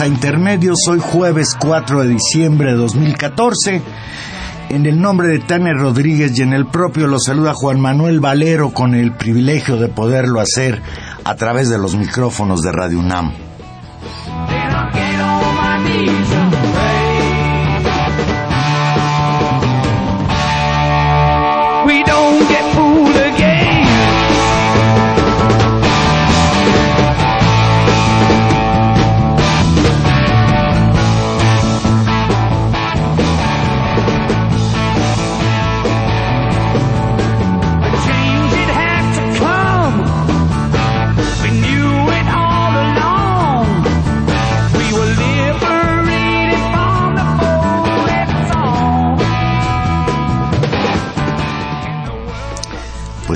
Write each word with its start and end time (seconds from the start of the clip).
A 0.00 0.06
Intermedios. 0.06 0.78
Hoy 0.88 0.98
jueves 0.98 1.56
4 1.58 2.02
de 2.02 2.08
diciembre 2.08 2.70
de 2.70 2.76
2014. 2.76 3.82
En 4.70 4.86
el 4.86 5.00
nombre 5.00 5.28
de 5.28 5.40
Tania 5.40 5.74
Rodríguez 5.74 6.38
y 6.38 6.42
en 6.42 6.52
el 6.52 6.66
propio 6.66 7.06
lo 7.06 7.18
saluda 7.18 7.52
Juan 7.54 7.80
Manuel 7.80 8.20
Valero 8.20 8.70
con 8.70 8.94
el 8.94 9.12
privilegio 9.12 9.76
de 9.76 9.88
poderlo 9.88 10.40
hacer 10.40 10.80
a 11.24 11.34
través 11.34 11.68
de 11.68 11.78
los 11.78 11.96
micrófonos 11.96 12.62
de 12.62 12.72
Radio 12.72 13.00
UNAM. 13.00 13.32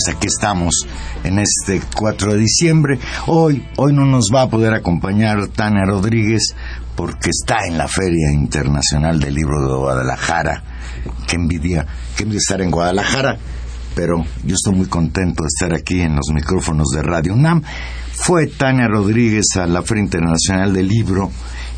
Pues 0.05 0.17
aquí 0.17 0.27
estamos 0.27 0.87
en 1.23 1.39
este 1.39 1.81
4 1.95 2.35
de 2.35 2.39
diciembre. 2.39 2.99
Hoy, 3.27 3.67
hoy 3.77 3.93
no 3.93 4.05
nos 4.05 4.31
va 4.35 4.43
a 4.43 4.51
poder 4.51 4.75
acompañar 4.75 5.49
Tania 5.49 5.85
Rodríguez 5.87 6.55
porque 6.95 7.31
está 7.31 7.67
en 7.67 7.79
la 7.79 7.89
Feria 7.89 8.31
Internacional 8.33 9.19
del 9.19 9.35
Libro 9.35 9.61
de 9.63 9.75
Guadalajara. 9.75 10.63
Qué 11.27 11.37
envidia, 11.37 11.87
qué 12.17 12.25
envidia 12.25 12.39
estar 12.39 12.61
en 12.61 12.71
Guadalajara, 12.71 13.39
pero 13.95 14.25
yo 14.45 14.55
estoy 14.55 14.75
muy 14.75 14.87
contento 14.87 15.45
de 15.45 15.49
estar 15.49 15.75
aquí 15.75 16.01
en 16.01 16.17
los 16.17 16.31
micrófonos 16.35 16.89
de 16.95 17.03
Radio 17.03 17.33
UNAM. 17.33 17.63
Fue 18.13 18.47
Tania 18.47 18.89
Rodríguez 18.89 19.57
a 19.57 19.67
la 19.67 19.83
Feria 19.83 20.05
Internacional 20.05 20.75
del 20.75 20.89
Libro, 20.89 21.31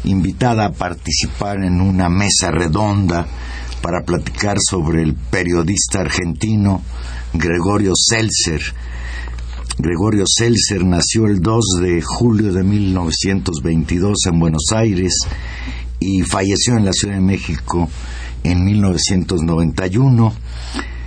invitada 0.04 0.66
a 0.66 0.72
participar 0.72 1.62
en 1.62 1.80
una 1.80 2.08
mesa 2.08 2.50
redonda 2.50 3.26
para 3.86 4.02
platicar 4.02 4.56
sobre 4.58 5.00
el 5.00 5.14
periodista 5.14 6.00
argentino 6.00 6.82
Gregorio 7.32 7.92
Seltzer. 7.94 8.60
Gregorio 9.78 10.24
Seltzer 10.26 10.84
nació 10.84 11.26
el 11.26 11.40
2 11.40 11.64
de 11.82 12.02
julio 12.02 12.52
de 12.52 12.64
1922 12.64 14.26
en 14.26 14.40
Buenos 14.40 14.72
Aires 14.74 15.14
y 16.00 16.22
falleció 16.22 16.76
en 16.76 16.84
la 16.84 16.92
Ciudad 16.92 17.14
de 17.14 17.20
México 17.20 17.88
en 18.42 18.64
1991. 18.64 20.34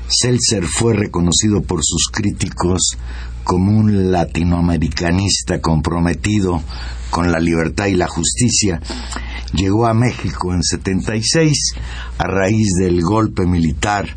Seltzer 0.08 0.64
fue 0.66 0.94
reconocido 0.94 1.62
por 1.62 1.82
sus 1.84 2.08
críticos 2.10 2.98
como 3.44 3.78
un 3.78 4.10
latinoamericanista 4.10 5.60
comprometido 5.60 6.64
con 7.10 7.32
la 7.32 7.40
libertad 7.40 7.88
y 7.88 7.96
la 7.96 8.08
justicia. 8.08 8.82
Llegó 9.54 9.88
a 9.88 9.94
México 9.94 10.54
en 10.54 10.64
76 10.64 11.74
a 12.18 12.24
raíz 12.24 12.68
del 12.80 13.02
golpe 13.02 13.46
militar 13.46 14.08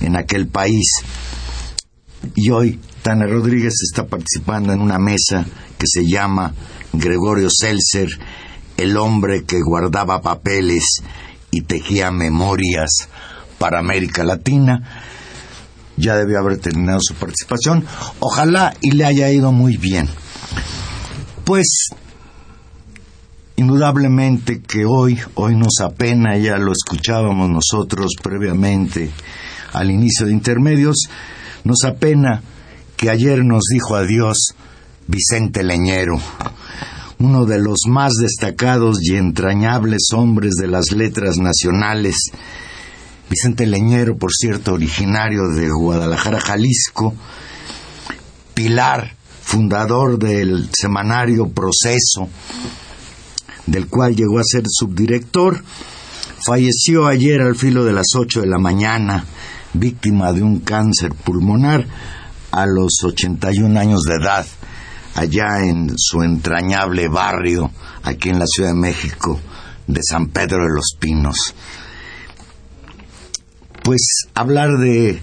en 0.00 0.16
aquel 0.16 0.46
país 0.48 1.02
y 2.34 2.50
hoy 2.50 2.80
Tana 3.02 3.26
Rodríguez 3.26 3.74
está 3.82 4.06
participando 4.06 4.72
en 4.72 4.80
una 4.80 4.98
mesa 4.98 5.44
que 5.78 5.86
se 5.86 6.06
llama 6.06 6.54
Gregorio 6.92 7.48
Seltzer, 7.50 8.08
el 8.76 8.96
hombre 8.96 9.44
que 9.44 9.60
guardaba 9.60 10.20
papeles 10.20 11.02
y 11.50 11.62
tejía 11.62 12.10
memorias 12.10 13.08
para 13.58 13.78
América 13.78 14.24
Latina. 14.24 15.04
Ya 15.96 16.16
debió 16.16 16.38
haber 16.38 16.58
terminado 16.58 17.00
su 17.00 17.14
participación. 17.14 17.84
Ojalá 18.20 18.74
y 18.80 18.92
le 18.92 19.04
haya 19.04 19.30
ido 19.30 19.50
muy 19.50 19.76
bien. 19.76 20.08
Pues 21.44 21.88
indudablemente 23.58 24.60
que 24.60 24.84
hoy, 24.84 25.18
hoy 25.34 25.56
nos 25.56 25.80
apena, 25.80 26.36
ya 26.38 26.58
lo 26.58 26.70
escuchábamos 26.70 27.50
nosotros 27.50 28.12
previamente 28.22 29.10
al 29.72 29.90
inicio 29.90 30.26
de 30.26 30.32
intermedios, 30.32 31.08
nos 31.64 31.82
apena 31.84 32.40
que 32.96 33.10
ayer 33.10 33.44
nos 33.44 33.64
dijo 33.72 33.96
adiós 33.96 34.54
Vicente 35.08 35.64
Leñero, 35.64 36.20
uno 37.18 37.46
de 37.46 37.58
los 37.58 37.80
más 37.88 38.12
destacados 38.14 38.98
y 39.02 39.16
entrañables 39.16 40.10
hombres 40.14 40.52
de 40.54 40.68
las 40.68 40.92
letras 40.92 41.36
nacionales. 41.38 42.14
Vicente 43.28 43.66
Leñero, 43.66 44.16
por 44.16 44.30
cierto, 44.32 44.74
originario 44.74 45.48
de 45.48 45.68
Guadalajara, 45.68 46.38
Jalisco, 46.38 47.12
pilar, 48.54 49.16
fundador 49.42 50.16
del 50.16 50.68
semanario 50.72 51.48
Proceso, 51.48 52.28
del 53.70 53.86
cual 53.86 54.16
llegó 54.16 54.38
a 54.38 54.44
ser 54.44 54.64
subdirector, 54.66 55.62
falleció 56.44 57.06
ayer 57.06 57.40
al 57.40 57.54
filo 57.54 57.84
de 57.84 57.92
las 57.92 58.06
ocho 58.16 58.40
de 58.40 58.46
la 58.46 58.58
mañana 58.58 59.24
víctima 59.74 60.32
de 60.32 60.42
un 60.42 60.60
cáncer 60.60 61.14
pulmonar 61.14 61.86
a 62.50 62.66
los 62.66 63.04
81 63.04 63.78
años 63.78 64.00
de 64.02 64.14
edad, 64.14 64.46
allá 65.14 65.64
en 65.64 65.92
su 65.96 66.22
entrañable 66.22 67.08
barrio, 67.08 67.70
aquí 68.02 68.30
en 68.30 68.38
la 68.38 68.46
Ciudad 68.46 68.70
de 68.70 68.76
México, 68.76 69.38
de 69.86 70.00
San 70.02 70.28
Pedro 70.28 70.64
de 70.64 70.74
los 70.74 70.96
Pinos. 70.98 71.54
Pues 73.82 74.28
hablar 74.34 74.78
de, 74.78 75.20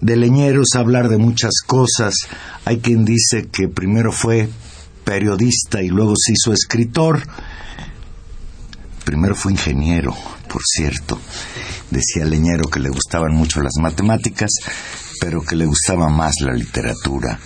de 0.00 0.16
leñeros, 0.16 0.74
hablar 0.74 1.08
de 1.08 1.18
muchas 1.18 1.54
cosas. 1.66 2.14
Hay 2.64 2.78
quien 2.78 3.04
dice 3.04 3.48
que 3.50 3.68
primero 3.68 4.12
fue 4.12 4.48
periodista 5.12 5.82
y 5.82 5.88
luego 5.88 6.14
se 6.16 6.32
hizo 6.32 6.54
escritor. 6.54 7.20
Primero 9.04 9.34
fue 9.34 9.52
ingeniero, 9.52 10.16
por 10.48 10.62
cierto. 10.64 11.20
Decía 11.90 12.24
Leñero 12.24 12.70
que 12.70 12.80
le 12.80 12.88
gustaban 12.88 13.34
mucho 13.34 13.60
las 13.60 13.74
matemáticas, 13.78 14.50
pero 15.20 15.42
que 15.42 15.54
le 15.54 15.66
gustaba 15.66 16.08
más 16.08 16.36
la 16.40 16.54
literatura. 16.54 17.38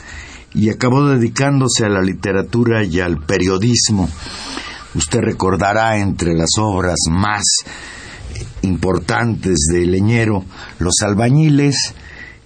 Y 0.55 0.71
acabó 0.71 1.09
dedicándose 1.09 1.85
a 1.85 1.89
la 1.89 2.03
literatura 2.03 2.85
y 2.85 3.01
al 3.01 3.19
periodismo. 3.25 4.09
Usted 4.95 5.19
recordará 5.23 5.99
entre 5.99 6.35
las 6.35 6.51
obras 6.59 7.01
más 7.11 7.43
importantes 8.63 9.67
de 9.73 9.87
Leñero, 9.87 10.45
Los 10.79 11.01
albañiles, 11.03 11.95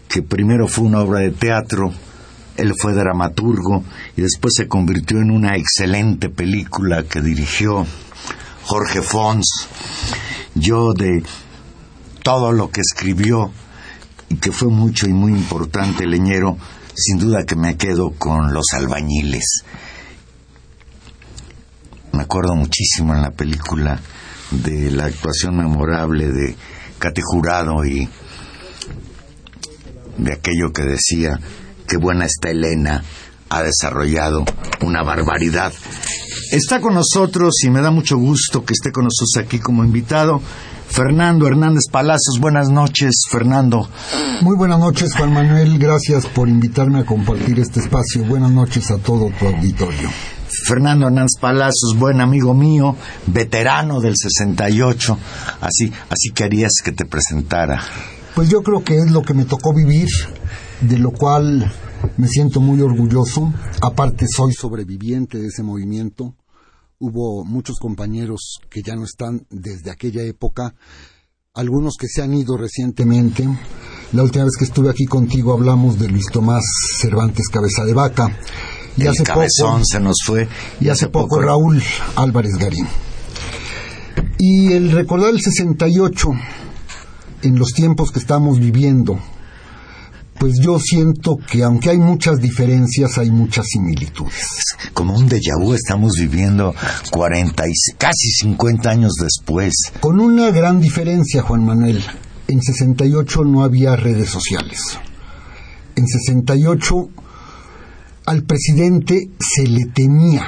que 0.08 0.22
primero 0.22 0.66
fue 0.66 0.84
una 0.84 1.00
obra 1.00 1.20
de 1.20 1.32
teatro, 1.32 1.92
él 2.60 2.74
fue 2.76 2.92
dramaturgo 2.92 3.84
y 4.16 4.22
después 4.22 4.54
se 4.56 4.68
convirtió 4.68 5.18
en 5.18 5.30
una 5.30 5.56
excelente 5.56 6.28
película 6.28 7.02
que 7.04 7.20
dirigió 7.20 7.86
Jorge 8.64 9.02
Fons. 9.02 9.68
Yo 10.54 10.92
de 10.92 11.22
todo 12.22 12.52
lo 12.52 12.70
que 12.70 12.80
escribió 12.80 13.50
y 14.28 14.36
que 14.36 14.52
fue 14.52 14.68
mucho 14.68 15.08
y 15.08 15.12
muy 15.12 15.32
importante 15.32 16.06
Leñero, 16.06 16.56
sin 16.94 17.18
duda 17.18 17.44
que 17.44 17.56
me 17.56 17.76
quedo 17.76 18.12
con 18.12 18.52
los 18.52 18.66
albañiles. 18.74 19.64
Me 22.12 22.22
acuerdo 22.22 22.54
muchísimo 22.54 23.14
en 23.14 23.22
la 23.22 23.30
película 23.30 24.00
de 24.50 24.90
la 24.90 25.06
actuación 25.06 25.56
memorable 25.56 26.28
de 26.28 26.56
Cate 26.98 27.22
Jurado 27.22 27.84
y 27.84 28.08
de 30.18 30.32
aquello 30.32 30.72
que 30.72 30.82
decía, 30.82 31.38
qué 31.90 31.96
buena 31.96 32.24
está 32.24 32.50
Elena, 32.50 33.02
ha 33.48 33.62
desarrollado 33.64 34.44
una 34.82 35.02
barbaridad. 35.02 35.72
Está 36.52 36.80
con 36.80 36.94
nosotros 36.94 37.54
y 37.64 37.70
me 37.70 37.82
da 37.82 37.90
mucho 37.90 38.16
gusto 38.16 38.64
que 38.64 38.74
esté 38.74 38.92
con 38.92 39.04
nosotros 39.04 39.44
aquí 39.44 39.58
como 39.58 39.82
invitado. 39.82 40.40
Fernando 40.88 41.48
Hernández 41.48 41.84
Palacios, 41.90 42.38
buenas 42.40 42.68
noches, 42.68 43.24
Fernando. 43.28 43.88
Muy 44.42 44.56
buenas 44.56 44.78
noches, 44.78 45.16
Juan 45.16 45.32
Manuel. 45.32 45.78
Gracias 45.78 46.26
por 46.26 46.48
invitarme 46.48 47.00
a 47.00 47.04
compartir 47.04 47.58
este 47.58 47.80
espacio. 47.80 48.24
Buenas 48.24 48.52
noches 48.52 48.88
a 48.92 48.98
todo 48.98 49.28
tu 49.38 49.46
auditorio. 49.46 50.10
Fernando 50.66 51.06
Hernández 51.06 51.40
Palacios, 51.40 51.96
buen 51.96 52.20
amigo 52.20 52.54
mío, 52.54 52.96
veterano 53.26 54.00
del 54.00 54.14
68. 54.16 55.18
Así, 55.60 55.92
así 56.08 56.30
querías 56.32 56.72
que 56.84 56.92
te 56.92 57.04
presentara. 57.04 57.82
Pues 58.34 58.48
yo 58.48 58.62
creo 58.62 58.84
que 58.84 58.96
es 58.96 59.10
lo 59.10 59.22
que 59.22 59.34
me 59.34 59.44
tocó 59.44 59.74
vivir, 59.74 60.08
de 60.80 60.98
lo 60.98 61.12
cual 61.12 61.72
me 62.16 62.28
siento 62.28 62.60
muy 62.60 62.80
orgulloso. 62.80 63.52
Aparte, 63.82 64.26
soy 64.28 64.52
sobreviviente 64.52 65.38
de 65.38 65.48
ese 65.48 65.62
movimiento. 65.62 66.34
Hubo 66.98 67.44
muchos 67.44 67.78
compañeros 67.78 68.60
que 68.68 68.82
ya 68.82 68.94
no 68.94 69.04
están 69.04 69.46
desde 69.50 69.90
aquella 69.90 70.22
época, 70.22 70.74
algunos 71.54 71.96
que 71.96 72.08
se 72.08 72.22
han 72.22 72.34
ido 72.34 72.56
recientemente. 72.56 73.48
La 74.12 74.22
última 74.22 74.44
vez 74.44 74.56
que 74.58 74.64
estuve 74.64 74.90
aquí 74.90 75.06
contigo 75.06 75.52
hablamos 75.52 75.98
de 75.98 76.08
Luis 76.08 76.26
Tomás 76.30 76.64
Cervantes 76.98 77.48
Cabeza 77.48 77.84
de 77.84 77.94
Vaca. 77.94 78.36
Y 78.96 79.06
hace 79.06 79.22
cabezón 79.22 79.86
se 79.86 80.00
nos 80.00 80.16
fue. 80.24 80.48
Y 80.80 80.88
hace, 80.88 81.08
poco, 81.08 81.40
Raúl 81.40 81.82
Álvarez 82.16 82.56
Garín. 82.58 82.86
Y 84.38 84.72
el 84.72 84.90
recordar 84.90 85.30
el 85.30 85.40
68 85.40 86.28
en 87.42 87.58
los 87.58 87.72
tiempos 87.72 88.10
que 88.10 88.18
estamos 88.18 88.58
viviendo, 88.58 89.18
pues 90.40 90.54
yo 90.58 90.78
siento 90.78 91.36
que 91.36 91.62
aunque 91.62 91.90
hay 91.90 91.98
muchas 91.98 92.40
diferencias, 92.40 93.18
hay 93.18 93.30
muchas 93.30 93.66
similitudes. 93.66 94.64
Como 94.94 95.14
un 95.14 95.28
déjà 95.28 95.54
vu 95.60 95.74
estamos 95.74 96.14
viviendo 96.18 96.74
40 97.10 97.62
y 97.68 97.72
casi 97.98 98.30
50 98.40 98.88
años 98.88 99.12
después. 99.20 99.74
Con 100.00 100.18
una 100.18 100.50
gran 100.50 100.80
diferencia, 100.80 101.42
Juan 101.42 101.66
Manuel. 101.66 102.02
En 102.48 102.62
68 102.62 103.44
no 103.44 103.64
había 103.64 103.96
redes 103.96 104.30
sociales. 104.30 104.80
En 105.94 106.06
68 106.06 107.10
al 108.24 108.42
presidente 108.44 109.28
se 109.38 109.64
le 109.64 109.84
temía. 109.92 110.46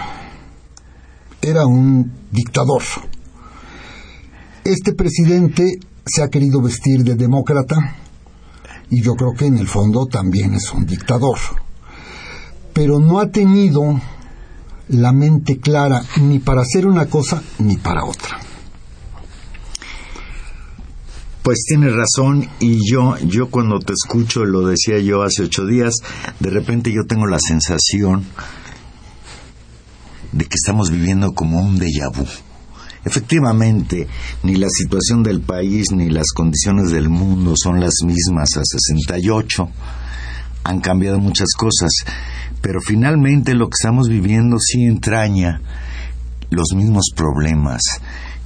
Era 1.42 1.66
un 1.66 2.10
dictador. 2.30 2.82
Este 4.64 4.94
presidente 4.94 5.80
se 6.06 6.22
ha 6.22 6.28
querido 6.28 6.62
vestir 6.62 7.04
de 7.04 7.14
demócrata 7.14 8.01
y 8.90 9.02
yo 9.02 9.14
creo 9.14 9.34
que 9.34 9.46
en 9.46 9.58
el 9.58 9.66
fondo 9.66 10.06
también 10.06 10.54
es 10.54 10.72
un 10.72 10.86
dictador. 10.86 11.38
Pero 12.72 12.98
no 12.98 13.20
ha 13.20 13.30
tenido 13.30 14.00
la 14.88 15.12
mente 15.12 15.58
clara 15.58 16.02
ni 16.20 16.38
para 16.38 16.62
hacer 16.62 16.86
una 16.86 17.06
cosa 17.06 17.42
ni 17.58 17.76
para 17.76 18.04
otra. 18.04 18.38
Pues 21.42 21.64
tienes 21.66 21.92
razón 21.92 22.48
y 22.60 22.78
yo, 22.88 23.16
yo 23.18 23.50
cuando 23.50 23.80
te 23.80 23.94
escucho, 23.94 24.44
lo 24.44 24.66
decía 24.66 25.00
yo 25.00 25.22
hace 25.22 25.42
ocho 25.42 25.66
días, 25.66 25.94
de 26.38 26.50
repente 26.50 26.92
yo 26.92 27.04
tengo 27.04 27.26
la 27.26 27.38
sensación 27.40 28.24
de 30.30 30.44
que 30.44 30.54
estamos 30.54 30.90
viviendo 30.90 31.32
como 31.32 31.60
un 31.60 31.78
déjà 31.78 32.10
vu. 32.14 32.26
Efectivamente, 33.04 34.06
ni 34.44 34.54
la 34.54 34.68
situación 34.70 35.22
del 35.22 35.40
país 35.40 35.90
ni 35.90 36.08
las 36.08 36.28
condiciones 36.32 36.90
del 36.90 37.08
mundo 37.08 37.54
son 37.56 37.80
las 37.80 37.94
mismas 38.04 38.56
a 38.56 38.62
68. 38.64 39.68
Han 40.64 40.80
cambiado 40.80 41.18
muchas 41.18 41.48
cosas, 41.56 41.90
pero 42.60 42.80
finalmente 42.80 43.54
lo 43.54 43.66
que 43.66 43.76
estamos 43.80 44.08
viviendo 44.08 44.58
sí 44.60 44.84
entraña 44.84 45.60
los 46.50 46.74
mismos 46.76 47.10
problemas. 47.16 47.80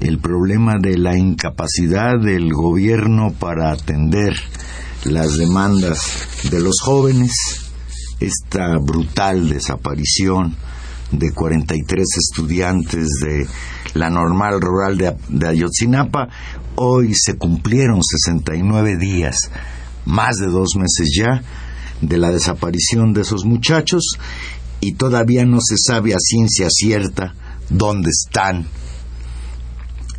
El 0.00 0.18
problema 0.20 0.74
de 0.80 0.96
la 0.96 1.18
incapacidad 1.18 2.18
del 2.18 2.52
gobierno 2.52 3.32
para 3.32 3.72
atender 3.72 4.34
las 5.04 5.36
demandas 5.36 5.98
de 6.50 6.60
los 6.60 6.76
jóvenes, 6.82 7.32
esta 8.20 8.78
brutal 8.78 9.50
desaparición 9.50 10.56
de 11.12 11.32
43 11.32 12.04
estudiantes 12.16 13.08
de 13.22 13.46
la 13.94 14.10
normal 14.10 14.60
rural 14.60 14.96
de, 14.96 15.46
Ayotzinapa. 15.46 16.28
Hoy 16.76 17.14
se 17.14 17.36
cumplieron 17.36 18.02
69 18.02 18.96
días, 18.96 19.36
más 20.04 20.36
de 20.36 20.46
dos 20.46 20.76
meses 20.76 21.08
ya, 21.16 21.42
de 22.00 22.18
la 22.18 22.30
desaparición 22.30 23.12
de 23.12 23.22
esos 23.22 23.44
muchachos 23.44 24.18
y 24.80 24.92
todavía 24.92 25.44
no 25.46 25.58
se 25.60 25.76
sabe 25.78 26.14
a 26.14 26.18
ciencia 26.18 26.68
cierta 26.70 27.34
dónde 27.70 28.10
están. 28.10 28.66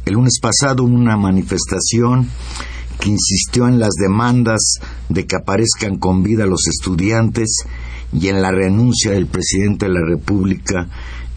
El 0.05 0.13
lunes 0.13 0.39
pasado 0.41 0.83
una 0.83 1.17
manifestación 1.17 2.29
que 2.99 3.09
insistió 3.09 3.67
en 3.67 3.79
las 3.79 3.91
demandas 3.99 4.79
de 5.09 5.27
que 5.27 5.35
aparezcan 5.35 5.97
con 5.97 6.23
vida 6.23 6.45
los 6.45 6.67
estudiantes 6.67 7.63
y 8.13 8.29
en 8.29 8.41
la 8.41 8.51
renuncia 8.51 9.11
del 9.11 9.27
presidente 9.27 9.87
de 9.87 9.93
la 9.93 10.05
República, 10.05 10.87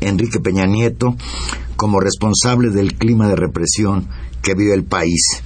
Enrique 0.01 0.41
Peña 0.41 0.67
Nieto, 0.67 1.17
como 1.77 2.01
responsable 2.01 2.71
del 2.71 2.95
clima 2.95 3.29
de 3.29 3.37
represión 3.37 4.09
que 4.43 4.55
vive 4.55 4.75
el 4.75 4.85
país. 4.85 5.43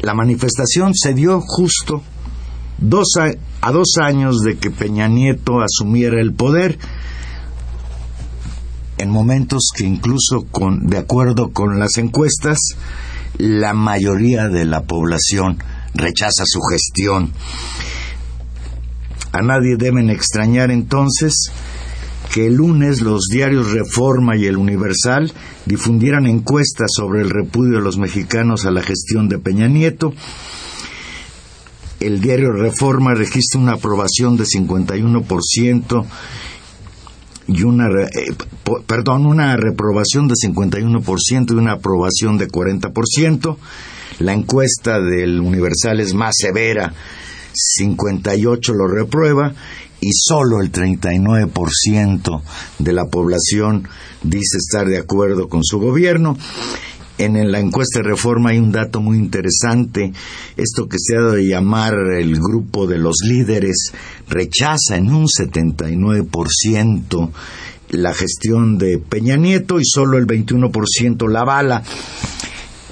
La 0.00 0.14
manifestación 0.14 0.94
se 0.94 1.14
dio 1.14 1.40
justo 1.40 2.02
a, 3.60 3.72
dos 3.72 3.88
años 4.00 4.40
de 4.40 4.56
que 4.56 4.70
Peña 4.70 5.08
Nieto 5.08 5.60
asumiera 5.60 6.20
el 6.20 6.34
poder, 6.34 6.78
en 8.98 9.10
momentos 9.10 9.70
que 9.74 9.84
incluso 9.84 10.46
con, 10.50 10.86
de 10.86 10.98
acuerdo 10.98 11.52
con 11.52 11.78
las 11.78 11.98
encuestas, 11.98 12.58
la 13.38 13.74
mayoría 13.74 14.48
de 14.48 14.64
la 14.64 14.82
población 14.82 15.58
rechaza 15.94 16.44
su 16.46 16.60
gestión. 16.60 17.32
A 19.32 19.42
nadie 19.42 19.76
deben 19.76 20.10
extrañar 20.10 20.70
entonces 20.70 21.50
que 22.32 22.46
el 22.46 22.54
lunes 22.54 23.00
los 23.00 23.26
diarios 23.30 23.72
Reforma 23.72 24.36
y 24.36 24.46
El 24.46 24.56
Universal 24.56 25.32
difundieran 25.66 26.26
encuestas 26.26 26.90
sobre 26.94 27.22
el 27.22 27.30
repudio 27.30 27.78
de 27.78 27.84
los 27.84 27.98
mexicanos 27.98 28.64
a 28.64 28.70
la 28.70 28.82
gestión 28.82 29.28
de 29.28 29.38
Peña 29.38 29.68
Nieto. 29.68 30.12
El 32.00 32.20
diario 32.20 32.52
Reforma 32.52 33.14
registra 33.14 33.60
una 33.60 33.74
aprobación 33.74 34.36
de 34.36 34.44
51% 34.44 36.06
y 37.46 37.62
una 37.62 37.86
eh, 38.02 38.34
perdón, 38.86 39.26
una 39.26 39.56
reprobación 39.56 40.28
de 40.28 40.34
51% 40.34 41.50
y 41.50 41.54
una 41.54 41.72
aprobación 41.72 42.38
de 42.38 42.48
40%. 42.48 43.56
La 44.20 44.32
encuesta 44.32 45.00
del 45.00 45.40
Universal 45.40 46.00
es 46.00 46.14
más 46.14 46.34
severa, 46.38 46.92
58 47.52 48.72
lo 48.72 48.88
reprueba 48.88 49.54
y 50.04 50.12
solo 50.12 50.60
el 50.60 50.70
39% 50.70 52.42
de 52.78 52.92
la 52.92 53.06
población 53.06 53.88
dice 54.22 54.58
estar 54.58 54.86
de 54.86 54.98
acuerdo 54.98 55.48
con 55.48 55.64
su 55.64 55.78
gobierno. 55.78 56.36
En 57.16 57.50
la 57.50 57.58
encuesta 57.58 58.00
de 58.00 58.08
reforma 58.08 58.50
hay 58.50 58.58
un 58.58 58.70
dato 58.70 59.00
muy 59.00 59.16
interesante, 59.16 60.12
esto 60.58 60.88
que 60.88 60.98
se 60.98 61.16
ha 61.16 61.22
de 61.22 61.46
llamar 61.46 61.94
el 62.18 62.34
grupo 62.34 62.86
de 62.86 62.98
los 62.98 63.22
líderes 63.24 63.92
rechaza 64.28 64.96
en 64.96 65.10
un 65.10 65.26
79% 65.26 67.30
la 67.90 68.12
gestión 68.12 68.76
de 68.76 68.98
Peña 68.98 69.38
Nieto 69.38 69.80
y 69.80 69.86
solo 69.86 70.18
el 70.18 70.26
21% 70.26 71.30
la 71.30 71.44
bala. 71.44 71.82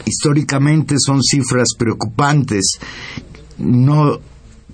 Históricamente 0.07 0.95
son 0.99 1.23
cifras 1.23 1.75
preocupantes. 1.76 2.78
No 3.59 4.19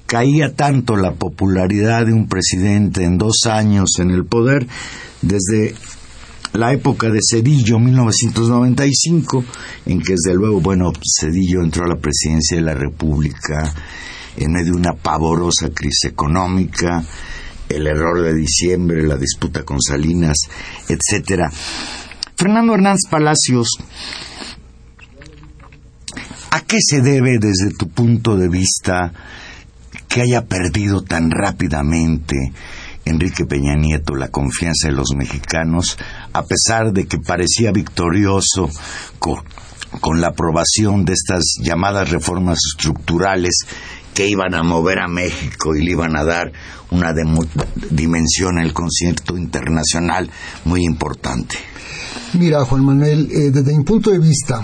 caía 0.09 0.55
tanto 0.55 0.97
la 0.97 1.13
popularidad 1.13 2.07
de 2.07 2.15
un 2.15 2.29
presidente 2.29 3.05
en 3.05 3.19
dos 3.19 3.45
años 3.45 3.91
en 3.99 4.11
el 4.11 4.25
poder, 4.25 4.67
desde 5.21 5.75
la 6.55 6.73
época 6.73 7.11
de 7.11 7.21
Cedillo, 7.23 7.79
1995, 7.79 9.45
en 9.85 10.01
que 10.01 10.15
desde 10.15 10.35
luego, 10.35 10.63
bueno, 10.63 10.91
Cedillo 11.21 11.63
entró 11.63 11.85
a 11.85 11.89
la 11.89 12.01
presidencia 12.01 12.57
de 12.57 12.63
la 12.63 12.73
República 12.73 13.71
en 14.39 14.53
medio 14.53 14.73
de 14.73 14.79
una 14.79 14.95
pavorosa 14.95 15.69
crisis 15.75 16.07
económica, 16.07 17.05
el 17.69 17.87
error 17.87 18.23
de 18.23 18.35
diciembre, 18.35 19.07
la 19.07 19.19
disputa 19.19 19.63
con 19.63 19.79
Salinas, 19.79 20.39
etcétera. 20.89 21.51
Fernando 22.35 22.73
Hernández 22.73 23.11
Palacios, 23.11 23.69
¿a 26.51 26.61
qué 26.63 26.79
se 26.81 27.03
debe 27.03 27.39
desde 27.39 27.77
tu 27.77 27.91
punto 27.91 28.39
de 28.39 28.49
vista 28.49 29.13
que 30.09 30.23
haya 30.23 30.47
perdido 30.47 31.03
tan 31.03 31.31
rápidamente 31.31 32.53
Enrique 33.09 33.47
Peña 33.47 33.75
Nieto 33.75 34.15
la 34.15 34.29
confianza 34.29 34.89
de 34.89 34.95
los 34.95 35.15
mexicanos, 35.17 35.99
a 36.33 36.45
pesar 36.45 36.93
de 36.93 37.07
que 37.07 37.19
parecía 37.19 37.73
victorioso 37.73 38.69
con, 39.19 40.21
la 40.21 40.29
aprobación 40.29 41.05
de 41.05 41.15
estas 41.15 41.43
llamadas 41.63 42.11
reformas 42.11 42.59
estructurales 42.73 43.55
que 44.15 44.29
iban 44.29 44.55
a 44.55 44.63
mover 44.63 44.99
a 44.99 45.09
México 45.09 45.75
y 45.75 45.85
le 45.85 45.93
iban 45.93 46.17
a 46.17 46.25
dar 46.25 46.53
una 46.91 47.15
dimensión 47.91 48.59
al 48.59 48.73
concierto 48.73 49.37
internacional 49.37 50.31
muy 50.65 50.85
importante. 50.85 51.57
Mira, 52.35 52.65
Juan 52.65 52.85
Manuel, 52.85 53.31
eh, 53.31 53.51
desde 53.51 53.77
mi 53.77 53.85
punto 53.85 54.11
de 54.11 54.19
vista, 54.19 54.61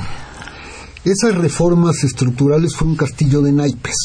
esas 1.05 1.35
reformas 1.35 2.05
estructurales 2.05 2.75
fue 2.75 2.89
un 2.89 2.97
castillo 2.97 3.41
de 3.41 3.53
naipes, 3.53 3.97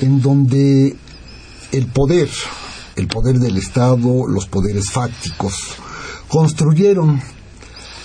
en 0.00 0.20
donde 0.20 0.96
el 1.72 1.86
poder, 1.86 2.28
el 2.96 3.06
poder 3.06 3.38
del 3.38 3.56
Estado, 3.56 4.26
los 4.26 4.46
poderes 4.46 4.90
fácticos, 4.90 5.54
construyeron 6.28 7.20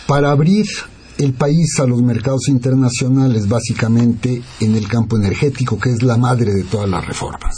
para 0.07 0.31
abrir 0.31 0.65
el 1.17 1.33
país 1.33 1.79
a 1.79 1.85
los 1.85 2.01
mercados 2.01 2.47
internacionales, 2.49 3.47
básicamente 3.47 4.41
en 4.59 4.75
el 4.75 4.87
campo 4.87 5.17
energético, 5.17 5.79
que 5.79 5.91
es 5.91 6.03
la 6.03 6.17
madre 6.17 6.53
de 6.53 6.63
todas 6.63 6.89
las 6.89 7.05
reformas. 7.05 7.55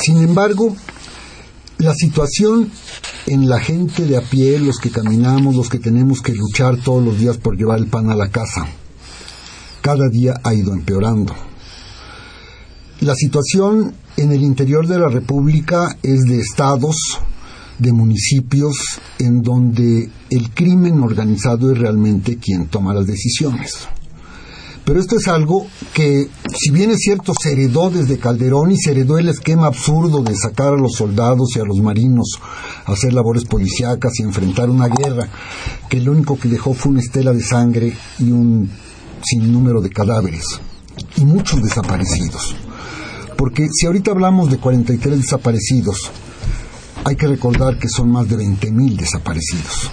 Sin 0.00 0.18
embargo, 0.18 0.74
la 1.78 1.94
situación 1.94 2.70
en 3.26 3.48
la 3.48 3.60
gente 3.60 4.06
de 4.06 4.16
a 4.16 4.22
pie, 4.22 4.58
los 4.58 4.78
que 4.78 4.90
caminamos, 4.90 5.54
los 5.54 5.68
que 5.68 5.78
tenemos 5.78 6.22
que 6.22 6.32
luchar 6.32 6.78
todos 6.78 7.04
los 7.04 7.18
días 7.18 7.36
por 7.36 7.56
llevar 7.56 7.78
el 7.78 7.86
pan 7.86 8.10
a 8.10 8.16
la 8.16 8.30
casa, 8.30 8.66
cada 9.80 10.08
día 10.08 10.40
ha 10.42 10.54
ido 10.54 10.72
empeorando. 10.72 11.51
La 13.02 13.16
situación 13.16 13.94
en 14.16 14.30
el 14.30 14.44
interior 14.44 14.86
de 14.86 14.96
la 14.96 15.08
República 15.08 15.98
es 16.04 16.20
de 16.20 16.38
estados, 16.38 17.18
de 17.80 17.90
municipios, 17.90 18.76
en 19.18 19.42
donde 19.42 20.08
el 20.30 20.50
crimen 20.50 21.02
organizado 21.02 21.72
es 21.72 21.78
realmente 21.78 22.36
quien 22.36 22.68
toma 22.68 22.94
las 22.94 23.08
decisiones. 23.08 23.88
Pero 24.84 25.00
esto 25.00 25.16
es 25.16 25.26
algo 25.26 25.66
que, 25.92 26.28
si 26.56 26.70
bien 26.70 26.92
es 26.92 26.98
cierto, 27.00 27.32
se 27.36 27.54
heredó 27.54 27.90
desde 27.90 28.20
Calderón 28.20 28.70
y 28.70 28.76
se 28.76 28.92
heredó 28.92 29.18
el 29.18 29.30
esquema 29.30 29.66
absurdo 29.66 30.22
de 30.22 30.36
sacar 30.36 30.74
a 30.74 30.80
los 30.80 30.92
soldados 30.92 31.56
y 31.56 31.58
a 31.58 31.64
los 31.64 31.80
marinos 31.80 32.38
a 32.84 32.92
hacer 32.92 33.14
labores 33.14 33.46
policíacas 33.46 34.12
y 34.20 34.22
enfrentar 34.22 34.70
una 34.70 34.86
guerra, 34.86 35.28
que 35.90 35.98
lo 35.98 36.12
único 36.12 36.38
que 36.38 36.48
dejó 36.48 36.72
fue 36.72 36.92
una 36.92 37.00
estela 37.00 37.32
de 37.32 37.42
sangre 37.42 37.96
y 38.20 38.30
un 38.30 38.70
sinnúmero 39.24 39.80
de 39.80 39.90
cadáveres 39.90 40.60
y 41.16 41.24
muchos 41.24 41.60
desaparecidos. 41.64 42.54
Porque 43.42 43.66
si 43.72 43.86
ahorita 43.86 44.12
hablamos 44.12 44.52
de 44.52 44.58
43 44.58 45.20
desaparecidos, 45.20 46.12
hay 47.02 47.16
que 47.16 47.26
recordar 47.26 47.76
que 47.76 47.88
son 47.88 48.08
más 48.08 48.28
de 48.28 48.36
20.000 48.36 48.94
desaparecidos. 48.94 49.90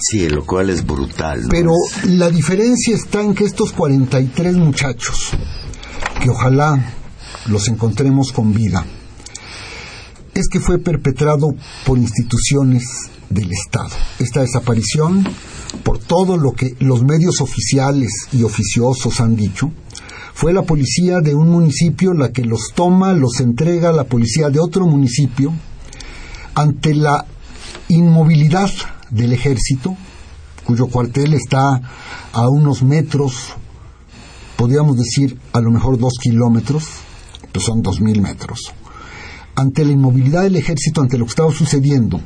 Sí, 0.00 0.26
lo 0.30 0.46
cual 0.46 0.70
es 0.70 0.86
brutal. 0.86 1.48
Pero 1.50 1.72
la 2.04 2.30
diferencia 2.30 2.96
está 2.96 3.20
en 3.20 3.34
que 3.34 3.44
estos 3.44 3.72
43 3.72 4.56
muchachos, 4.56 5.32
que 6.22 6.30
ojalá 6.30 6.94
los 7.44 7.68
encontremos 7.68 8.32
con 8.32 8.54
vida, 8.54 8.86
es 10.32 10.48
que 10.48 10.58
fue 10.58 10.78
perpetrado 10.78 11.48
por 11.84 11.98
instituciones 11.98 12.84
del 13.28 13.52
Estado. 13.52 13.94
Esta 14.18 14.40
desaparición, 14.40 15.28
por 15.84 15.98
todo 15.98 16.38
lo 16.38 16.52
que 16.52 16.74
los 16.80 17.02
medios 17.02 17.42
oficiales 17.42 18.28
y 18.32 18.44
oficiosos 18.44 19.20
han 19.20 19.36
dicho, 19.36 19.70
fue 20.36 20.52
la 20.52 20.64
policía 20.64 21.22
de 21.22 21.34
un 21.34 21.48
municipio 21.48 22.12
la 22.12 22.30
que 22.30 22.44
los 22.44 22.72
toma, 22.74 23.14
los 23.14 23.40
entrega 23.40 23.88
a 23.88 23.92
la 23.92 24.04
policía 24.04 24.50
de 24.50 24.60
otro 24.60 24.86
municipio, 24.86 25.50
ante 26.54 26.94
la 26.94 27.24
inmovilidad 27.88 28.68
del 29.08 29.32
ejército, 29.32 29.96
cuyo 30.66 30.88
cuartel 30.88 31.32
está 31.32 31.80
a 32.34 32.50
unos 32.50 32.82
metros, 32.82 33.54
podríamos 34.58 34.98
decir 34.98 35.38
a 35.54 35.60
lo 35.62 35.70
mejor 35.70 35.98
dos 35.98 36.18
kilómetros, 36.20 36.84
pues 37.50 37.64
son 37.64 37.80
dos 37.80 38.02
mil 38.02 38.20
metros. 38.20 38.74
Ante 39.54 39.86
la 39.86 39.92
inmovilidad 39.92 40.42
del 40.42 40.56
ejército, 40.56 41.00
ante 41.00 41.16
lo 41.16 41.24
que 41.24 41.30
estaba 41.30 41.50
sucediendo, 41.50 42.20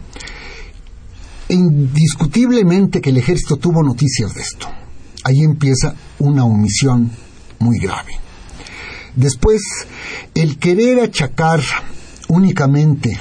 indiscutiblemente 1.48 3.00
que 3.00 3.10
el 3.10 3.18
ejército 3.18 3.56
tuvo 3.56 3.84
noticias 3.84 4.34
de 4.34 4.40
esto. 4.40 4.66
Ahí 5.22 5.44
empieza 5.44 5.94
una 6.18 6.44
omisión 6.44 7.12
muy 7.60 7.78
grave. 7.78 8.12
Después, 9.14 9.62
el 10.34 10.58
querer 10.58 11.00
achacar 11.00 11.60
únicamente 12.28 13.18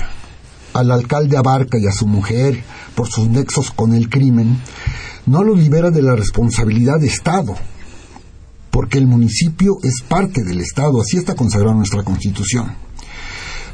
al 0.73 0.91
alcalde 0.91 1.37
Abarca 1.37 1.77
y 1.79 1.87
a 1.87 1.91
su 1.91 2.07
mujer 2.07 2.63
por 2.95 3.07
sus 3.07 3.27
nexos 3.27 3.71
con 3.71 3.93
el 3.93 4.09
crimen, 4.09 4.59
no 5.25 5.43
lo 5.43 5.55
libera 5.55 5.91
de 5.91 6.01
la 6.01 6.15
responsabilidad 6.15 6.99
de 6.99 7.07
Estado, 7.07 7.55
porque 8.71 8.97
el 8.97 9.07
municipio 9.07 9.77
es 9.83 10.01
parte 10.07 10.43
del 10.43 10.59
Estado, 10.59 11.01
así 11.01 11.17
está 11.17 11.35
consagrado 11.35 11.71
en 11.71 11.79
nuestra 11.79 12.03
Constitución. 12.03 12.75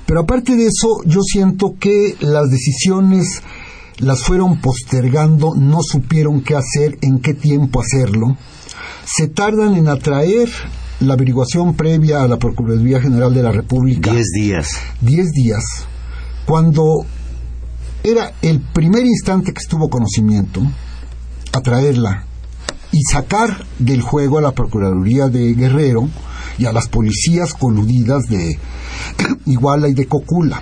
Pero 0.06 0.22
aparte 0.22 0.56
de 0.56 0.68
eso, 0.68 1.02
yo 1.06 1.22
siento 1.22 1.76
que 1.80 2.16
las 2.20 2.50
decisiones 2.50 3.42
las 3.98 4.24
fueron 4.24 4.62
postergando, 4.62 5.56
no 5.56 5.80
supieron 5.82 6.42
qué 6.42 6.56
hacer, 6.56 6.98
en 7.02 7.20
qué 7.20 7.34
tiempo 7.34 7.82
hacerlo, 7.82 8.38
se 9.06 9.28
tardan 9.28 9.76
en 9.76 9.88
atraer 9.88 10.50
la 11.00 11.14
averiguación 11.14 11.76
previa 11.76 12.24
a 12.24 12.28
la 12.28 12.38
Procuraduría 12.38 13.02
General 13.02 13.34
de 13.34 13.44
la 13.44 13.52
República. 13.52 14.12
Diez 14.12 14.28
días. 14.34 14.70
Diez 15.02 15.32
días 15.32 15.64
cuando 16.46 17.06
era 18.04 18.34
el 18.42 18.62
primer 18.62 19.06
instante 19.06 19.52
que 19.52 19.62
estuvo 19.62 19.90
conocimiento, 19.90 20.62
atraerla 21.52 22.26
y 22.92 23.02
sacar 23.12 23.66
del 23.80 24.02
juego 24.02 24.38
a 24.38 24.42
la 24.42 24.52
Procuraduría 24.52 25.28
de 25.28 25.54
Guerrero 25.54 26.08
y 26.58 26.66
a 26.66 26.72
las 26.72 26.88
policías 26.88 27.54
coludidas 27.54 28.30
de 28.30 28.60
Iguala 29.48 29.90
y 29.90 29.94
de 29.94 30.08
Cocula. 30.08 30.62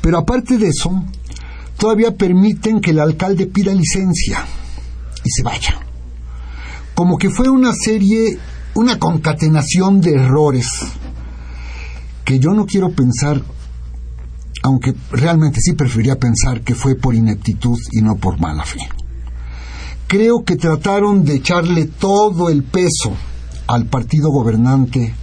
Pero 0.00 0.18
aparte 0.18 0.58
de 0.58 0.68
eso, 0.68 1.04
todavía 1.76 2.16
permiten 2.16 2.80
que 2.80 2.92
el 2.92 3.00
alcalde 3.00 3.46
pida 3.46 3.74
licencia 3.74 4.44
y 5.24 5.30
se 5.30 5.42
vaya. 5.42 5.80
Como 6.94 7.18
que 7.18 7.30
fue 7.30 7.48
una 7.48 7.72
serie, 7.72 8.38
una 8.74 8.98
concatenación 8.98 10.00
de 10.00 10.14
errores 10.14 10.66
que 12.24 12.38
yo 12.38 12.54
no 12.54 12.66
quiero 12.66 12.90
pensar 12.90 13.42
aunque 14.64 14.94
realmente 15.10 15.60
sí 15.60 15.74
preferiría 15.74 16.18
pensar 16.18 16.62
que 16.62 16.74
fue 16.74 16.94
por 16.94 17.14
ineptitud 17.14 17.78
y 17.92 18.00
no 18.00 18.16
por 18.16 18.40
mala 18.40 18.64
fe. 18.64 18.80
Creo 20.06 20.42
que 20.42 20.56
trataron 20.56 21.22
de 21.22 21.34
echarle 21.34 21.84
todo 21.84 22.48
el 22.48 22.64
peso 22.64 23.14
al 23.66 23.86
partido 23.86 24.30
gobernante 24.30 25.14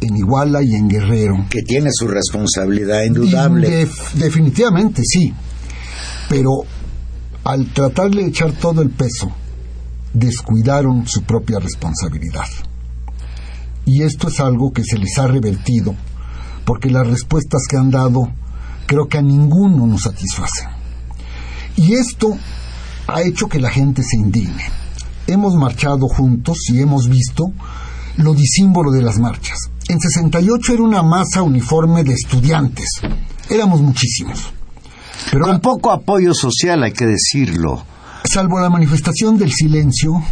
en 0.00 0.16
Iguala 0.16 0.60
y 0.60 0.74
en 0.74 0.88
Guerrero. 0.88 1.46
Que 1.50 1.62
tiene 1.62 1.90
su 1.92 2.08
responsabilidad 2.08 3.04
indudable. 3.04 3.88
definitivamente 4.14 5.02
sí, 5.04 5.32
pero 6.28 6.64
al 7.44 7.72
tratarle 7.72 8.22
de 8.24 8.28
echar 8.30 8.52
todo 8.54 8.82
el 8.82 8.90
peso, 8.90 9.32
descuidaron 10.14 11.06
su 11.06 11.22
propia 11.24 11.58
responsabilidad. 11.58 12.46
Y 13.84 14.02
esto 14.02 14.28
es 14.28 14.40
algo 14.40 14.72
que 14.72 14.82
se 14.82 14.96
les 14.96 15.18
ha 15.18 15.26
revertido, 15.26 15.94
porque 16.64 16.90
las 16.90 17.06
respuestas 17.06 17.64
que 17.68 17.76
han 17.76 17.90
dado 17.90 18.30
creo 18.86 19.08
que 19.08 19.18
a 19.18 19.22
ninguno 19.22 19.86
nos 19.86 20.02
satisface. 20.02 20.66
Y 21.76 21.94
esto 21.94 22.38
ha 23.06 23.22
hecho 23.22 23.48
que 23.48 23.60
la 23.60 23.70
gente 23.70 24.02
se 24.02 24.16
indigne. 24.16 24.64
Hemos 25.26 25.54
marchado 25.54 26.06
juntos 26.08 26.58
y 26.72 26.80
hemos 26.80 27.08
visto 27.08 27.52
lo 28.16 28.32
disímbolo 28.32 28.90
de 28.92 29.02
las 29.02 29.18
marchas. 29.18 29.58
En 29.88 30.00
68 30.00 30.74
era 30.74 30.82
una 30.82 31.02
masa 31.02 31.42
uniforme 31.42 32.04
de 32.04 32.14
estudiantes. 32.14 32.88
Éramos 33.50 33.82
muchísimos. 33.82 34.52
Pero 35.30 35.46
Con 35.46 35.60
poco 35.60 35.90
apoyo 35.90 36.32
social, 36.32 36.82
hay 36.82 36.92
que 36.92 37.06
decirlo. 37.06 37.84
Salvo 38.24 38.58
la 38.58 38.70
manifestación 38.70 39.36
del 39.36 39.52
silencio, 39.52 40.22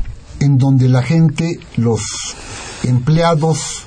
en 0.40 0.56
donde 0.56 0.88
la 0.88 1.02
gente, 1.02 1.58
los 1.76 2.00
empleados 2.84 3.84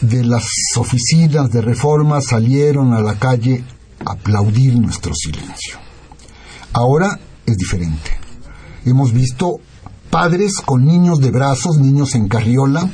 de 0.00 0.24
las 0.24 0.44
oficinas 0.76 1.50
de 1.50 1.60
reforma 1.60 2.20
salieron 2.22 2.94
a 2.94 3.00
la 3.00 3.18
calle 3.18 3.64
a 4.04 4.12
aplaudir 4.12 4.78
nuestro 4.78 5.14
silencio. 5.14 5.78
Ahora 6.72 7.20
es 7.44 7.56
diferente. 7.56 8.10
Hemos 8.86 9.12
visto 9.12 9.60
padres 10.10 10.54
con 10.64 10.86
niños 10.86 11.18
de 11.20 11.30
brazos, 11.30 11.76
niños 11.78 12.14
en 12.14 12.28
carriola, 12.28 12.88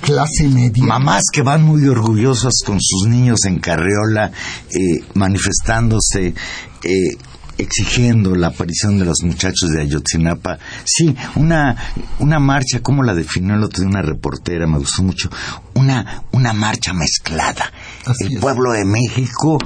clase 0.00 0.48
media. 0.48 0.84
Mamás 0.84 1.24
que 1.32 1.42
van 1.42 1.62
muy 1.62 1.86
orgullosas 1.86 2.54
con 2.66 2.78
sus 2.80 3.06
niños 3.08 3.44
en 3.44 3.60
carriola, 3.60 4.32
eh, 4.70 5.04
manifestándose 5.14 6.34
eh, 6.82 7.16
exigiendo 7.58 8.34
la 8.34 8.48
aparición 8.48 8.98
de 8.98 9.04
los 9.04 9.22
muchachos 9.22 9.70
de 9.70 9.82
Ayotzinapa. 9.82 10.58
Sí, 10.84 11.14
una, 11.36 11.76
una 12.18 12.38
marcha, 12.38 12.80
como 12.80 13.02
la 13.02 13.14
definió 13.14 13.54
el 13.54 13.64
otro 13.64 13.82
día 13.82 13.90
una 13.90 14.02
reportera, 14.02 14.66
me 14.66 14.78
gustó 14.78 15.02
mucho, 15.02 15.30
una, 15.74 16.24
una 16.32 16.52
marcha 16.52 16.92
mezclada. 16.92 17.72
el 18.20 18.38
pueblo 18.38 18.72
de 18.72 18.84
México 18.84 19.58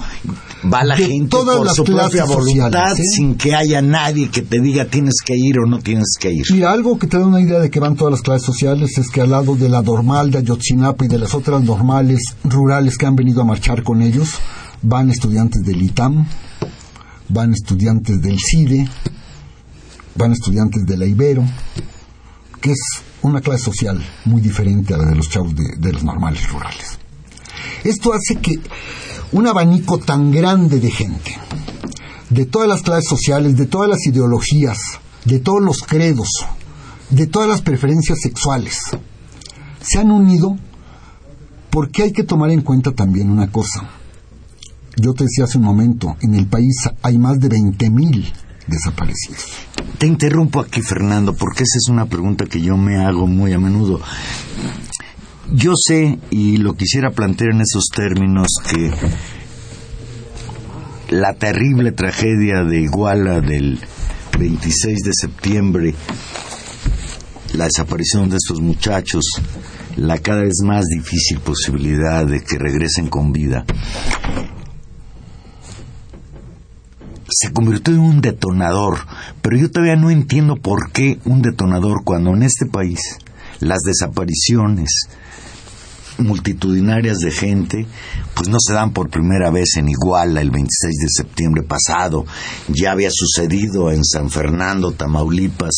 va 0.73 0.85
la 0.85 0.97
gente 0.97 1.37
por 1.37 1.69
su 1.71 1.85
propia 1.85 2.25
voluntad, 2.25 2.93
¿eh? 2.93 3.03
sin 3.17 3.37
que 3.37 3.55
haya 3.55 3.83
nadie 3.83 4.29
que 4.29 4.43
te 4.43 4.61
diga 4.61 4.87
tienes 4.87 5.17
que 5.25 5.35
ir 5.37 5.59
o 5.59 5.67
no 5.67 5.79
tienes 5.79 6.17
que 6.19 6.33
ir. 6.33 6.45
Mira, 6.53 6.73
algo 6.73 6.99
que 6.99 7.07
te 7.07 7.19
da 7.19 7.27
una 7.27 7.41
idea 7.41 7.59
de 7.59 7.71
que 7.71 7.81
van 7.81 7.97
todas 7.97 8.13
las 8.13 8.23
clases 8.23 8.47
sociales 8.47 8.99
es 8.99 9.11
que 9.11 9.21
al 9.21 9.31
lado 9.31 9.57
de 9.57 9.69
la 9.69 9.83
normal 9.83 10.31
de 10.31 10.39
Ayotzinapa 10.39 11.05
y 11.05 11.09
de 11.09 11.19
las 11.19 11.35
otras 11.35 11.63
normales 11.63 12.21
rurales 12.45 12.97
que 12.97 13.07
han 13.07 13.17
venido 13.17 13.43
a 13.43 13.45
marchar 13.45 13.83
con 13.83 14.03
ellos, 14.03 14.39
van 14.83 15.11
estudiantes 15.11 15.63
del 15.65 15.83
ITAM, 15.83 16.27
van 17.35 17.53
estudiantes 17.53 18.23
del 18.23 18.39
CIDE, 18.39 18.89
van 20.15 20.33
estudiantes 20.33 20.87
de 20.87 20.97
la 20.97 21.05
Ibero, 21.05 21.45
que 22.61 22.71
es 22.71 22.79
una 23.23 23.41
clase 23.41 23.65
social 23.65 24.01
muy 24.25 24.41
diferente 24.41 24.95
a 24.95 24.99
la 24.99 25.07
de 25.07 25.17
los 25.17 25.29
chavos 25.29 25.53
de, 25.55 25.93
los 25.93 26.05
normales 26.05 26.49
rurales. 26.49 26.97
Esto 27.83 28.13
hace 28.15 28.37
que 28.37 28.61
un 29.33 29.49
abanico 29.49 29.99
tan 29.99 30.31
grande 30.31 30.79
de 30.79 30.91
gente, 30.93 31.37
de 32.31 32.47
todas 32.47 32.69
las 32.69 32.83
clases 32.83 33.09
sociales, 33.09 33.57
de 33.57 33.67
todas 33.67 33.91
las 33.91 34.07
ideologías, 34.07 34.79
de 35.25 35.41
todos 35.41 35.61
los 35.61 35.83
credos, 35.83 36.29
de 37.11 37.27
todas 37.27 37.49
las 37.49 37.63
preferencias 37.63 38.21
sexuales, 38.21 38.79
se 39.83 39.99
han 39.99 40.13
unido 40.13 40.57
porque 41.71 42.05
hay 42.05 42.13
que 42.13 42.23
tomar 42.23 42.51
en 42.51 42.61
cuenta 42.61 42.93
también 42.93 43.29
una 43.29 43.51
cosa. 43.51 44.04
Yo 44.97 45.13
te 45.13 45.25
decía 45.25 45.45
hace 45.45 45.59
un 45.59 45.65
momento, 45.65 46.17
en 46.21 46.35
el 46.35 46.47
país 46.47 46.75
hay 47.03 47.19
más 47.19 47.41
de 47.41 47.49
20.000 47.49 48.33
desaparecidos. 48.67 49.45
Te 49.99 50.07
interrumpo 50.07 50.61
aquí, 50.61 50.83
Fernando, 50.83 51.35
porque 51.35 51.65
esa 51.65 51.79
es 51.79 51.89
una 51.89 52.07
pregunta 52.07 52.47
que 52.47 52.61
yo 52.61 52.77
me 52.77 53.05
hago 53.05 53.27
muy 53.27 53.53
a 53.53 53.59
menudo. 53.59 54.01
Yo 55.53 55.73
sé, 55.77 56.19
y 56.31 56.57
lo 56.59 56.75
quisiera 56.75 57.11
plantear 57.11 57.51
en 57.51 57.61
esos 57.61 57.87
términos, 57.95 58.49
que 58.71 58.93
la 61.11 61.35
terrible 61.35 61.93
tragedia 61.93 62.65
de 62.65 62.81
Iguala 62.81 63.41
del 63.41 63.79
26 64.39 64.99
de 65.05 65.13
septiembre, 65.13 65.95
la 67.53 67.65
desaparición 67.65 68.31
de 68.31 68.37
estos 68.37 68.61
muchachos, 68.61 69.25
la 69.97 70.19
cada 70.19 70.43
vez 70.43 70.61
más 70.65 70.85
difícil 70.87 71.41
posibilidad 71.41 72.27
de 72.27 72.43
que 72.43 72.59
regresen 72.59 73.09
con 73.09 73.33
vida, 73.33 73.65
se 77.35 77.53
convirtió 77.53 77.95
en 77.95 78.01
un 78.01 78.21
detonador, 78.21 78.99
pero 79.43 79.57
yo 79.57 79.71
todavía 79.71 79.97
no 79.97 80.11
entiendo 80.11 80.57
por 80.57 80.93
qué 80.93 81.19
un 81.25 81.43
detonador 81.43 82.05
cuando 82.05 82.31
en 82.31 82.43
este 82.43 82.67
país 82.67 83.01
las 83.61 83.81
desapariciones 83.81 85.09
multitudinarias 86.19 87.19
de 87.19 87.31
gente 87.33 87.87
pues 88.35 88.49
no 88.49 88.59
se 88.61 88.73
dan 88.73 88.93
por 88.93 89.11
primera 89.11 89.51
vez 89.51 89.77
en 89.77 89.89
Iguala 89.89 90.41
el 90.41 90.51
26 90.51 90.95
de 91.01 91.09
septiembre 91.09 91.63
pasado, 91.63 92.25
ya 92.69 92.93
había 92.93 93.11
sucedido 93.13 93.91
en 93.91 94.05
San 94.05 94.31
Fernando, 94.31 94.93
Tamaulipas, 94.93 95.75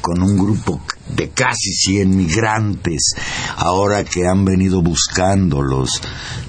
con 0.00 0.20
un 0.20 0.36
grupo 0.36 0.80
de 1.14 1.30
casi 1.30 1.72
100 1.72 2.16
migrantes, 2.16 3.14
ahora 3.56 4.02
que 4.04 4.26
han 4.26 4.44
venido 4.44 4.82
buscándolos. 4.82 6.00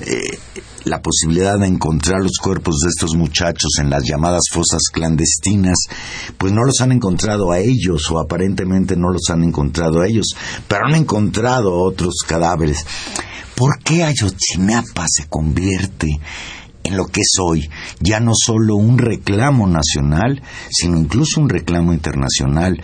Eh, 0.02 0.40
la 0.86 1.02
posibilidad 1.02 1.58
de 1.58 1.68
encontrar 1.68 2.22
los 2.22 2.38
cuerpos 2.42 2.80
de 2.80 2.90
estos 2.90 3.16
muchachos 3.16 3.72
en 3.80 3.90
las 3.90 4.04
llamadas 4.04 4.44
fosas 4.52 4.82
clandestinas, 4.92 5.78
pues 6.38 6.52
no 6.52 6.64
los 6.64 6.82
han 6.82 6.92
encontrado 6.92 7.52
a 7.52 7.60
ellos 7.60 8.10
o 8.12 8.20
aparentemente 8.20 8.96
no 8.96 9.10
los 9.10 9.30
han 9.30 9.44
encontrado 9.44 10.02
a 10.02 10.08
ellos, 10.08 10.28
pero 10.68 10.86
han 10.86 10.96
encontrado 10.96 11.74
otros 11.74 12.16
cadáveres. 12.28 12.86
¿Por 13.56 13.80
qué 13.84 14.04
Ayotzinapa 14.04 15.06
se 15.08 15.28
convierte 15.28 16.20
en 16.84 16.98
lo 16.98 17.06
que 17.06 17.22
es 17.22 17.38
hoy, 17.42 17.70
ya 18.02 18.20
no 18.20 18.34
solo 18.36 18.76
un 18.76 18.98
reclamo 18.98 19.68
nacional, 19.68 20.42
sino 20.70 20.98
incluso 20.98 21.40
un 21.40 21.50
reclamo 21.50 21.94
internacional 21.94 22.82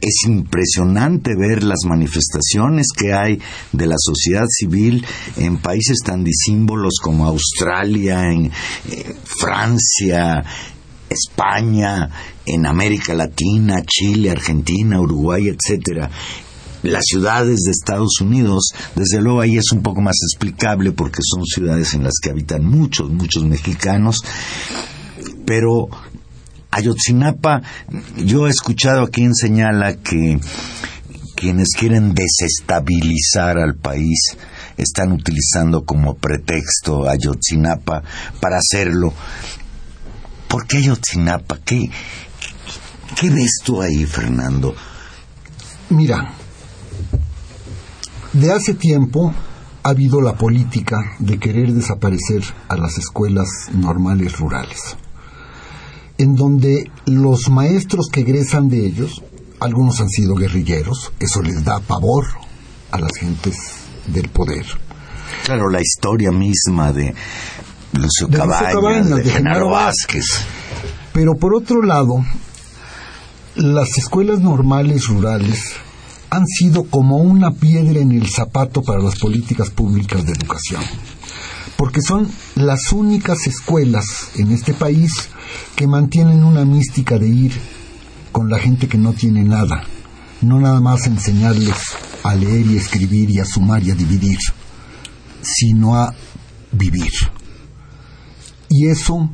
es 0.00 0.24
impresionante 0.26 1.34
ver 1.34 1.62
las 1.62 1.80
manifestaciones 1.86 2.86
que 2.96 3.12
hay 3.12 3.40
de 3.72 3.86
la 3.86 3.96
sociedad 3.98 4.46
civil 4.48 5.04
en 5.36 5.58
países 5.58 5.98
tan 6.04 6.22
disímbolos 6.22 6.98
como 7.02 7.26
Australia, 7.26 8.30
en 8.30 8.46
eh, 8.46 9.14
Francia, 9.24 10.44
España, 11.08 12.10
en 12.46 12.66
América 12.66 13.14
Latina, 13.14 13.82
Chile, 13.84 14.30
Argentina, 14.30 15.00
Uruguay, 15.00 15.48
etcétera. 15.48 16.10
Las 16.82 17.02
ciudades 17.06 17.62
de 17.64 17.72
Estados 17.72 18.20
Unidos, 18.20 18.72
desde 18.94 19.20
luego 19.20 19.40
ahí 19.40 19.56
es 19.56 19.72
un 19.72 19.82
poco 19.82 20.00
más 20.00 20.14
explicable 20.22 20.92
porque 20.92 21.20
son 21.22 21.44
ciudades 21.44 21.94
en 21.94 22.04
las 22.04 22.14
que 22.22 22.30
habitan 22.30 22.64
muchos, 22.64 23.10
muchos 23.10 23.44
mexicanos, 23.44 24.22
pero 25.44 25.88
Ayotzinapa, 26.70 27.62
yo 28.16 28.46
he 28.46 28.50
escuchado 28.50 29.02
a 29.02 29.08
quien 29.08 29.34
señala 29.34 29.96
que 29.96 30.38
quienes 31.34 31.68
quieren 31.78 32.14
desestabilizar 32.14 33.58
al 33.58 33.76
país 33.76 34.36
están 34.76 35.12
utilizando 35.12 35.84
como 35.84 36.14
pretexto 36.14 37.08
Ayotzinapa 37.08 38.02
para 38.40 38.58
hacerlo. 38.58 39.12
¿Por 40.48 40.66
qué 40.66 40.78
Ayotzinapa? 40.78 41.58
¿Qué, 41.64 41.90
qué 43.18 43.30
ves 43.30 43.60
tú 43.64 43.80
ahí, 43.80 44.04
Fernando? 44.04 44.74
Mira, 45.90 46.34
de 48.34 48.52
hace 48.52 48.74
tiempo 48.74 49.32
ha 49.82 49.88
habido 49.88 50.20
la 50.20 50.34
política 50.34 51.16
de 51.18 51.38
querer 51.38 51.72
desaparecer 51.72 52.42
a 52.68 52.76
las 52.76 52.98
escuelas 52.98 53.48
normales 53.72 54.38
rurales 54.38 54.98
en 56.18 56.34
donde 56.34 56.90
los 57.06 57.48
maestros 57.48 58.08
que 58.12 58.20
egresan 58.20 58.68
de 58.68 58.84
ellos, 58.84 59.22
algunos 59.60 60.00
han 60.00 60.08
sido 60.08 60.34
guerrilleros, 60.34 61.12
eso 61.20 61.42
les 61.42 61.64
da 61.64 61.80
pavor 61.80 62.26
a 62.90 62.98
las 62.98 63.12
gentes 63.16 63.56
del 64.06 64.28
poder. 64.28 64.66
Claro, 65.44 65.70
la 65.70 65.80
historia 65.80 66.30
misma 66.30 66.92
de 66.92 67.14
Lucio 67.92 68.28
Cabañas, 68.28 69.08
de, 69.08 69.30
Genaro 69.30 69.70
Vázquez. 69.70 70.24
Pero 71.12 71.36
por 71.36 71.54
otro 71.54 71.82
lado, 71.82 72.24
las 73.54 73.96
escuelas 73.96 74.40
normales 74.40 75.06
rurales 75.06 75.74
han 76.30 76.46
sido 76.46 76.84
como 76.84 77.18
una 77.18 77.52
piedra 77.52 78.00
en 78.00 78.12
el 78.12 78.28
zapato 78.28 78.82
para 78.82 79.00
las 79.00 79.18
políticas 79.18 79.70
públicas 79.70 80.24
de 80.26 80.32
educación, 80.32 80.82
porque 81.78 82.02
son 82.02 82.28
las 82.56 82.92
únicas 82.92 83.46
escuelas 83.46 84.32
en 84.34 84.50
este 84.50 84.74
país 84.74 85.12
que 85.76 85.86
mantienen 85.86 86.42
una 86.42 86.64
mística 86.64 87.20
de 87.20 87.28
ir 87.28 87.52
con 88.32 88.50
la 88.50 88.58
gente 88.58 88.88
que 88.88 88.98
no 88.98 89.12
tiene 89.12 89.44
nada, 89.44 89.84
no 90.42 90.58
nada 90.58 90.80
más 90.80 91.06
enseñarles 91.06 91.76
a 92.24 92.34
leer 92.34 92.66
y 92.66 92.76
escribir 92.76 93.30
y 93.30 93.38
a 93.38 93.44
sumar 93.44 93.84
y 93.84 93.92
a 93.92 93.94
dividir, 93.94 94.38
sino 95.40 95.94
a 95.94 96.12
vivir. 96.72 97.12
Y 98.68 98.88
eso 98.88 99.30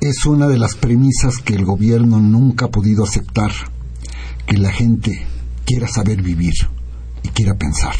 es 0.00 0.26
una 0.26 0.48
de 0.48 0.58
las 0.58 0.74
premisas 0.74 1.36
que 1.36 1.54
el 1.54 1.64
gobierno 1.64 2.18
nunca 2.18 2.64
ha 2.64 2.70
podido 2.70 3.04
aceptar, 3.04 3.52
que 4.48 4.56
la 4.56 4.72
gente 4.72 5.24
quiera 5.64 5.86
saber 5.86 6.22
vivir 6.22 6.54
y 7.22 7.28
quiera 7.28 7.54
pensar. 7.54 7.94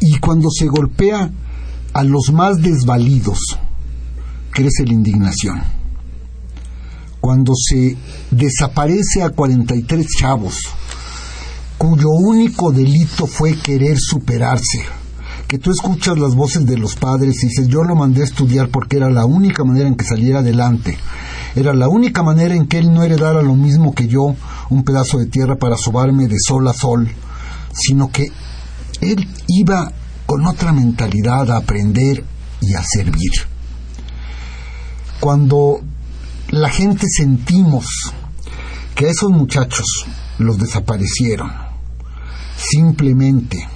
Y 0.00 0.18
cuando 0.20 0.48
se 0.50 0.68
golpea 0.68 1.30
a 1.98 2.04
los 2.04 2.30
más 2.32 2.62
desvalidos, 2.62 3.40
crece 4.52 4.86
la 4.86 4.92
indignación. 4.92 5.60
Cuando 7.20 7.54
se 7.56 7.96
desaparece 8.30 9.24
a 9.24 9.30
43 9.30 10.06
chavos, 10.06 10.60
cuyo 11.76 12.10
único 12.10 12.70
delito 12.70 13.26
fue 13.26 13.56
querer 13.58 13.98
superarse, 13.98 14.84
que 15.48 15.58
tú 15.58 15.72
escuchas 15.72 16.16
las 16.18 16.36
voces 16.36 16.66
de 16.66 16.78
los 16.78 16.94
padres 16.94 17.42
y 17.42 17.48
dices, 17.48 17.66
yo 17.66 17.82
lo 17.82 17.96
mandé 17.96 18.20
a 18.20 18.26
estudiar 18.26 18.68
porque 18.68 18.98
era 18.98 19.10
la 19.10 19.26
única 19.26 19.64
manera 19.64 19.88
en 19.88 19.96
que 19.96 20.04
saliera 20.04 20.38
adelante, 20.38 20.96
era 21.56 21.74
la 21.74 21.88
única 21.88 22.22
manera 22.22 22.54
en 22.54 22.68
que 22.68 22.78
él 22.78 22.94
no 22.94 23.02
heredara 23.02 23.42
lo 23.42 23.56
mismo 23.56 23.92
que 23.92 24.06
yo, 24.06 24.36
un 24.70 24.84
pedazo 24.84 25.18
de 25.18 25.26
tierra 25.26 25.56
para 25.56 25.76
sobarme 25.76 26.28
de 26.28 26.36
sol 26.38 26.68
a 26.68 26.74
sol, 26.74 27.08
sino 27.72 28.12
que 28.12 28.28
él 29.00 29.28
iba 29.48 29.92
con 30.28 30.46
otra 30.46 30.74
mentalidad 30.74 31.50
a 31.50 31.56
aprender 31.56 32.22
y 32.60 32.74
a 32.74 32.82
servir. 32.84 33.32
Cuando 35.20 35.80
la 36.50 36.68
gente 36.68 37.06
sentimos 37.08 37.86
que 38.94 39.08
esos 39.08 39.30
muchachos 39.30 39.86
los 40.36 40.58
desaparecieron 40.58 41.50
simplemente 42.58 43.66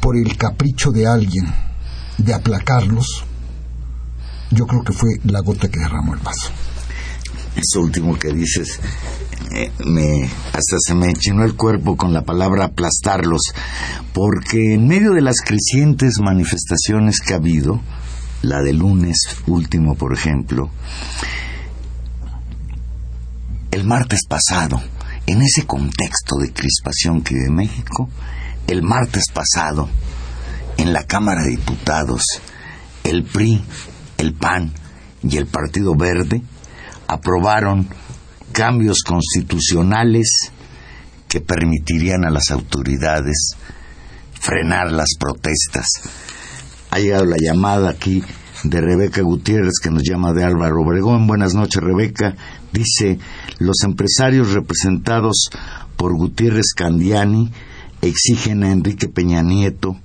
por 0.00 0.16
el 0.16 0.36
capricho 0.36 0.92
de 0.92 1.08
alguien 1.08 1.52
de 2.18 2.32
aplacarlos, 2.32 3.24
yo 4.52 4.64
creo 4.64 4.84
que 4.84 4.92
fue 4.92 5.10
la 5.24 5.40
gota 5.40 5.68
que 5.68 5.80
derramó 5.80 6.14
el 6.14 6.20
vaso. 6.20 6.50
Eso 7.56 7.80
último 7.80 8.16
que 8.16 8.32
dices, 8.32 8.78
eh, 9.52 9.72
me, 9.84 10.24
hasta 10.24 10.76
se 10.78 10.94
me 10.94 11.10
enchinó 11.10 11.44
el 11.44 11.56
cuerpo 11.56 11.96
con 11.96 12.12
la 12.12 12.22
palabra 12.22 12.66
aplastarlos, 12.66 13.52
porque 14.12 14.74
en 14.74 14.86
medio 14.86 15.12
de 15.12 15.22
las 15.22 15.40
crecientes 15.44 16.20
manifestaciones 16.20 17.20
que 17.20 17.34
ha 17.34 17.36
habido, 17.36 17.80
la 18.42 18.62
de 18.62 18.72
lunes 18.72 19.18
último, 19.46 19.96
por 19.96 20.12
ejemplo, 20.12 20.70
el 23.70 23.84
martes 23.84 24.20
pasado, 24.28 24.80
en 25.26 25.42
ese 25.42 25.66
contexto 25.66 26.36
de 26.38 26.52
crispación 26.52 27.22
que 27.22 27.34
vive 27.34 27.50
México, 27.50 28.08
el 28.66 28.82
martes 28.82 29.26
pasado, 29.32 29.88
en 30.76 30.92
la 30.92 31.04
Cámara 31.04 31.42
de 31.42 31.50
Diputados, 31.50 32.22
el 33.04 33.24
PRI, 33.24 33.62
el 34.18 34.32
PAN 34.32 34.72
y 35.22 35.36
el 35.36 35.46
Partido 35.46 35.94
Verde 35.94 36.42
aprobaron 37.06 37.88
cambios 38.52 39.02
constitucionales 39.02 40.50
que 41.28 41.40
permitirían 41.40 42.24
a 42.24 42.30
las 42.30 42.50
autoridades 42.50 43.56
frenar 44.32 44.90
las 44.90 45.08
protestas. 45.18 45.86
Ha 46.90 46.98
llegado 46.98 47.24
la 47.26 47.36
llamada 47.40 47.90
aquí 47.90 48.22
de 48.64 48.80
Rebeca 48.80 49.22
Gutiérrez 49.22 49.74
que 49.82 49.90
nos 49.90 50.02
llama 50.02 50.32
de 50.32 50.44
Álvaro 50.44 50.82
Obregón. 50.82 51.26
Buenas 51.26 51.54
noches, 51.54 51.82
Rebeca. 51.82 52.34
Dice, 52.72 53.18
los 53.58 53.82
empresarios 53.84 54.52
representados 54.52 55.50
por 55.96 56.14
Gutiérrez 56.16 56.72
Candiani 56.74 57.50
exigen 58.02 58.64
a 58.64 58.72
Enrique 58.72 59.08
Peña 59.08 59.42
Nieto 59.42 59.96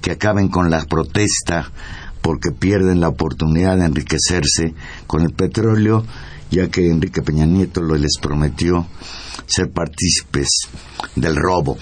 que 0.00 0.12
acaben 0.12 0.48
con 0.48 0.70
la 0.70 0.84
protesta 0.84 1.70
porque 2.22 2.52
pierden 2.52 3.00
la 3.00 3.08
oportunidad 3.08 3.76
de 3.76 3.86
enriquecerse 3.86 4.74
con 5.06 5.22
el 5.22 5.32
petróleo, 5.32 6.04
ya 6.50 6.68
que 6.68 6.90
Enrique 6.90 7.22
Peña 7.22 7.46
Nieto 7.46 7.82
les 7.82 8.18
prometió 8.20 8.86
ser 9.46 9.70
partícipes 9.70 10.48
del 11.16 11.36
robo. 11.36 11.76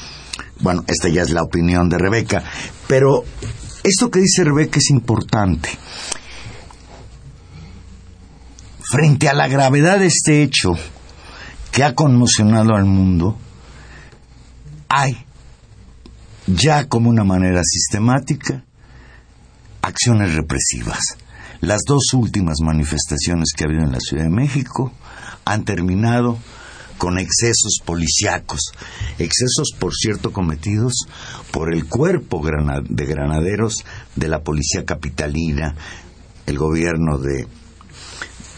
Bueno, 0.60 0.84
esta 0.86 1.08
ya 1.08 1.22
es 1.22 1.30
la 1.30 1.42
opinión 1.42 1.88
de 1.88 1.98
Rebeca, 1.98 2.42
pero 2.86 3.24
esto 3.82 4.10
que 4.10 4.20
dice 4.20 4.44
Rebeca 4.44 4.78
es 4.78 4.90
importante. 4.90 5.70
Frente 8.90 9.28
a 9.28 9.34
la 9.34 9.48
gravedad 9.48 9.98
de 9.98 10.06
este 10.06 10.42
hecho 10.42 10.72
que 11.70 11.84
ha 11.84 11.94
conmocionado 11.94 12.74
al 12.74 12.84
mundo, 12.84 13.38
hay 14.88 15.24
ya 16.46 16.88
como 16.88 17.10
una 17.10 17.24
manera 17.24 17.60
sistemática 17.62 18.64
acciones 19.82 20.34
represivas. 20.34 21.18
Las 21.60 21.80
dos 21.86 22.14
últimas 22.14 22.58
manifestaciones 22.60 23.48
que 23.56 23.64
ha 23.64 23.66
habido 23.66 23.82
en 23.82 23.92
la 23.92 24.00
Ciudad 24.00 24.24
de 24.24 24.30
México 24.30 24.92
han 25.44 25.64
terminado 25.64 26.38
con 26.98 27.18
excesos 27.18 27.80
policíacos, 27.84 28.72
excesos 29.18 29.70
por 29.78 29.94
cierto 29.94 30.32
cometidos 30.32 31.06
por 31.50 31.72
el 31.72 31.86
cuerpo 31.86 32.42
de 32.88 33.06
granaderos 33.06 33.84
de 34.16 34.28
la 34.28 34.42
policía 34.42 34.84
capitalina, 34.84 35.74
el 36.46 36.58
gobierno 36.58 37.18
de 37.18 37.46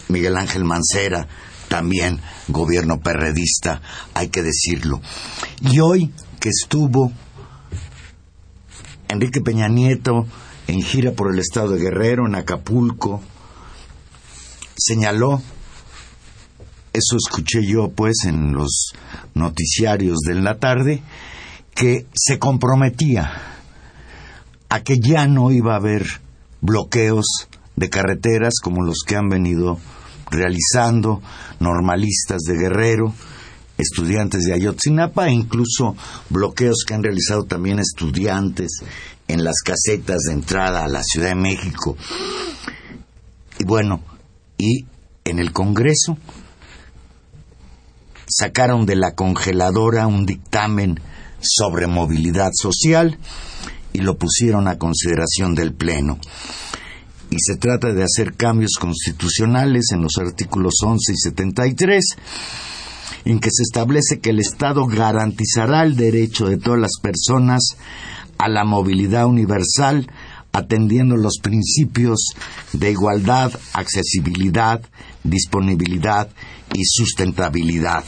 Miguel 0.08 0.36
Ángel 0.36 0.64
Mancera, 0.64 1.28
también 1.68 2.20
gobierno 2.48 3.00
perredista, 3.00 3.80
hay 4.12 4.28
que 4.28 4.42
decirlo. 4.42 5.00
Y 5.60 5.80
hoy 5.80 6.12
que 6.40 6.48
estuvo 6.48 7.12
Enrique 9.08 9.40
Peña 9.40 9.68
Nieto 9.68 10.26
en 10.70 10.82
gira 10.82 11.12
por 11.12 11.32
el 11.32 11.38
estado 11.40 11.70
de 11.70 11.80
Guerrero, 11.80 12.26
en 12.26 12.36
Acapulco, 12.36 13.20
señaló, 14.76 15.42
eso 16.92 17.16
escuché 17.16 17.66
yo 17.66 17.90
pues 17.90 18.24
en 18.24 18.52
los 18.52 18.92
noticiarios 19.34 20.18
de 20.26 20.34
la 20.36 20.58
tarde, 20.58 21.02
que 21.74 22.06
se 22.14 22.38
comprometía 22.38 23.32
a 24.68 24.80
que 24.82 24.98
ya 25.00 25.26
no 25.26 25.50
iba 25.50 25.72
a 25.72 25.78
haber 25.78 26.06
bloqueos 26.60 27.48
de 27.74 27.90
carreteras 27.90 28.54
como 28.62 28.84
los 28.84 28.98
que 29.06 29.16
han 29.16 29.28
venido 29.28 29.78
realizando 30.30 31.20
normalistas 31.58 32.42
de 32.42 32.56
Guerrero, 32.56 33.12
estudiantes 33.76 34.44
de 34.44 34.52
Ayotzinapa 34.52 35.28
e 35.28 35.32
incluso 35.32 35.96
bloqueos 36.28 36.84
que 36.86 36.94
han 36.94 37.02
realizado 37.02 37.44
también 37.44 37.78
estudiantes 37.78 38.82
en 39.32 39.44
las 39.44 39.56
casetas 39.64 40.18
de 40.26 40.32
entrada 40.32 40.84
a 40.84 40.88
la 40.88 41.02
Ciudad 41.02 41.28
de 41.28 41.34
México. 41.34 41.96
Y 43.58 43.64
bueno, 43.64 44.02
y 44.58 44.86
en 45.24 45.38
el 45.38 45.52
Congreso 45.52 46.18
sacaron 48.26 48.86
de 48.86 48.96
la 48.96 49.14
congeladora 49.14 50.06
un 50.06 50.26
dictamen 50.26 51.00
sobre 51.40 51.86
movilidad 51.86 52.50
social 52.54 53.18
y 53.92 54.00
lo 54.00 54.16
pusieron 54.16 54.68
a 54.68 54.78
consideración 54.78 55.54
del 55.54 55.74
Pleno. 55.74 56.18
Y 57.30 57.36
se 57.38 57.56
trata 57.56 57.92
de 57.92 58.02
hacer 58.02 58.34
cambios 58.34 58.72
constitucionales 58.80 59.92
en 59.92 60.02
los 60.02 60.18
artículos 60.18 60.74
11 60.82 61.12
y 61.12 61.16
73 61.16 62.04
en 63.24 63.38
que 63.38 63.50
se 63.52 63.62
establece 63.62 64.20
que 64.20 64.30
el 64.30 64.40
Estado 64.40 64.86
garantizará 64.86 65.84
el 65.84 65.96
derecho 65.96 66.46
de 66.46 66.56
todas 66.56 66.80
las 66.80 66.98
personas 67.02 67.76
a 68.40 68.48
la 68.48 68.64
movilidad 68.64 69.26
universal 69.26 70.10
atendiendo 70.52 71.16
los 71.16 71.38
principios 71.42 72.32
de 72.72 72.90
igualdad, 72.90 73.52
accesibilidad, 73.74 74.80
disponibilidad 75.22 76.30
y 76.72 76.84
sustentabilidad. 76.84 78.04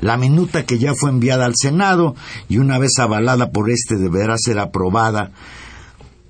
La 0.00 0.16
minuta 0.16 0.64
que 0.64 0.78
ya 0.78 0.94
fue 0.94 1.10
enviada 1.10 1.44
al 1.44 1.52
Senado 1.54 2.16
y 2.48 2.56
una 2.56 2.78
vez 2.78 2.92
avalada 2.98 3.50
por 3.50 3.70
este 3.70 3.96
deberá 3.96 4.36
ser 4.38 4.58
aprobada 4.58 5.32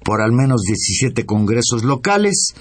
por 0.05 0.21
al 0.21 0.33
menos 0.33 0.63
17 0.63 1.25
congresos 1.27 1.85
locales 1.85 2.55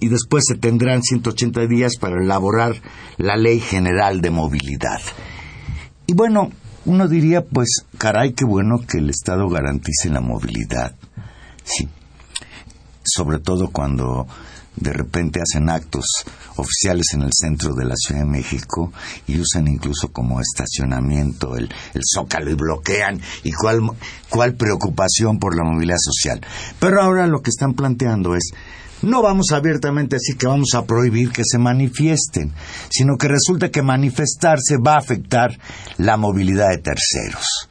y 0.00 0.08
después 0.08 0.44
se 0.46 0.56
tendrán 0.56 1.02
180 1.02 1.66
días 1.66 1.96
para 2.00 2.22
elaborar 2.22 2.80
la 3.18 3.36
Ley 3.36 3.60
General 3.60 4.22
de 4.22 4.30
Movilidad. 4.30 5.00
Y 6.06 6.14
bueno, 6.14 6.50
uno 6.86 7.08
diría, 7.08 7.42
pues, 7.42 7.84
caray, 7.98 8.32
qué 8.32 8.44
bueno 8.44 8.80
que 8.86 8.98
el 8.98 9.10
Estado 9.10 9.48
garantice 9.48 10.10
la 10.10 10.20
movilidad. 10.20 10.94
Sí. 11.64 11.88
Sobre 13.04 13.38
todo 13.38 13.70
cuando 13.70 14.26
de 14.76 14.92
repente 14.92 15.40
hacen 15.40 15.70
actos 15.70 16.04
oficiales 16.56 17.06
en 17.14 17.22
el 17.22 17.30
centro 17.32 17.74
de 17.74 17.84
la 17.84 17.94
Ciudad 17.96 18.22
de 18.22 18.30
México 18.30 18.92
y 19.26 19.38
usan 19.38 19.68
incluso 19.68 20.08
como 20.12 20.40
estacionamiento 20.40 21.56
el, 21.56 21.72
el 21.94 22.02
zócalo 22.12 22.50
y 22.50 22.54
bloquean 22.54 23.20
y 23.44 23.52
cuál, 23.52 23.82
cuál 24.28 24.54
preocupación 24.54 25.38
por 25.38 25.56
la 25.56 25.64
movilidad 25.64 25.98
social. 26.00 26.40
Pero 26.80 27.00
ahora 27.02 27.26
lo 27.26 27.40
que 27.40 27.50
están 27.50 27.74
planteando 27.74 28.34
es 28.34 28.52
no 29.04 29.22
vamos 29.22 29.52
abiertamente 29.52 30.16
a 30.16 30.18
decir 30.18 30.36
que 30.36 30.46
vamos 30.46 30.74
a 30.74 30.84
prohibir 30.84 31.30
que 31.30 31.42
se 31.44 31.58
manifiesten, 31.58 32.52
sino 32.90 33.16
que 33.16 33.28
resulta 33.28 33.70
que 33.70 33.82
manifestarse 33.82 34.76
va 34.76 34.94
a 34.94 34.98
afectar 34.98 35.58
la 35.98 36.16
movilidad 36.16 36.70
de 36.70 36.78
terceros. 36.78 37.68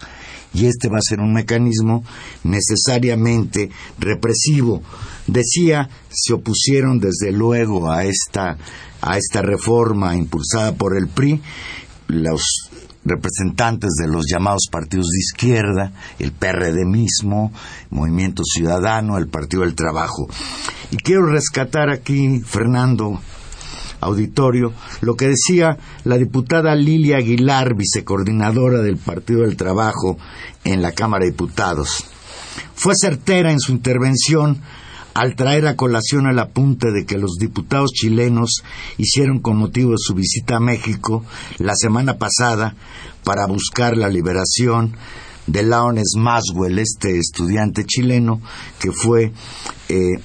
Y 0.54 0.67
este 0.67 0.88
va 0.88 0.98
a 0.98 1.08
ser 1.08 1.19
un 1.19 1.34
mecanismo 1.34 2.04
necesariamente 2.43 3.72
represivo. 3.98 4.84
Decía, 5.26 5.89
se 6.12 6.34
opusieron 6.34 7.00
desde 7.00 7.32
luego 7.32 7.91
a 7.91 8.04
esta, 8.04 8.58
a 9.02 9.17
esta 9.17 9.41
reforma 9.41 10.15
impulsada 10.15 10.76
por 10.76 10.96
el 10.96 11.08
PRI 11.08 11.41
los 12.08 12.69
representantes 13.06 13.92
de 14.02 14.08
los 14.08 14.26
llamados 14.32 14.68
partidos 14.72 15.08
de 15.08 15.20
izquierda, 15.20 15.92
el 16.20 16.32
PRD 16.32 16.86
mismo, 16.86 17.52
Movimiento 17.89 18.44
Ciudadano, 18.44 19.18
el 19.18 19.28
Partido 19.28 19.63
del 19.63 19.76
Trabajo. 19.76 20.28
Y 20.92 20.98
quiero 20.98 21.26
rescatar 21.26 21.89
aquí, 21.89 22.39
Fernando, 22.39 23.20
auditorio, 24.00 24.74
lo 25.02 25.16
que 25.16 25.30
decía 25.30 25.78
la 26.04 26.18
diputada 26.18 26.76
Lilia 26.76 27.18
Aguilar, 27.18 27.76
vicecoordinadora 27.76 28.82
del 28.82 28.98
Partido 28.98 29.42
del 29.42 29.58
Trabajo 29.58 30.18
en 30.63 30.82
la 30.82 30.92
Cámara 30.92 31.26
de 31.26 31.32
Diputados. 31.32 32.06
Fue 32.76 32.94
certera 32.96 33.52
en 33.52 33.60
su 33.60 33.72
intervención 33.72 34.62
al 35.13 35.36
traer 35.36 35.67
a 35.67 35.76
colación 35.76 36.28
el 36.28 36.39
apunte 36.39 36.91
de 36.91 37.06
que 37.06 37.17
los 37.17 37.38
diputados 37.39 37.91
chilenos 37.91 38.63
hicieron 38.97 39.39
con 39.39 39.58
motivo 39.58 39.91
de 39.91 39.97
su 39.99 40.13
visita 40.13 40.58
a 40.58 40.60
México 40.60 41.23
la 41.60 41.76
semana 41.76 42.17
pasada 42.17 42.76
para 43.23 43.45
buscar 43.45 43.95
la 43.95 44.10
liberación 44.10 44.95
de 45.47 45.63
Laones 45.63 46.13
Maswell, 46.17 46.80
este 46.80 47.17
estudiante 47.17 47.86
chileno 47.86 48.41
que 48.80 48.91
fue 48.91 49.34
eh, 49.89 50.19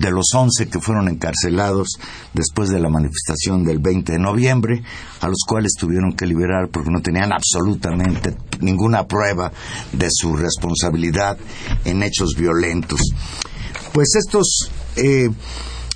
de 0.00 0.10
los 0.10 0.26
11 0.34 0.68
que 0.68 0.80
fueron 0.80 1.08
encarcelados 1.08 1.98
después 2.32 2.70
de 2.70 2.80
la 2.80 2.88
manifestación 2.88 3.64
del 3.64 3.78
20 3.78 4.12
de 4.12 4.18
noviembre, 4.18 4.82
a 5.20 5.28
los 5.28 5.44
cuales 5.46 5.72
tuvieron 5.78 6.14
que 6.14 6.26
liberar 6.26 6.68
porque 6.68 6.90
no 6.90 7.00
tenían 7.00 7.32
absolutamente 7.32 8.36
ninguna 8.60 9.06
prueba 9.06 9.52
de 9.92 10.08
su 10.10 10.36
responsabilidad 10.36 11.38
en 11.84 12.02
hechos 12.02 12.34
violentos. 12.36 13.00
Pues 13.92 14.16
estos 14.16 14.70
eh, 14.96 15.30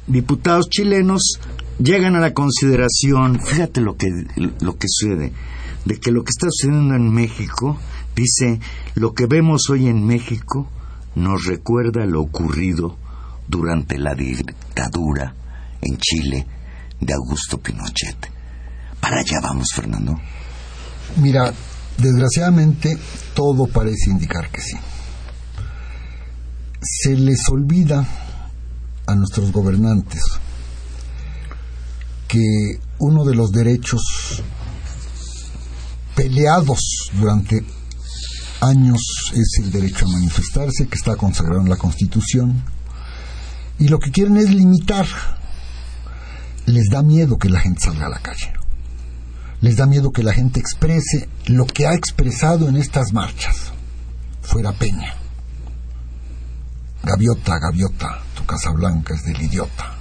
diputados 0.06 0.68
chilenos 0.68 1.40
llegan 1.78 2.14
a 2.14 2.20
la 2.20 2.34
consideración, 2.34 3.40
fíjate 3.40 3.80
lo 3.80 3.96
que, 3.96 4.08
lo 4.60 4.76
que 4.76 4.86
sucede, 4.88 5.32
de 5.84 5.98
que 5.98 6.12
lo 6.12 6.22
que 6.22 6.30
está 6.30 6.46
sucediendo 6.50 6.94
en 6.94 7.12
México, 7.12 7.78
dice, 8.14 8.60
lo 8.94 9.14
que 9.14 9.26
vemos 9.26 9.70
hoy 9.70 9.88
en 9.88 10.04
México 10.06 10.68
nos 11.14 11.44
recuerda 11.46 12.06
lo 12.06 12.20
ocurrido 12.20 12.96
durante 13.48 13.98
la 13.98 14.14
dictadura 14.14 15.34
en 15.80 15.96
Chile 15.96 16.46
de 17.00 17.14
Augusto 17.14 17.58
Pinochet. 17.58 18.30
Para 19.00 19.20
allá 19.20 19.40
vamos, 19.42 19.68
Fernando. 19.74 20.16
Mira, 21.16 21.52
desgraciadamente 21.96 22.96
todo 23.34 23.66
parece 23.66 24.10
indicar 24.10 24.50
que 24.50 24.60
sí. 24.60 24.76
Se 26.80 27.16
les 27.16 27.48
olvida 27.48 28.06
a 29.06 29.14
nuestros 29.14 29.50
gobernantes 29.50 30.22
que 32.28 32.78
uno 32.98 33.24
de 33.24 33.34
los 33.34 33.50
derechos 33.50 34.42
peleados 36.14 37.10
durante 37.14 37.64
años 38.60 39.00
es 39.32 39.64
el 39.64 39.70
derecho 39.70 40.04
a 40.04 40.12
manifestarse, 40.12 40.86
que 40.88 40.96
está 40.96 41.16
consagrado 41.16 41.60
en 41.60 41.70
la 41.70 41.76
Constitución, 41.76 42.62
y 43.78 43.88
lo 43.88 43.98
que 43.98 44.10
quieren 44.10 44.36
es 44.36 44.50
limitar. 44.50 45.06
Les 46.66 46.88
da 46.90 47.02
miedo 47.02 47.38
que 47.38 47.48
la 47.48 47.60
gente 47.60 47.80
salga 47.80 48.06
a 48.06 48.10
la 48.10 48.20
calle. 48.20 48.52
Les 49.60 49.76
da 49.76 49.86
miedo 49.86 50.12
que 50.12 50.22
la 50.22 50.32
gente 50.32 50.60
exprese 50.60 51.28
lo 51.46 51.66
que 51.66 51.86
ha 51.86 51.94
expresado 51.94 52.68
en 52.68 52.76
estas 52.76 53.12
marchas. 53.12 53.72
Fuera 54.42 54.72
Peña. 54.72 55.14
Gaviota, 57.02 57.58
gaviota, 57.58 58.22
tu 58.36 58.44
casa 58.44 58.70
blanca 58.70 59.14
es 59.14 59.24
del 59.24 59.40
idiota. 59.40 59.94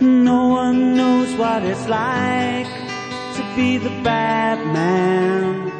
No 0.00 0.48
one 0.48 0.94
knows 0.94 1.34
what 1.38 1.62
it's 1.62 1.86
like 1.86 2.66
to 3.36 3.42
be 3.54 3.76
the 3.76 3.90
bad 4.02 4.56
man. 4.72 5.79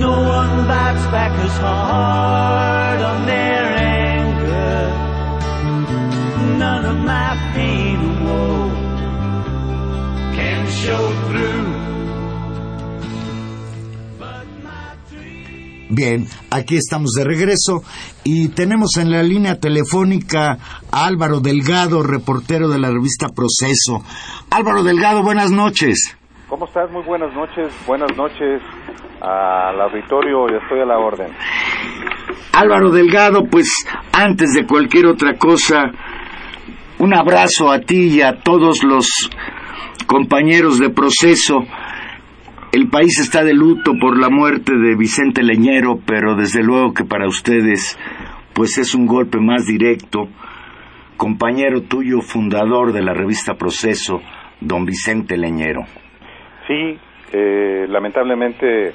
No 0.00 0.12
one 0.12 0.66
bites 0.66 1.06
back 1.12 1.32
as 1.44 1.56
hard 1.58 3.00
on 3.02 3.26
their 3.26 3.64
anger. 3.76 4.80
None 6.56 6.84
of 6.86 6.98
my 7.04 7.36
pain 7.52 7.98
or 8.08 8.14
woe 8.24 8.70
can 10.36 10.66
show 10.82 11.04
through. 11.28 11.66
Bien, 15.90 16.26
aquí 16.50 16.76
estamos 16.76 17.10
de 17.10 17.24
regreso 17.24 17.82
y 18.24 18.48
tenemos 18.48 18.96
en 18.96 19.10
la 19.10 19.22
línea 19.22 19.60
telefónica 19.60 20.56
a 20.90 21.04
Álvaro 21.04 21.40
Delgado, 21.40 22.02
reportero 22.02 22.70
de 22.70 22.78
la 22.78 22.88
revista 22.88 23.28
Proceso. 23.28 24.02
Álvaro 24.50 24.82
Delgado, 24.82 25.22
buenas 25.22 25.50
noches. 25.50 26.16
¿Cómo 26.48 26.64
estás? 26.64 26.90
Muy 26.90 27.02
buenas 27.02 27.34
noches. 27.34 27.70
Buenas 27.86 28.16
noches 28.16 28.62
al 29.20 29.80
auditorio 29.80 30.46
y 30.50 30.56
estoy 30.62 30.80
a 30.80 30.86
la 30.86 30.98
orden. 30.98 31.28
Álvaro 32.52 32.90
Delgado, 32.90 33.44
pues 33.50 33.66
antes 34.12 34.52
de 34.54 34.66
cualquier 34.66 35.06
otra 35.06 35.36
cosa, 35.36 35.90
un 36.98 37.14
abrazo 37.14 37.70
a 37.70 37.80
ti 37.80 38.16
y 38.16 38.22
a 38.22 38.40
todos 38.42 38.82
los 38.84 39.06
compañeros 40.06 40.78
de 40.78 40.90
Proceso 40.90 41.64
el 42.72 42.88
país 42.88 43.18
está 43.18 43.42
de 43.42 43.52
luto 43.52 43.94
por 44.00 44.16
la 44.16 44.30
muerte 44.30 44.72
de 44.76 44.94
Vicente 44.94 45.42
Leñero, 45.42 45.98
pero 46.06 46.36
desde 46.36 46.62
luego 46.62 46.94
que 46.94 47.04
para 47.04 47.26
ustedes 47.26 47.98
pues 48.54 48.78
es 48.78 48.94
un 48.94 49.06
golpe 49.06 49.38
más 49.40 49.66
directo. 49.66 50.28
Compañero 51.16 51.82
tuyo, 51.82 52.20
fundador 52.20 52.92
de 52.92 53.02
la 53.02 53.12
revista 53.12 53.54
Proceso, 53.54 54.20
don 54.60 54.84
Vicente 54.84 55.36
Leñero. 55.36 55.82
Sí, 56.68 56.96
eh, 57.32 57.86
lamentablemente 57.88 58.92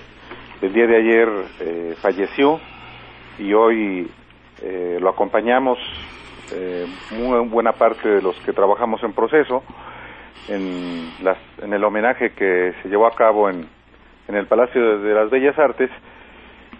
el 0.65 0.73
día 0.73 0.87
de 0.87 0.97
ayer 0.97 1.29
eh, 1.59 1.95
falleció 2.01 2.59
y 3.37 3.53
hoy 3.53 4.09
eh, 4.61 4.97
lo 4.99 5.09
acompañamos 5.09 5.77
muy 7.11 7.47
buena 7.47 7.71
parte 7.71 8.07
de 8.07 8.21
los 8.21 8.35
que 8.41 8.53
trabajamos 8.53 9.01
en 9.01 9.13
Proceso 9.13 9.63
en, 10.47 11.11
las, 11.23 11.37
en 11.61 11.73
el 11.73 11.83
homenaje 11.83 12.31
que 12.31 12.73
se 12.81 12.89
llevó 12.89 13.07
a 13.07 13.15
cabo 13.15 13.49
en, 13.49 13.67
en 14.27 14.35
el 14.35 14.45
Palacio 14.47 14.99
de 14.99 15.13
las 15.13 15.29
Bellas 15.29 15.57
Artes. 15.57 15.89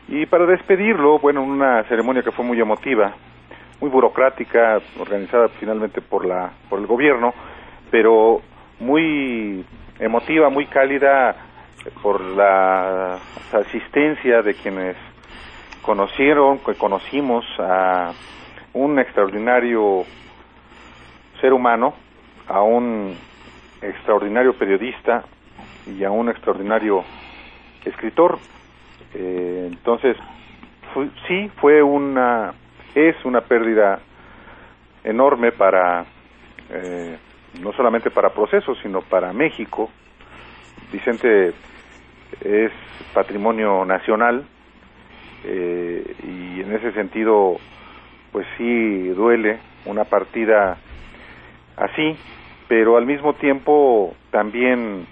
Y 0.08 0.26
para 0.28 0.46
despedirlo, 0.46 1.20
bueno, 1.20 1.42
una 1.42 1.84
ceremonia 1.86 2.22
que 2.22 2.32
fue 2.32 2.46
muy 2.46 2.60
emotiva, 2.60 3.14
muy 3.82 3.90
burocrática, 3.90 4.80
organizada 5.00 5.48
finalmente 5.60 6.02
por 6.02 6.26
la 6.26 6.52
por 6.70 6.80
el 6.80 6.86
gobierno, 6.86 7.34
pero 7.90 8.42
muy 8.80 9.66
emotiva, 10.00 10.50
muy 10.50 10.68
cálida 10.68 11.36
por 12.02 12.22
la 12.22 13.18
asistencia 13.52 14.42
de 14.42 14.54
quienes 14.54 14.96
conocieron, 15.82 16.60
que 16.60 16.74
conocimos 16.76 17.46
a 17.60 18.12
un 18.74 19.00
extraordinario 19.00 20.04
ser 21.40 21.54
humano, 21.54 21.94
a 22.48 22.62
un 22.62 23.16
extraordinario 23.82 24.54
periodista 24.54 25.24
y 25.86 26.04
a 26.04 26.12
un 26.12 26.30
extraordinario 26.30 27.04
escritor. 27.86 28.40
Eh, 29.14 29.70
entonces, 29.72 30.18
sí, 31.28 31.50
fue 31.62 31.84
una, 31.84 32.54
es 32.96 33.16
una 33.26 33.42
pérdida 33.42 34.00
enorme 35.04 35.52
para, 35.52 36.06
eh, 36.72 37.18
no 37.62 37.72
solamente 37.74 38.10
para 38.10 38.30
procesos, 38.30 38.78
sino 38.82 39.02
para 39.02 39.32
México. 39.34 39.90
Vicente 40.92 41.54
es 42.42 42.72
patrimonio 43.14 43.86
nacional 43.86 44.46
eh, 45.44 46.16
y 46.24 46.62
en 46.62 46.74
ese 46.74 46.92
sentido, 46.94 47.58
pues 48.32 48.48
sí 48.58 49.10
duele 49.10 49.60
una 49.86 50.06
partida 50.06 50.78
así, 51.78 52.18
pero 52.68 52.98
al 52.98 53.06
mismo 53.06 53.34
tiempo 53.34 54.16
también 54.32 55.06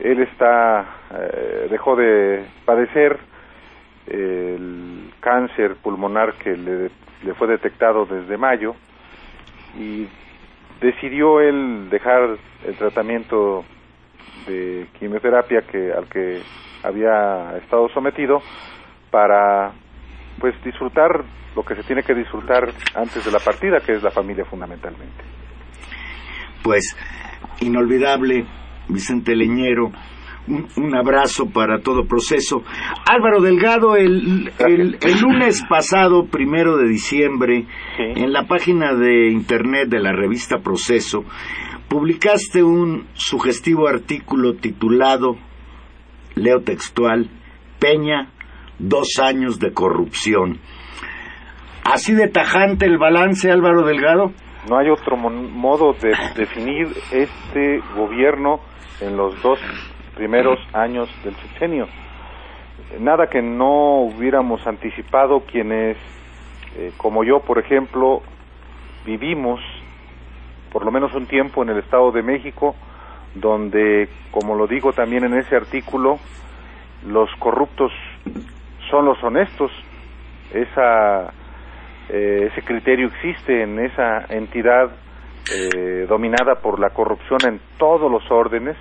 él 0.00 0.20
está 0.20 0.86
eh, 1.14 1.68
dejó 1.70 1.96
de 1.96 2.44
padecer 2.64 3.18
el 4.06 5.12
cáncer 5.20 5.76
pulmonar 5.76 6.34
que 6.34 6.56
le, 6.56 6.90
le 7.24 7.34
fue 7.34 7.46
detectado 7.46 8.06
desde 8.06 8.36
mayo 8.36 8.74
y 9.78 10.08
decidió 10.80 11.40
él 11.40 11.88
dejar 11.90 12.36
el 12.66 12.74
tratamiento 12.76 13.64
de 14.48 14.88
quimioterapia 14.98 15.62
que 15.62 15.92
al 15.92 16.08
que 16.08 16.40
había 16.82 17.56
estado 17.58 17.88
sometido 17.90 18.40
para 19.10 19.72
pues 20.40 20.54
disfrutar 20.64 21.24
lo 21.54 21.62
que 21.62 21.74
se 21.74 21.82
tiene 21.82 22.02
que 22.02 22.14
disfrutar 22.14 22.70
antes 22.94 23.24
de 23.24 23.32
la 23.32 23.40
partida, 23.40 23.80
que 23.84 23.92
es 23.92 24.02
la 24.02 24.10
familia 24.10 24.44
fundamentalmente. 24.44 25.24
Pues 26.62 26.96
inolvidable 27.60 28.46
Vicente 28.88 29.34
Leñero, 29.34 29.90
un, 30.76 30.96
abrazo 30.96 31.46
para 31.52 31.80
todo 31.80 32.06
proceso. 32.06 32.62
Álvaro 33.06 33.42
Delgado, 33.42 33.96
el, 33.96 34.50
el, 34.58 35.20
lunes 35.20 35.62
pasado, 35.68 36.26
primero 36.26 36.78
de 36.78 36.88
diciembre, 36.88 37.66
en 37.98 38.32
la 38.32 38.44
página 38.44 38.94
de 38.94 39.30
internet 39.30 39.88
de 39.88 40.00
la 40.00 40.12
revista 40.12 40.60
Proceso, 40.60 41.24
publicaste 41.88 42.62
un 42.62 43.06
sugestivo 43.14 43.88
artículo 43.88 44.54
titulado, 44.54 45.36
leo 46.34 46.60
textual, 46.60 47.30
Peña, 47.78 48.28
dos 48.78 49.18
años 49.20 49.58
de 49.58 49.72
corrupción. 49.72 50.58
¿Así 51.84 52.12
de 52.12 52.28
tajante 52.28 52.84
el 52.84 52.98
balance, 52.98 53.50
Álvaro 53.50 53.86
Delgado? 53.86 54.32
No 54.68 54.76
hay 54.76 54.90
otro 54.90 55.16
modo 55.16 55.94
de 55.94 56.12
definir 56.36 56.88
este 57.10 57.80
gobierno 57.96 58.60
en 59.00 59.16
los 59.16 59.40
dos 59.42 59.58
primeros 60.14 60.58
años 60.74 61.08
del 61.24 61.34
sexenio. 61.36 61.86
Nada 63.00 63.28
que 63.28 63.40
no 63.40 64.00
hubiéramos 64.02 64.66
anticipado 64.66 65.40
quienes, 65.40 65.96
eh, 66.76 66.92
como 66.96 67.24
yo, 67.24 67.40
por 67.40 67.58
ejemplo, 67.58 68.20
vivimos 69.06 69.60
por 70.72 70.84
lo 70.84 70.90
menos 70.90 71.14
un 71.14 71.26
tiempo 71.26 71.62
en 71.62 71.70
el 71.70 71.78
Estado 71.78 72.10
de 72.12 72.22
México, 72.22 72.74
donde, 73.34 74.08
como 74.30 74.54
lo 74.54 74.66
digo 74.66 74.92
también 74.92 75.24
en 75.24 75.34
ese 75.34 75.56
artículo, 75.56 76.18
los 77.06 77.30
corruptos 77.38 77.92
son 78.90 79.04
los 79.04 79.22
honestos. 79.22 79.70
Esa, 80.52 81.32
eh, 82.08 82.48
ese 82.50 82.62
criterio 82.62 83.08
existe 83.08 83.62
en 83.62 83.78
esa 83.78 84.24
entidad 84.28 84.90
eh, 85.54 86.06
dominada 86.08 86.56
por 86.56 86.78
la 86.78 86.90
corrupción 86.90 87.38
en 87.46 87.60
todos 87.78 88.10
los 88.10 88.30
órdenes, 88.30 88.76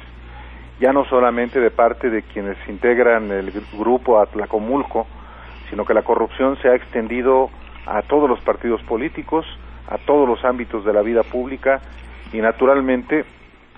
ya 0.79 0.91
no 0.91 1.05
solamente 1.05 1.59
de 1.59 1.71
parte 1.71 2.09
de 2.09 2.23
quienes 2.23 2.57
integran 2.67 3.31
el 3.31 3.51
grupo 3.77 4.19
Atlacomulco, 4.19 5.07
sino 5.69 5.85
que 5.85 5.93
la 5.93 6.03
corrupción 6.03 6.57
se 6.61 6.69
ha 6.69 6.75
extendido 6.75 7.49
a 7.85 8.01
todos 8.01 8.29
los 8.29 8.39
partidos 8.41 8.81
políticos, 8.83 9.45
a 9.87 9.97
todos 9.97 10.27
los 10.27 10.43
ámbitos 10.43 10.83
de 10.85 10.93
la 10.93 11.01
vida 11.01 11.23
pública 11.23 11.81
y 12.33 12.37
naturalmente 12.37 13.25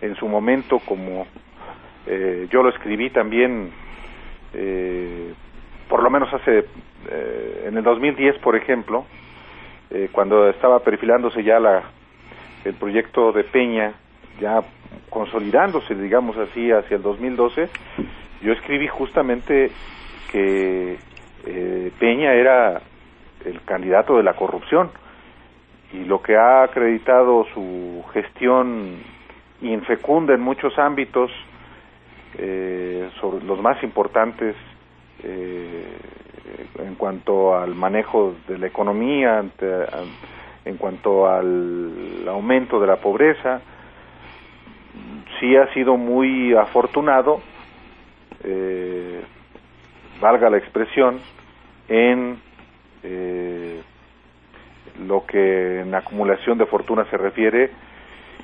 en 0.02 0.16
su 0.16 0.28
momento 0.28 0.80
como 0.80 1.28
eh, 2.08 2.48
yo 2.50 2.64
lo 2.64 2.70
escribí 2.70 3.10
también 3.10 3.72
eh, 4.54 5.34
por 5.88 6.02
lo 6.02 6.10
menos 6.10 6.34
hace 6.34 6.66
eh, 7.10 7.66
en 7.68 7.78
el 7.78 7.84
2010 7.84 8.40
por 8.40 8.56
ejemplo 8.56 9.06
cuando 10.12 10.48
estaba 10.50 10.82
perfilándose 10.82 11.44
ya 11.44 11.60
la 11.60 11.82
el 12.64 12.76
proyecto 12.76 13.32
de 13.32 13.44
Peña 13.44 13.94
ya 14.40 14.62
consolidándose 15.10 15.96
digamos 15.96 16.38
así 16.38 16.72
hacia 16.72 16.98
el 16.98 17.02
2012 17.02 17.70
yo 18.44 18.52
escribí 18.54 18.88
justamente 18.88 19.72
que 20.32 20.98
Peña 22.00 22.34
era 22.34 22.82
el 23.46 23.62
candidato 23.64 24.18
de 24.18 24.22
la 24.22 24.34
corrupción 24.34 24.92
y 25.94 26.06
lo 26.06 26.22
que 26.22 26.36
ha 26.36 26.64
acreditado 26.64 27.46
su 27.54 28.04
gestión 28.14 28.98
infecunda 29.62 30.34
en 30.34 30.42
muchos 30.42 30.78
ámbitos, 30.78 31.32
eh, 32.38 33.10
sobre 33.20 33.44
los 33.44 33.60
más 33.60 33.82
importantes 33.84 34.56
eh, 35.24 35.98
en 36.78 36.96
cuanto 36.96 37.58
al 37.58 37.74
manejo 37.76 38.36
de 38.48 38.58
la 38.58 38.68
economía, 38.68 39.44
en 40.66 40.78
cuanto 40.78 41.28
al 41.28 42.26
aumento 42.28 42.80
de 42.80 42.88
la 42.88 42.98
pobreza, 42.98 43.62
sí 45.40 45.56
ha 45.56 45.74
sido 45.74 45.98
muy 45.98 46.54
afortunado, 46.54 47.42
eh, 48.44 49.22
valga 50.22 50.50
la 50.50 50.58
expresión, 50.58 51.20
en 51.88 52.40
lo 55.08 55.26
que 55.26 55.82
en 55.82 55.94
acumulación 55.96 56.58
de 56.58 56.66
fortuna 56.66 57.06
se 57.10 57.18
refiere 57.18 57.72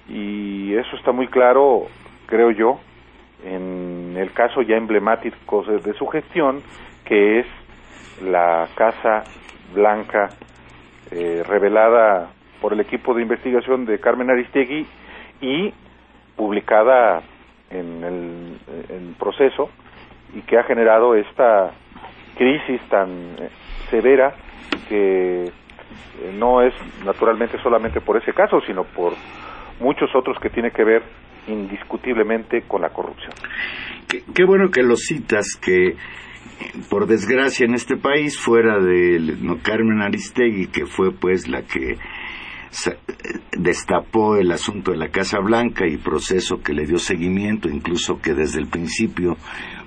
y 0.07 0.73
eso 0.75 0.95
está 0.95 1.11
muy 1.11 1.27
claro, 1.27 1.87
creo 2.27 2.51
yo, 2.51 2.79
en 3.43 4.15
el 4.17 4.31
caso 4.31 4.61
ya 4.61 4.75
emblemático 4.75 5.63
de 5.63 5.93
su 5.93 6.07
gestión, 6.07 6.61
que 7.03 7.39
es 7.39 7.45
la 8.23 8.67
Casa 8.75 9.23
Blanca 9.73 10.29
eh, 11.11 11.43
revelada 11.47 12.29
por 12.61 12.73
el 12.73 12.79
equipo 12.79 13.13
de 13.13 13.21
investigación 13.21 13.85
de 13.85 13.99
Carmen 13.99 14.29
Aristegui 14.29 14.85
y 15.41 15.73
publicada 16.35 17.21
en 17.69 18.03
el 18.03 18.57
en 18.89 19.13
proceso 19.15 19.69
y 20.33 20.41
que 20.41 20.57
ha 20.57 20.63
generado 20.63 21.15
esta 21.15 21.71
crisis 22.37 22.81
tan 22.89 23.09
eh, 23.39 23.49
severa 23.89 24.33
que 24.89 25.51
no 26.33 26.61
es 26.61 26.73
naturalmente 27.03 27.57
solamente 27.61 28.01
por 28.01 28.17
ese 28.17 28.33
caso, 28.33 28.59
sino 28.65 28.83
por 28.83 29.13
muchos 29.79 30.09
otros 30.15 30.37
que 30.41 30.49
tienen 30.49 30.71
que 30.71 30.83
ver 30.83 31.03
indiscutiblemente 31.47 32.63
con 32.67 32.81
la 32.81 32.89
corrupción. 32.89 33.31
Qué, 34.07 34.45
bueno 34.45 34.69
que 34.69 34.83
lo 34.83 34.95
citas, 34.95 35.59
que 35.61 35.95
por 36.89 37.05
desgracia 37.07 37.65
en 37.65 37.73
este 37.73 37.97
país, 37.97 38.39
fuera 38.39 38.79
de 38.79 39.37
no, 39.41 39.57
Carmen 39.61 40.01
Aristegui, 40.01 40.67
que 40.67 40.85
fue 40.85 41.11
pues 41.11 41.47
la 41.47 41.63
que 41.63 41.97
destapó 43.57 44.35
el 44.35 44.51
asunto 44.51 44.91
de 44.91 44.97
la 44.97 45.09
Casa 45.09 45.39
Blanca 45.39 45.87
y 45.87 45.97
proceso 45.97 46.61
que 46.61 46.73
le 46.73 46.85
dio 46.85 46.97
seguimiento, 46.97 47.69
incluso 47.69 48.19
que 48.21 48.33
desde 48.33 48.59
el 48.59 48.67
principio 48.67 49.37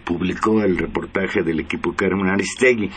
publicó 0.05 0.63
el 0.63 0.79
reportaje 0.79 1.43
del 1.43 1.61
equipo 1.61 1.93
Carmen 1.95 2.29
Aristegui. 2.29 2.91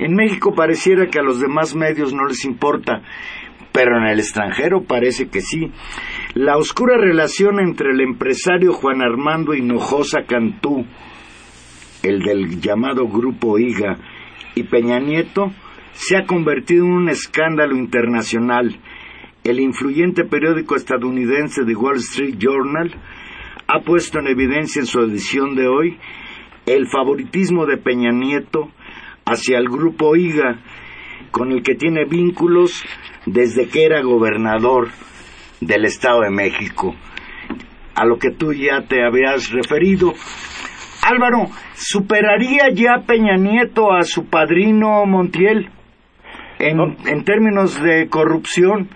En 0.00 0.14
México 0.14 0.54
pareciera 0.54 1.08
que 1.08 1.18
a 1.18 1.22
los 1.22 1.40
demás 1.40 1.76
medios 1.76 2.14
no 2.14 2.24
les 2.24 2.46
importa, 2.46 3.02
pero 3.70 3.98
en 3.98 4.06
el 4.06 4.18
extranjero 4.18 4.82
parece 4.82 5.28
que 5.28 5.42
sí. 5.42 5.70
La 6.32 6.56
oscura 6.56 6.96
relación 6.96 7.60
entre 7.60 7.90
el 7.90 8.00
empresario 8.00 8.72
Juan 8.72 9.02
Armando 9.02 9.52
Hinojosa 9.52 10.22
Cantú, 10.26 10.86
el 12.02 12.22
del 12.22 12.62
llamado 12.62 13.08
Grupo 13.08 13.58
IGA, 13.58 13.98
y 14.54 14.62
Peña 14.62 15.00
Nieto, 15.00 15.52
se 15.92 16.16
ha 16.16 16.24
convertido 16.24 16.86
en 16.86 16.92
un 16.92 17.08
escándalo 17.10 17.76
internacional. 17.76 18.80
El 19.44 19.60
influyente 19.60 20.24
periódico 20.24 20.76
estadounidense 20.76 21.66
The 21.66 21.76
Wall 21.76 21.96
Street 21.96 22.36
Journal 22.38 22.90
ha 23.66 23.80
puesto 23.80 24.18
en 24.18 24.28
evidencia 24.28 24.80
en 24.80 24.86
su 24.86 25.00
edición 25.00 25.54
de 25.56 25.68
hoy 25.68 25.98
el 26.64 26.86
favoritismo 26.88 27.66
de 27.66 27.76
Peña 27.76 28.12
Nieto 28.12 28.70
hacia 29.30 29.58
el 29.58 29.68
grupo 29.68 30.16
IGA, 30.16 30.58
con 31.30 31.52
el 31.52 31.62
que 31.62 31.76
tiene 31.76 32.04
vínculos 32.04 32.84
desde 33.26 33.68
que 33.68 33.84
era 33.84 34.02
gobernador 34.02 34.88
del 35.60 35.84
Estado 35.84 36.22
de 36.22 36.30
México, 36.30 36.94
a 37.94 38.04
lo 38.04 38.18
que 38.18 38.30
tú 38.30 38.52
ya 38.52 38.82
te 38.82 39.04
habías 39.04 39.50
referido. 39.50 40.12
Álvaro, 41.06 41.46
¿superaría 41.74 42.70
ya 42.72 43.04
Peña 43.06 43.36
Nieto 43.36 43.92
a 43.92 44.02
su 44.02 44.28
padrino 44.28 45.06
Montiel 45.06 45.70
en, 46.58 46.80
en 47.06 47.24
términos 47.24 47.80
de 47.80 48.08
corrupción? 48.08 48.88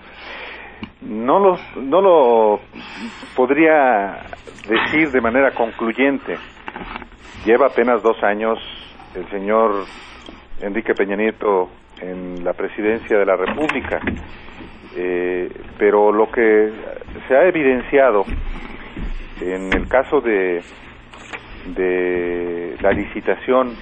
No 1.01 1.39
lo, 1.39 1.57
no 1.81 2.01
lo 2.01 2.59
podría 3.35 4.23
decir 4.67 5.11
de 5.11 5.21
manera 5.21 5.51
concluyente. 5.51 6.35
Lleva 7.45 7.67
apenas 7.67 8.01
dos 8.01 8.17
años 8.23 8.57
el 9.15 9.29
señor 9.29 9.85
Enrique 10.61 10.93
Peña 10.93 11.15
Nieto 11.15 11.69
en 12.01 12.43
la 12.43 12.53
presidencia 12.53 13.17
de 13.17 13.25
la 13.25 13.35
República, 13.35 13.99
eh, 14.95 15.49
pero 15.77 16.11
lo 16.11 16.31
que 16.31 16.71
se 17.27 17.35
ha 17.35 17.47
evidenciado 17.47 18.23
en 19.41 19.73
el 19.73 19.87
caso 19.87 20.21
de, 20.21 20.63
la 22.81 22.91
licitación 22.91 23.75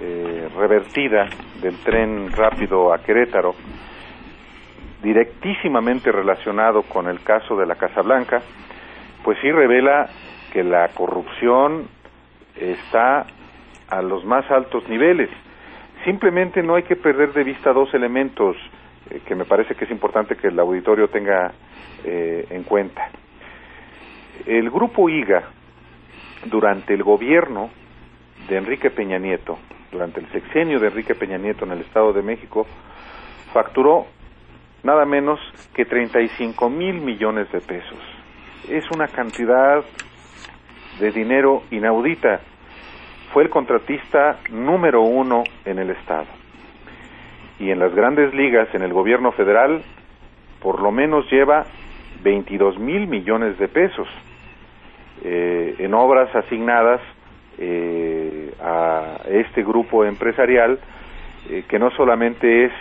eh, 0.00 0.48
revertida 0.56 1.28
del 1.60 1.76
tren 1.82 2.32
rápido 2.32 2.92
a 2.92 2.98
Querétaro, 2.98 3.54
directísimamente 5.02 6.10
relacionado 6.10 6.82
con 6.82 7.08
el 7.08 7.22
caso 7.22 7.56
de 7.56 7.66
la 7.66 7.76
Casa 7.76 8.02
Blanca, 8.02 8.40
pues 9.22 9.38
sí 9.42 9.50
revela 9.52 10.08
que 10.52 10.64
la 10.64 10.88
corrupción 10.88 11.88
está 12.56 13.26
a 13.88 14.02
los 14.02 14.24
más 14.24 14.50
altos 14.50 14.88
niveles. 14.88 15.30
Simplemente 16.04 16.62
no 16.62 16.74
hay 16.74 16.84
que 16.84 16.96
perder 16.96 17.32
de 17.32 17.44
vista 17.44 17.72
dos 17.72 17.92
elementos 17.94 18.56
eh, 19.10 19.20
que 19.26 19.34
me 19.34 19.44
parece 19.44 19.74
que 19.74 19.84
es 19.84 19.90
importante 19.90 20.36
que 20.36 20.48
el 20.48 20.58
auditorio 20.58 21.08
tenga 21.08 21.52
eh, 22.04 22.46
en 22.50 22.62
cuenta. 22.62 23.10
El 24.46 24.70
grupo 24.70 25.08
IGA, 25.08 25.42
durante 26.46 26.94
el 26.94 27.02
gobierno 27.02 27.70
de 28.48 28.56
Enrique 28.56 28.90
Peña 28.90 29.18
Nieto, 29.18 29.58
durante 29.90 30.20
el 30.20 30.30
sexenio 30.30 30.78
de 30.78 30.88
Enrique 30.88 31.14
Peña 31.14 31.38
Nieto 31.38 31.64
en 31.64 31.72
el 31.72 31.80
Estado 31.80 32.12
de 32.12 32.22
México, 32.22 32.66
facturó 33.52 34.06
nada 34.82 35.04
menos 35.04 35.40
que 35.74 35.84
35 35.84 36.70
mil 36.70 37.00
millones 37.00 37.50
de 37.50 37.60
pesos. 37.60 37.98
Es 38.68 38.84
una 38.94 39.08
cantidad 39.08 39.84
de 41.00 41.10
dinero 41.10 41.62
inaudita. 41.70 42.40
Fue 43.32 43.42
el 43.42 43.50
contratista 43.50 44.38
número 44.50 45.02
uno 45.02 45.44
en 45.64 45.78
el 45.78 45.90
Estado. 45.90 46.26
Y 47.58 47.70
en 47.70 47.78
las 47.78 47.94
grandes 47.94 48.32
ligas, 48.34 48.68
en 48.74 48.82
el 48.82 48.92
gobierno 48.92 49.32
federal, 49.32 49.82
por 50.60 50.80
lo 50.80 50.90
menos 50.90 51.30
lleva 51.30 51.64
22 52.22 52.78
mil 52.78 53.06
millones 53.06 53.58
de 53.58 53.68
pesos 53.68 54.08
eh, 55.24 55.74
en 55.78 55.94
obras 55.94 56.34
asignadas 56.34 57.00
eh, 57.58 58.52
a 58.62 59.18
este 59.28 59.62
grupo 59.62 60.04
empresarial, 60.04 60.78
eh, 61.50 61.64
que 61.68 61.78
no 61.78 61.90
solamente 61.90 62.66
es 62.66 62.72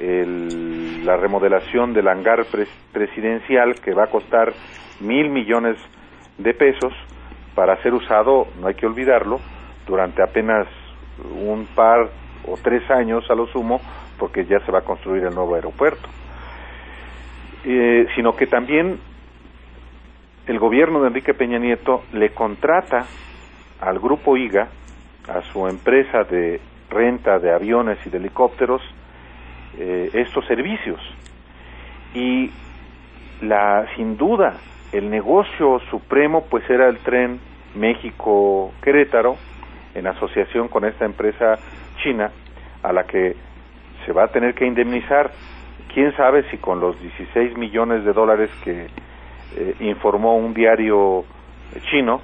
el, 0.00 1.04
la 1.04 1.16
remodelación 1.16 1.92
del 1.92 2.08
hangar 2.08 2.46
presidencial, 2.92 3.74
que 3.76 3.92
va 3.92 4.04
a 4.04 4.10
costar 4.10 4.52
mil 5.00 5.28
millones 5.28 5.76
de 6.38 6.54
pesos, 6.54 6.92
para 7.54 7.80
ser 7.82 7.94
usado, 7.94 8.48
no 8.60 8.66
hay 8.66 8.74
que 8.74 8.86
olvidarlo, 8.86 9.38
durante 9.86 10.22
apenas 10.22 10.66
un 11.34 11.66
par 11.74 12.08
o 12.46 12.56
tres 12.62 12.88
años 12.90 13.28
a 13.30 13.34
lo 13.34 13.46
sumo, 13.46 13.80
porque 14.18 14.44
ya 14.44 14.60
se 14.60 14.72
va 14.72 14.80
a 14.80 14.82
construir 14.82 15.24
el 15.24 15.34
nuevo 15.34 15.54
aeropuerto. 15.54 16.08
Eh, 17.64 18.06
sino 18.14 18.36
que 18.36 18.46
también 18.46 18.98
el 20.46 20.58
gobierno 20.58 21.00
de 21.00 21.08
Enrique 21.08 21.32
Peña 21.32 21.58
Nieto 21.58 22.04
le 22.12 22.30
contrata 22.30 23.06
al 23.80 23.98
grupo 23.98 24.36
IGA, 24.36 24.68
a 25.28 25.40
su 25.52 25.66
empresa 25.66 26.24
de 26.24 26.60
renta 26.90 27.38
de 27.38 27.52
aviones 27.52 27.98
y 28.04 28.10
de 28.10 28.18
helicópteros, 28.18 28.82
eh, 29.78 30.10
estos 30.12 30.46
servicios. 30.46 31.00
Y 32.14 32.50
la, 33.40 33.86
sin 33.96 34.16
duda, 34.16 34.54
el 34.92 35.10
negocio 35.10 35.80
supremo 35.90 36.44
pues 36.48 36.68
era 36.68 36.88
el 36.88 36.98
tren 36.98 37.40
México-Querétaro, 37.74 39.36
en 39.94 40.06
asociación 40.06 40.68
con 40.68 40.84
esta 40.84 41.04
empresa 41.04 41.58
china, 42.02 42.30
a 42.82 42.92
la 42.92 43.04
que 43.04 43.36
se 44.04 44.12
va 44.12 44.24
a 44.24 44.28
tener 44.28 44.54
que 44.54 44.66
indemnizar, 44.66 45.30
quién 45.92 46.14
sabe 46.16 46.42
si 46.50 46.58
con 46.58 46.80
los 46.80 47.00
16 47.00 47.56
millones 47.56 48.04
de 48.04 48.12
dólares 48.12 48.50
que 48.62 48.86
eh, 49.56 49.74
informó 49.80 50.36
un 50.36 50.52
diario 50.52 51.24
chino, 51.90 52.20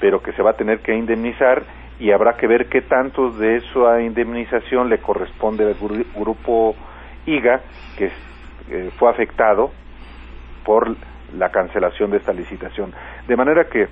pero 0.00 0.22
que 0.22 0.32
se 0.32 0.42
va 0.42 0.50
a 0.50 0.56
tener 0.56 0.80
que 0.80 0.94
indemnizar 0.94 1.62
y 2.00 2.10
habrá 2.10 2.36
que 2.36 2.46
ver 2.46 2.68
qué 2.68 2.80
tantos 2.82 3.38
de 3.38 3.56
esa 3.56 4.00
indemnización 4.00 4.88
le 4.88 4.98
corresponde 4.98 5.64
al 5.64 5.76
grupo 6.16 6.74
IGA, 7.26 7.60
que 7.96 8.10
eh, 8.70 8.90
fue 8.98 9.10
afectado 9.10 9.70
por 10.64 10.96
la 11.36 11.50
cancelación 11.50 12.10
de 12.10 12.16
esta 12.16 12.32
licitación. 12.32 12.92
De 13.28 13.36
manera 13.36 13.64
que 13.64 13.88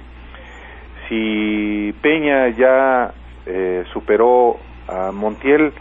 si 1.11 1.93
Peña 2.01 2.49
ya 2.51 3.13
eh, 3.45 3.83
superó 3.93 4.57
a 4.89 5.11
Montiel, 5.11 5.73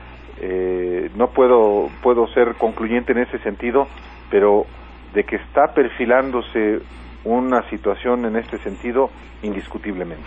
eh, 0.42 1.10
no 1.16 1.28
puedo, 1.28 1.88
puedo 2.02 2.28
ser 2.30 2.56
concluyente 2.58 3.12
en 3.12 3.20
ese 3.20 3.38
sentido, 3.40 3.88
pero 4.32 4.66
de 5.14 5.24
que 5.24 5.36
está 5.36 5.74
perfilándose 5.74 6.80
una 7.26 7.62
situación 7.70 8.26
en 8.26 8.38
este 8.38 8.58
sentido 8.60 9.10
indiscutiblemente. 9.44 10.24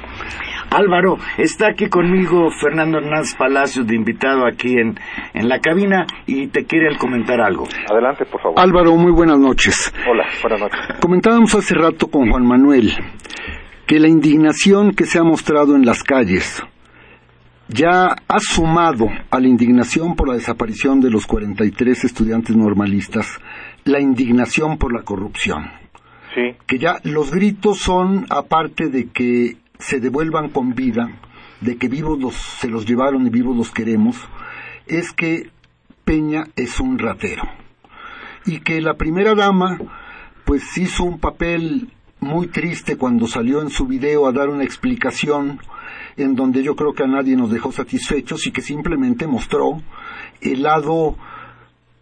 Álvaro, 0.71 1.17
está 1.37 1.69
aquí 1.69 1.89
conmigo 1.89 2.49
Fernando 2.61 2.99
Hernández 2.99 3.35
Palacios 3.37 3.87
de 3.87 3.97
invitado 3.97 4.47
aquí 4.47 4.79
en, 4.79 4.95
en 5.35 5.49
la 5.49 5.59
cabina 5.59 6.07
y 6.27 6.49
te 6.49 6.65
quiere 6.65 6.97
comentar 6.97 7.41
algo. 7.41 7.67
Adelante, 7.91 8.25
por 8.25 8.41
favor. 8.41 8.61
Álvaro, 8.61 8.95
muy 8.97 9.13
buenas 9.13 9.39
noches. 9.39 9.93
Hola, 10.09 10.25
buenas 10.43 10.61
noches. 10.61 10.81
Comentábamos 11.01 11.55
hace 11.55 11.75
rato 11.75 12.07
con 12.09 12.31
Juan 12.31 12.47
Manuel 12.47 12.93
que 13.87 13.99
la 13.99 14.09
indignación 14.09 14.93
que 14.93 15.07
se 15.07 15.19
ha 15.19 15.23
mostrado 15.23 15.75
en 15.77 15.85
las 15.85 16.03
calles 16.03 16.63
ya 17.69 18.17
ha 18.29 18.41
sumado 18.41 19.09
a 19.31 19.41
la 19.41 19.49
indignación 19.49 20.15
por 20.15 20.29
la 20.29 20.35
desaparición 20.35 21.01
de 21.01 21.11
los 21.11 21.27
43 21.27 22.05
estudiantes 22.05 22.55
normalistas 22.55 23.39
la 23.85 24.01
indignación 24.01 24.79
por 24.79 24.93
la 24.93 25.03
corrupción. 25.03 25.71
Sí. 26.35 26.57
Que 26.67 26.79
ya 26.79 27.01
los 27.05 27.31
gritos 27.31 27.79
son, 27.79 28.27
aparte 28.31 28.89
de 28.89 29.09
que 29.11 29.57
se 29.79 30.01
devuelvan 30.01 30.51
con 30.51 30.75
vida, 30.75 31.11
de 31.61 31.77
que 31.77 31.89
vivos 31.89 32.19
los, 32.19 32.35
se 32.35 32.69
los 32.69 32.87
llevaron 32.87 33.27
y 33.27 33.31
vivos 33.31 33.57
los 33.57 33.71
queremos, 33.71 34.17
es 34.87 35.13
que 35.13 35.51
Peña 36.05 36.45
es 36.57 36.81
un 36.81 36.99
ratero. 36.99 37.43
Y 38.47 38.61
que 38.61 38.81
la 38.81 38.95
primera 38.95 39.35
dama, 39.35 39.79
pues 40.45 40.77
hizo 40.77 41.05
un 41.05 41.19
papel 41.19 41.93
muy 42.23 42.47
triste 42.47 42.97
cuando 42.97 43.27
salió 43.27 43.61
en 43.61 43.71
su 43.71 43.87
video 43.87 44.27
a 44.27 44.33
dar 44.33 44.49
una 44.49 44.63
explicación 44.63 45.59
en 46.17 46.37
donde 46.37 46.63
yo 46.63 46.77
creo 46.77 46.95
que 46.95 47.03
a 47.03 47.09
nadie 47.09 47.37
nos 47.37 47.51
dejó 47.51 47.73
satisfechos 47.73 48.47
y 48.47 48.53
que 48.53 48.63
simplemente 48.63 49.27
mostró 49.27 49.83
el 50.41 50.63
lado 50.63 51.17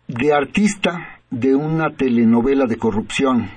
de 0.08 0.32
artista 0.34 1.20
de 1.30 1.54
una 1.54 1.90
telenovela 1.90 2.66
de 2.66 2.76
corrupción 2.76 3.50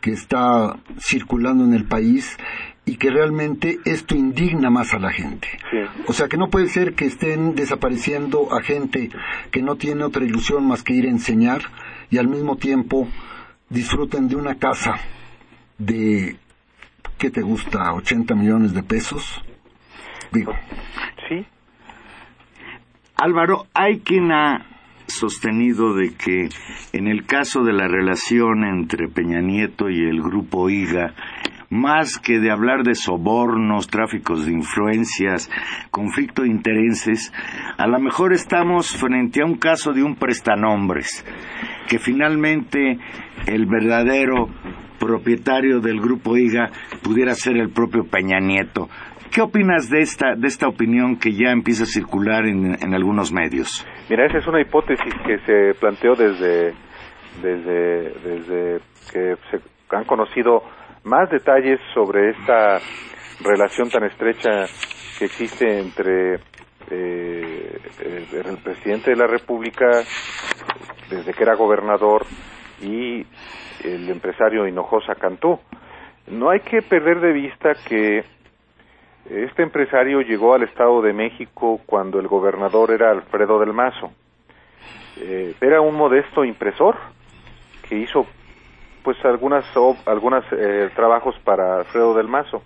que 0.00 0.12
está 0.12 0.78
circulando 1.00 1.64
en 1.64 1.74
el 1.74 1.86
país 1.86 2.36
y 2.84 2.98
que 2.98 3.10
realmente 3.10 3.80
esto 3.84 4.14
indigna 4.14 4.70
más 4.70 4.94
a 4.94 5.00
la 5.00 5.10
gente. 5.10 5.48
O 6.06 6.12
sea 6.12 6.28
que 6.28 6.36
no 6.36 6.50
puede 6.50 6.68
ser 6.68 6.94
que 6.94 7.06
estén 7.06 7.56
desapareciendo 7.56 8.54
a 8.54 8.62
gente 8.62 9.10
que 9.50 9.60
no 9.60 9.74
tiene 9.74 10.04
otra 10.04 10.24
ilusión 10.24 10.68
más 10.68 10.84
que 10.84 10.94
ir 10.94 11.06
a 11.06 11.10
enseñar 11.10 11.62
y 12.10 12.18
al 12.18 12.28
mismo 12.28 12.56
tiempo 12.56 13.08
disfruten 13.70 14.28
de 14.28 14.36
una 14.36 14.54
casa 14.54 15.00
de, 15.78 16.36
¿qué 17.18 17.30
te 17.30 17.42
gusta? 17.42 17.92
80 17.92 18.34
millones 18.34 18.74
de 18.74 18.82
pesos. 18.82 19.42
Digo. 20.32 20.52
Sí. 21.28 21.46
Álvaro, 23.16 23.66
hay 23.74 24.00
quien 24.00 24.32
ha 24.32 24.66
sostenido 25.06 25.94
de 25.94 26.14
que 26.14 26.48
en 26.92 27.06
el 27.06 27.24
caso 27.26 27.62
de 27.62 27.72
la 27.72 27.88
relación 27.88 28.64
entre 28.64 29.08
Peña 29.08 29.40
Nieto 29.40 29.88
y 29.88 30.00
el 30.00 30.20
grupo 30.20 30.68
IGA, 30.68 31.14
más 31.70 32.18
que 32.18 32.38
de 32.38 32.50
hablar 32.50 32.82
de 32.82 32.94
sobornos, 32.94 33.88
tráficos 33.88 34.46
de 34.46 34.52
influencias, 34.52 35.50
conflicto 35.90 36.42
de 36.42 36.48
intereses, 36.48 37.32
a 37.78 37.86
lo 37.86 37.98
mejor 37.98 38.32
estamos 38.32 38.96
frente 38.96 39.42
a 39.42 39.46
un 39.46 39.56
caso 39.56 39.92
de 39.92 40.02
un 40.02 40.16
prestanombres, 40.16 41.24
que 41.88 41.98
finalmente 41.98 42.98
el 43.46 43.66
verdadero 43.66 44.48
propietario 44.98 45.80
del 45.80 46.00
grupo 46.00 46.36
IGA 46.36 46.70
pudiera 47.02 47.34
ser 47.34 47.56
el 47.56 47.70
propio 47.70 48.04
Peña 48.04 48.40
Nieto, 48.40 48.88
¿Qué 49.36 49.42
opinas 49.42 49.90
de 49.90 50.00
esta, 50.00 50.34
de 50.34 50.46
esta 50.46 50.66
opinión 50.66 51.18
que 51.18 51.32
ya 51.32 51.50
empieza 51.50 51.82
a 51.82 51.86
circular 51.86 52.46
en, 52.46 52.76
en 52.82 52.94
algunos 52.94 53.32
medios? 53.32 53.86
Mira, 54.08 54.24
esa 54.24 54.38
es 54.38 54.46
una 54.46 54.62
hipótesis 54.62 55.12
que 55.26 55.38
se 55.40 55.78
planteó 55.78 56.14
desde, 56.14 56.72
desde, 57.42 58.14
desde 58.20 58.80
que 59.12 59.36
se 59.50 59.60
han 59.94 60.04
conocido 60.04 60.62
más 61.06 61.30
detalles 61.30 61.78
sobre 61.94 62.30
esta 62.30 62.80
relación 63.40 63.88
tan 63.88 64.04
estrecha 64.04 64.66
que 65.18 65.26
existe 65.26 65.78
entre 65.78 66.40
eh, 66.90 67.78
el, 68.32 68.58
presidente 68.58 69.10
de 69.10 69.16
la 69.16 69.28
República, 69.28 69.86
desde 71.08 71.32
que 71.32 71.42
era 71.42 71.54
gobernador, 71.54 72.26
y 72.82 73.24
el 73.84 74.10
empresario 74.10 74.66
Hinojosa 74.66 75.14
Cantú. 75.14 75.60
No 76.26 76.50
hay 76.50 76.60
que 76.60 76.82
perder 76.82 77.20
de 77.20 77.32
vista 77.32 77.74
que 77.88 78.24
este 79.30 79.62
empresario 79.62 80.22
llegó 80.22 80.54
al 80.54 80.64
Estado 80.64 81.02
de 81.02 81.12
México 81.12 81.80
cuando 81.86 82.18
el 82.18 82.26
gobernador 82.26 82.90
era 82.90 83.12
Alfredo 83.12 83.60
del 83.60 83.72
Mazo. 83.72 84.10
Eh, 85.18 85.54
era 85.60 85.80
un 85.80 85.94
modesto 85.94 86.44
impresor 86.44 86.96
que 87.88 87.96
hizo 87.96 88.26
pues 89.06 89.24
algunas 89.24 89.64
algunas 90.04 90.44
eh, 90.50 90.90
trabajos 90.96 91.36
para 91.44 91.78
Alfredo 91.78 92.12
del 92.14 92.26
Mazo 92.26 92.64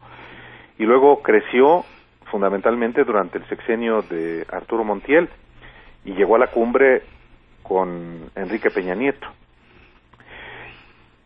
y 0.79 0.85
luego 0.85 1.21
creció 1.21 1.85
fundamentalmente 2.31 3.05
durante 3.05 3.37
el 3.37 3.47
sexenio 3.47 4.01
de 4.01 4.47
Arturo 4.51 4.83
Montiel 4.83 5.29
y 6.03 6.15
llegó 6.15 6.37
a 6.37 6.39
la 6.39 6.47
cumbre 6.47 7.03
con 7.63 8.31
Enrique 8.35 8.71
Peña 8.71 8.95
Nieto. 8.95 9.27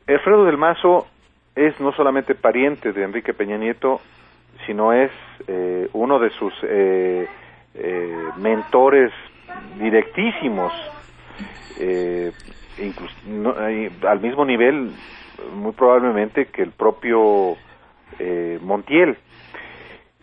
Alfredo 0.08 0.46
del 0.46 0.58
Mazo 0.58 1.06
es 1.54 1.78
no 1.78 1.92
solamente 1.92 2.34
pariente 2.34 2.90
de 2.90 3.04
Enrique 3.04 3.34
Peña 3.34 3.56
Nieto, 3.56 4.00
sino 4.66 4.92
es 4.92 5.12
eh, 5.46 5.88
uno 5.92 6.18
de 6.18 6.30
sus 6.30 6.52
eh, 6.64 7.28
eh, 7.74 8.28
mentores 8.38 9.12
directísimos, 9.78 10.72
eh, 11.78 12.32
incluso, 12.78 13.14
al 14.08 14.20
mismo 14.20 14.44
nivel, 14.44 14.92
muy 15.54 15.72
probablemente, 15.72 16.46
que 16.46 16.62
el 16.62 16.70
propio 16.70 17.56
eh, 18.18 18.58
Montiel. 18.62 19.16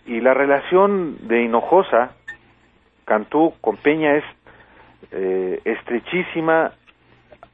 Y 0.06 0.20
la 0.20 0.34
relación 0.34 1.28
de 1.28 1.44
Hinojosa, 1.44 2.16
Cantú 3.06 3.54
con 3.62 3.78
Peña 3.78 4.16
es 4.16 4.24
eh, 5.12 5.62
estrechísima 5.66 6.72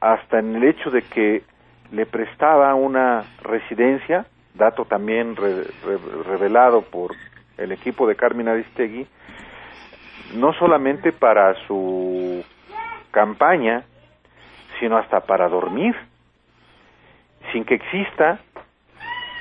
hasta 0.00 0.38
en 0.38 0.56
el 0.56 0.64
hecho 0.64 0.90
de 0.90 1.02
que 1.02 1.42
le 1.90 2.06
prestaba 2.06 2.74
una 2.74 3.24
residencia, 3.42 4.26
dato 4.54 4.84
también 4.84 5.36
re, 5.36 5.64
re, 5.84 5.98
revelado 6.24 6.82
por 6.82 7.12
el 7.56 7.72
equipo 7.72 8.06
de 8.06 8.14
Carmen 8.14 8.48
Aristegui, 8.48 9.06
no 10.34 10.52
solamente 10.54 11.12
para 11.12 11.54
su 11.66 12.44
campaña, 13.10 13.84
sino 14.78 14.96
hasta 14.96 15.20
para 15.20 15.48
dormir, 15.48 15.94
sin 17.52 17.64
que 17.64 17.74
exista 17.74 18.38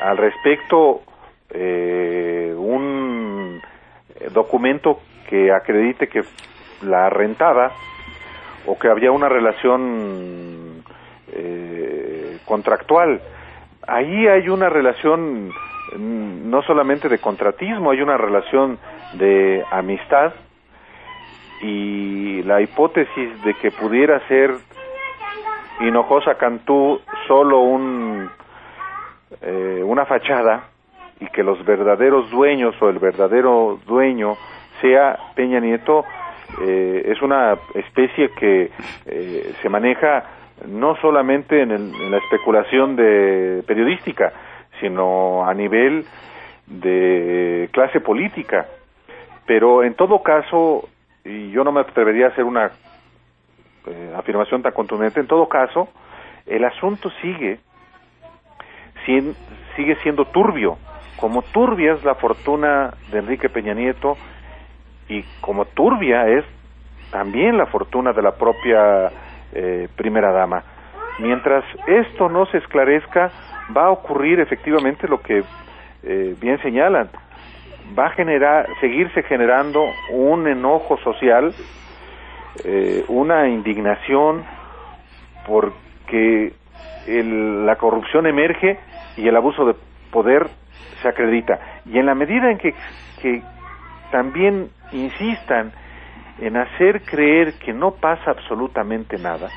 al 0.01 0.17
respecto 0.17 1.01
eh, 1.49 2.53
un 2.55 3.61
documento 4.31 4.99
que 5.29 5.51
acredite 5.51 6.07
que 6.07 6.21
la 6.83 7.09
rentaba 7.09 7.71
o 8.65 8.77
que 8.77 8.89
había 8.89 9.11
una 9.11 9.29
relación 9.29 10.83
eh, 11.31 12.37
contractual. 12.45 13.21
Ahí 13.87 14.27
hay 14.27 14.49
una 14.49 14.69
relación 14.69 15.49
mm, 15.49 16.49
no 16.49 16.61
solamente 16.63 17.09
de 17.09 17.19
contratismo, 17.19 17.91
hay 17.91 18.01
una 18.01 18.17
relación 18.17 18.77
de 19.13 19.63
amistad 19.71 20.33
y 21.61 22.43
la 22.43 22.61
hipótesis 22.61 23.43
de 23.43 23.53
que 23.55 23.71
pudiera 23.71 24.19
ser 24.27 24.51
Hinojosa 25.79 26.35
Cantú 26.35 26.99
solo 27.27 27.59
un 27.59 28.29
eh, 29.41 29.81
una 29.83 30.05
fachada 30.05 30.69
y 31.19 31.27
que 31.27 31.43
los 31.43 31.63
verdaderos 31.65 32.29
dueños 32.31 32.75
o 32.81 32.89
el 32.89 32.99
verdadero 32.99 33.79
dueño 33.85 34.35
sea 34.81 35.17
Peña 35.35 35.59
Nieto 35.59 36.05
eh, 36.61 37.03
es 37.05 37.21
una 37.21 37.57
especie 37.75 38.29
que 38.29 38.71
eh, 39.05 39.53
se 39.61 39.69
maneja 39.69 40.23
no 40.65 40.95
solamente 40.97 41.61
en, 41.61 41.71
el, 41.71 41.93
en, 41.93 42.11
la 42.11 42.17
especulación 42.17 42.95
de 42.95 43.63
periodística, 43.67 44.31
sino 44.79 45.47
a 45.47 45.53
nivel 45.53 46.05
de 46.65 47.69
clase 47.71 47.99
política. 47.99 48.65
Pero 49.45 49.83
en 49.83 49.93
todo 49.93 50.23
caso, 50.23 50.87
y 51.23 51.51
yo 51.51 51.63
no 51.63 51.71
me 51.71 51.81
atrevería 51.81 52.27
a 52.27 52.29
hacer 52.29 52.43
una 52.43 52.71
eh, 53.89 54.13
afirmación 54.15 54.61
tan 54.61 54.73
contundente, 54.73 55.19
en 55.19 55.27
todo 55.27 55.47
caso, 55.47 55.89
el 56.45 56.63
asunto 56.63 57.09
sigue, 57.21 57.59
sigue 59.05 59.95
siendo 60.03 60.25
turbio, 60.25 60.77
como 61.17 61.41
turbia 61.41 61.93
es 61.93 62.03
la 62.03 62.15
fortuna 62.15 62.93
de 63.11 63.19
Enrique 63.19 63.49
Peña 63.49 63.73
Nieto 63.73 64.17
y 65.09 65.23
como 65.41 65.65
turbia 65.65 66.27
es 66.27 66.45
también 67.11 67.57
la 67.57 67.65
fortuna 67.65 68.13
de 68.13 68.21
la 68.21 68.31
propia 68.31 69.11
eh, 69.53 69.87
primera 69.95 70.31
dama. 70.31 70.63
Mientras 71.19 71.63
esto 71.87 72.29
no 72.29 72.45
se 72.47 72.59
esclarezca, 72.59 73.31
va 73.75 73.85
a 73.85 73.91
ocurrir 73.91 74.39
efectivamente 74.39 75.07
lo 75.07 75.21
que 75.21 75.43
eh, 76.03 76.35
bien 76.39 76.61
señalan, 76.61 77.09
va 77.97 78.07
a 78.07 78.09
generar, 78.11 78.67
seguirse 78.79 79.23
generando 79.23 79.83
un 80.11 80.47
enojo 80.47 80.97
social, 80.97 81.53
eh, 82.63 83.05
una 83.07 83.47
indignación, 83.47 84.43
porque 85.45 86.53
el, 87.07 87.65
la 87.65 87.75
corrupción 87.75 88.27
emerge 88.27 88.79
y 89.15 89.27
el 89.27 89.35
abuso 89.35 89.65
de 89.65 89.75
poder 90.11 90.47
se 91.01 91.07
acredita. 91.07 91.59
Y 91.85 91.97
en 91.97 92.05
la 92.05 92.15
medida 92.15 92.51
en 92.51 92.57
que, 92.57 92.73
que 93.21 93.41
también 94.11 94.69
insistan 94.91 95.71
en 96.39 96.57
hacer 96.57 97.01
creer 97.01 97.53
que 97.53 97.73
no 97.73 97.91
pasa 97.91 98.31
absolutamente 98.31 99.17
nada, 99.17 99.49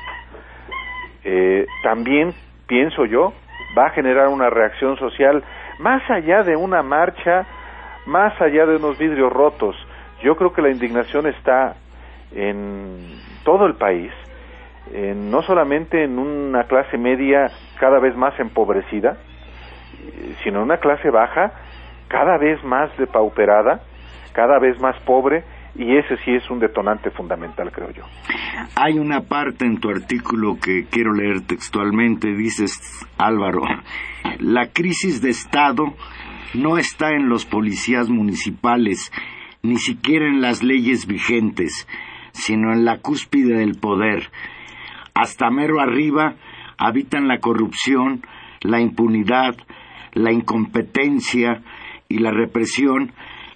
eh, 1.23 1.65
también, 1.83 2.33
pienso 2.67 3.05
yo, 3.05 3.33
va 3.77 3.87
a 3.87 3.89
generar 3.91 4.27
una 4.29 4.49
reacción 4.49 4.97
social 4.97 5.43
más 5.79 6.01
allá 6.09 6.43
de 6.43 6.55
una 6.55 6.81
marcha, 6.83 7.45
más 8.05 8.39
allá 8.41 8.65
de 8.65 8.77
unos 8.77 8.97
vidrios 8.97 9.31
rotos. 9.31 9.75
Yo 10.23 10.35
creo 10.35 10.53
que 10.53 10.61
la 10.61 10.69
indignación 10.69 11.27
está 11.27 11.75
en 12.35 13.19
todo 13.43 13.65
el 13.65 13.75
país, 13.75 14.11
en, 14.93 15.29
no 15.29 15.41
solamente 15.41 16.03
en 16.03 16.19
una 16.19 16.63
clase 16.63 16.97
media 16.97 17.51
cada 17.79 17.99
vez 17.99 18.15
más 18.15 18.39
empobrecida, 18.39 19.17
sino 20.43 20.59
en 20.59 20.63
una 20.63 20.77
clase 20.77 21.09
baja 21.09 21.53
cada 22.07 22.37
vez 22.37 22.63
más 22.63 22.95
depauperada, 22.97 23.81
cada 24.33 24.59
vez 24.59 24.79
más 24.81 24.99
pobre, 25.03 25.43
y 25.75 25.95
ese 25.95 26.17
sí 26.17 26.31
es 26.31 26.49
un 26.49 26.59
detonante 26.59 27.09
fundamental, 27.11 27.71
creo 27.71 27.91
yo. 27.91 28.03
Hay 28.75 28.99
una 28.99 29.21
parte 29.21 29.65
en 29.65 29.79
tu 29.79 29.89
artículo 29.89 30.57
que 30.61 30.85
quiero 30.89 31.13
leer 31.13 31.41
textualmente, 31.47 32.33
dices, 32.33 33.07
Álvaro, 33.17 33.61
la 34.39 34.67
crisis 34.73 35.21
de 35.21 35.29
Estado 35.29 35.85
no 36.53 36.77
está 36.77 37.11
en 37.11 37.29
los 37.29 37.45
policías 37.45 38.09
municipales, 38.09 39.11
ni 39.63 39.77
siquiera 39.77 40.27
en 40.27 40.41
las 40.41 40.63
leyes 40.63 41.07
vigentes, 41.07 41.87
sino 42.33 42.73
en 42.73 42.85
la 42.85 42.99
cúspide 42.99 43.57
del 43.57 43.79
poder. 43.79 44.29
Hasta 45.13 45.49
mero 45.49 45.79
arriba 45.79 46.35
habitan 46.77 47.27
la 47.27 47.39
corrupción, 47.39 48.21
la 48.61 48.79
impunidad, 48.79 49.55
la 50.13 50.31
incompetencia 50.31 51.61
y 52.07 52.19
la 52.19 52.31
represión 52.31 53.11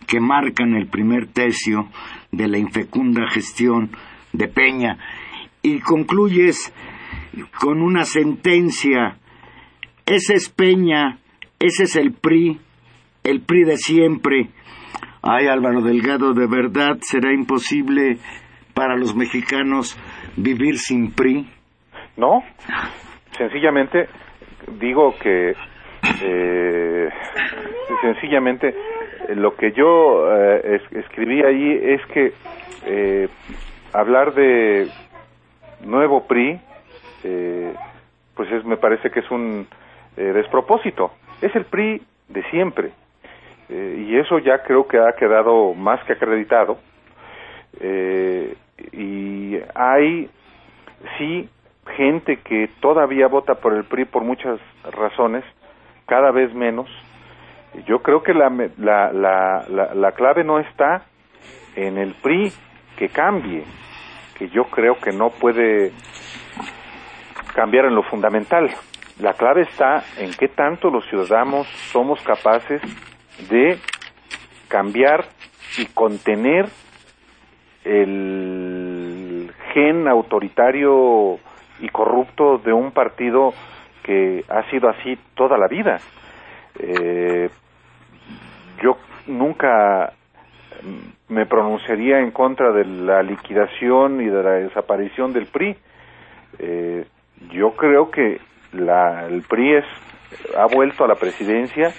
que 0.07 0.19
marcan 0.19 0.75
el 0.75 0.87
primer 0.87 1.27
tercio 1.27 1.87
de 2.31 2.47
la 2.47 2.57
infecunda 2.57 3.27
gestión 3.29 3.91
de 4.33 4.47
Peña 4.47 4.97
y 5.61 5.79
concluyes 5.79 6.73
con 7.59 7.81
una 7.81 8.03
sentencia 8.03 9.17
ese 10.05 10.35
es 10.35 10.49
Peña, 10.49 11.17
ese 11.59 11.85
es 11.85 11.95
el 11.95 12.13
PRI, 12.13 12.59
el 13.23 13.41
PRI 13.41 13.63
de 13.63 13.77
siempre. 13.77 14.51
Ay, 15.23 15.47
Álvaro 15.47 15.81
Delgado, 15.81 16.33
de 16.33 16.45
verdad 16.45 16.99
será 17.01 17.33
imposible 17.33 18.19
para 18.75 18.95
los 18.95 19.15
mexicanos 19.15 19.97
vivir 20.37 20.77
sin 20.77 21.13
PRI. 21.13 21.49
No, 22.17 22.43
sencillamente 23.37 24.07
digo 24.79 25.15
que 25.17 25.55
eh, 26.21 27.09
sencillamente 28.01 28.75
lo 29.35 29.55
que 29.55 29.71
yo 29.71 30.31
eh, 30.31 30.75
es, 30.75 30.97
escribí 31.03 31.41
ahí 31.41 31.79
es 31.81 32.05
que 32.13 32.33
eh, 32.85 33.27
hablar 33.93 34.33
de 34.35 34.87
nuevo 35.83 36.27
PRI 36.27 36.59
eh, 37.23 37.73
pues 38.35 38.51
es, 38.51 38.63
me 38.65 38.77
parece 38.77 39.09
que 39.09 39.21
es 39.21 39.31
un 39.31 39.67
eh, 40.17 40.21
despropósito 40.21 41.11
es 41.41 41.55
el 41.55 41.65
PRI 41.65 42.01
de 42.29 42.43
siempre 42.51 42.91
Eh, 43.67 44.05
y 44.07 44.17
eso 44.17 44.37
ya 44.37 44.61
creo 44.61 44.85
que 44.87 44.99
ha 44.99 45.13
quedado 45.17 45.73
más 45.73 45.99
que 46.05 46.13
acreditado. 46.13 46.77
Eh, 47.79 48.53
y 48.77 49.57
hay, 49.73 50.29
sí, 51.17 51.49
gente 51.95 52.37
que 52.37 52.69
todavía 52.81 53.27
vota 53.27 53.55
por 53.55 53.73
el 53.73 53.85
PRI 53.85 54.05
por 54.05 54.23
muchas 54.23 54.59
razones, 54.83 55.43
cada 56.07 56.31
vez 56.31 56.53
menos. 56.53 56.87
Yo 57.87 57.99
creo 57.99 58.23
que 58.23 58.33
la, 58.33 58.49
la, 58.77 59.11
la, 59.11 59.93
la, 59.93 60.11
clave 60.13 60.43
no 60.43 60.59
está 60.59 61.05
en 61.75 61.97
el 61.97 62.13
PRI 62.13 62.51
que 62.97 63.09
cambie, 63.09 63.63
que 64.37 64.49
yo 64.49 64.65
creo 64.65 64.97
que 64.99 65.11
no 65.11 65.29
puede 65.29 65.91
cambiar 67.53 67.85
en 67.85 67.95
lo 67.95 68.03
fundamental. 68.03 68.69
La 69.19 69.33
clave 69.33 69.61
está 69.61 70.03
en 70.17 70.31
qué 70.31 70.47
tanto 70.47 70.89
los 70.89 71.05
ciudadanos 71.09 71.67
somos 71.91 72.21
capaces 72.21 72.81
de 73.49 73.77
cambiar 74.67 75.25
y 75.77 75.85
contener 75.87 76.69
el 77.85 79.51
gen 79.73 80.07
autoritario 80.07 81.39
y 81.79 81.89
corrupto 81.89 82.57
de 82.57 82.73
un 82.73 82.91
partido 82.91 83.53
que 84.03 84.43
ha 84.49 84.69
sido 84.69 84.89
así 84.89 85.17
toda 85.35 85.57
la 85.57 85.67
vida. 85.67 85.99
Eh, 86.79 87.49
yo 88.81 88.97
nunca 89.27 90.13
me 91.29 91.45
pronunciaría 91.45 92.19
en 92.19 92.31
contra 92.31 92.71
de 92.71 92.85
la 92.85 93.23
liquidación 93.23 94.21
y 94.21 94.25
de 94.25 94.43
la 94.43 94.51
desaparición 94.51 95.33
del 95.33 95.47
PRI. 95.47 95.75
Eh, 96.59 97.05
yo 97.51 97.71
creo 97.71 98.11
que 98.11 98.39
la, 98.73 99.27
el 99.27 99.41
PRI 99.41 99.75
es, 99.77 99.85
ha 100.57 100.65
vuelto 100.65 101.03
a 101.03 101.07
la 101.07 101.15
presidencia 101.15 101.91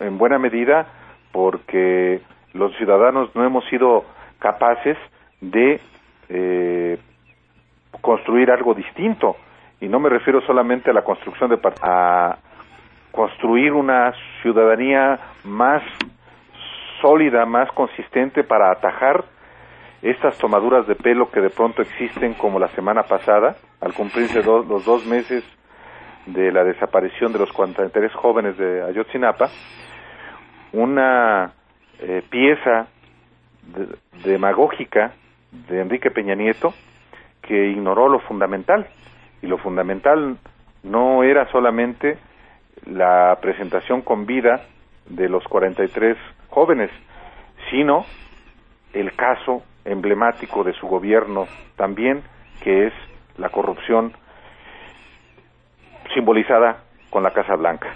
en 0.00 0.18
buena 0.18 0.38
medida 0.38 0.86
porque 1.30 2.20
los 2.52 2.76
ciudadanos 2.76 3.34
no 3.34 3.44
hemos 3.44 3.64
sido 3.66 4.04
capaces 4.42 4.98
de 5.40 5.80
eh, 6.28 6.98
construir 8.00 8.50
algo 8.50 8.74
distinto. 8.74 9.36
Y 9.80 9.88
no 9.88 10.00
me 10.00 10.08
refiero 10.08 10.40
solamente 10.42 10.90
a 10.90 10.92
la 10.92 11.02
construcción 11.02 11.50
de 11.50 11.58
a 11.82 12.36
construir 13.12 13.72
una 13.72 14.12
ciudadanía 14.42 15.18
más 15.44 15.82
sólida, 17.00 17.46
más 17.46 17.70
consistente 17.72 18.42
para 18.42 18.72
atajar 18.72 19.24
estas 20.02 20.36
tomaduras 20.38 20.86
de 20.86 20.96
pelo 20.96 21.30
que 21.30 21.40
de 21.40 21.50
pronto 21.50 21.82
existen 21.82 22.34
como 22.34 22.58
la 22.58 22.68
semana 22.68 23.04
pasada, 23.04 23.56
al 23.80 23.92
cumplirse 23.94 24.42
los 24.42 24.84
dos 24.84 25.06
meses 25.06 25.44
de 26.26 26.50
la 26.50 26.64
desaparición 26.64 27.32
de 27.32 27.40
los 27.40 27.52
43 27.52 28.12
jóvenes 28.14 28.56
de 28.56 28.82
Ayotzinapa, 28.82 29.48
una 30.72 31.52
eh, 32.00 32.22
pieza 32.30 32.88
demagógica 34.24 35.12
de 35.68 35.80
Enrique 35.80 36.10
Peña 36.10 36.34
Nieto 36.34 36.74
que 37.42 37.68
ignoró 37.68 38.08
lo 38.08 38.20
fundamental 38.20 38.86
y 39.42 39.46
lo 39.46 39.58
fundamental 39.58 40.38
no 40.82 41.22
era 41.22 41.50
solamente 41.50 42.18
la 42.86 43.38
presentación 43.40 44.02
con 44.02 44.26
vida 44.26 44.62
de 45.06 45.28
los 45.28 45.44
43 45.44 46.16
jóvenes, 46.48 46.90
sino 47.70 48.04
el 48.92 49.14
caso 49.14 49.62
emblemático 49.84 50.64
de 50.64 50.72
su 50.74 50.86
gobierno 50.86 51.46
también, 51.76 52.22
que 52.62 52.86
es 52.86 52.92
la 53.36 53.48
corrupción 53.48 54.12
simbolizada 56.14 56.84
con 57.10 57.22
la 57.22 57.32
Casa 57.32 57.56
Blanca. 57.56 57.92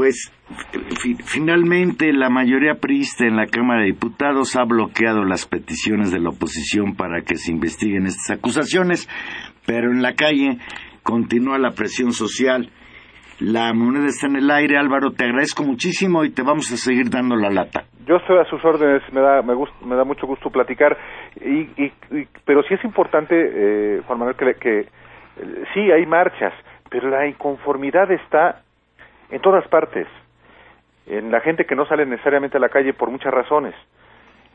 Pues 0.00 0.32
finalmente 1.26 2.10
la 2.14 2.30
mayoría 2.30 2.76
priista 2.80 3.26
en 3.26 3.36
la 3.36 3.44
Cámara 3.44 3.80
de 3.80 3.88
Diputados 3.88 4.56
ha 4.56 4.64
bloqueado 4.64 5.26
las 5.26 5.46
peticiones 5.46 6.10
de 6.10 6.18
la 6.18 6.30
oposición 6.30 6.96
para 6.96 7.20
que 7.20 7.34
se 7.34 7.52
investiguen 7.52 8.06
estas 8.06 8.38
acusaciones, 8.38 9.06
pero 9.66 9.92
en 9.92 10.00
la 10.00 10.14
calle 10.14 10.56
continúa 11.02 11.58
la 11.58 11.72
presión 11.72 12.12
social. 12.12 12.70
La 13.40 13.74
moneda 13.74 14.06
está 14.06 14.26
en 14.26 14.36
el 14.36 14.50
aire, 14.50 14.78
Álvaro, 14.78 15.10
te 15.10 15.24
agradezco 15.24 15.64
muchísimo 15.64 16.24
y 16.24 16.30
te 16.30 16.42
vamos 16.42 16.72
a 16.72 16.78
seguir 16.78 17.10
dando 17.10 17.36
la 17.36 17.50
lata. 17.50 17.84
Yo 18.06 18.16
estoy 18.16 18.38
a 18.38 18.46
sus 18.46 18.64
órdenes, 18.64 19.02
me 19.12 19.20
da, 19.20 19.42
me, 19.42 19.52
me 19.84 19.96
da 19.96 20.04
mucho 20.04 20.26
gusto 20.26 20.48
platicar, 20.48 20.96
y, 21.44 21.92
pero 22.46 22.62
sí 22.62 22.72
es 22.72 22.82
importante, 22.84 23.34
eh, 23.36 24.00
Juan 24.06 24.18
Manuel, 24.18 24.36
que, 24.38 24.54
que 24.54 24.86
sí 25.74 25.92
hay 25.92 26.06
marchas, 26.06 26.54
pero 26.88 27.10
la 27.10 27.28
inconformidad 27.28 28.10
está 28.10 28.62
en 29.30 29.40
todas 29.40 29.66
partes, 29.68 30.06
en 31.06 31.30
la 31.30 31.40
gente 31.40 31.64
que 31.64 31.74
no 31.74 31.86
sale 31.86 32.06
necesariamente 32.06 32.56
a 32.56 32.60
la 32.60 32.68
calle 32.68 32.92
por 32.92 33.10
muchas 33.10 33.32
razones. 33.32 33.74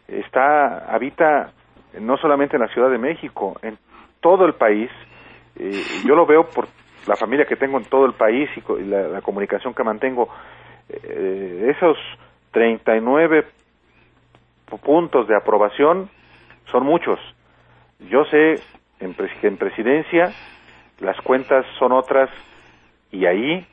Está, 0.07 0.93
habita 0.93 1.51
no 1.99 2.17
solamente 2.17 2.55
en 2.55 2.61
la 2.61 2.67
Ciudad 2.69 2.89
de 2.89 2.97
México, 2.97 3.57
en 3.61 3.77
todo 4.19 4.45
el 4.45 4.53
país. 4.53 4.89
Eh, 5.57 5.83
yo 6.05 6.15
lo 6.15 6.25
veo 6.25 6.49
por 6.49 6.67
la 7.07 7.15
familia 7.15 7.45
que 7.45 7.55
tengo 7.55 7.77
en 7.77 7.85
todo 7.85 8.05
el 8.05 8.13
país 8.13 8.49
y, 8.55 8.83
la, 8.83 9.21
comunicación 9.21 9.73
que 9.73 9.83
mantengo. 9.83 10.29
Eh, 10.89 11.73
esos 11.75 11.97
39 12.51 13.45
puntos 14.83 15.27
de 15.27 15.35
aprobación 15.35 16.09
son 16.71 16.85
muchos. 16.85 17.19
Yo 17.99 18.25
sé 18.25 18.55
en, 18.99 19.13
que 19.13 19.47
en 19.47 19.57
presidencia 19.57 20.31
las 20.99 21.19
cuentas 21.21 21.65
son 21.79 21.91
otras 21.91 22.29
y 23.11 23.25
ahí 23.25 23.65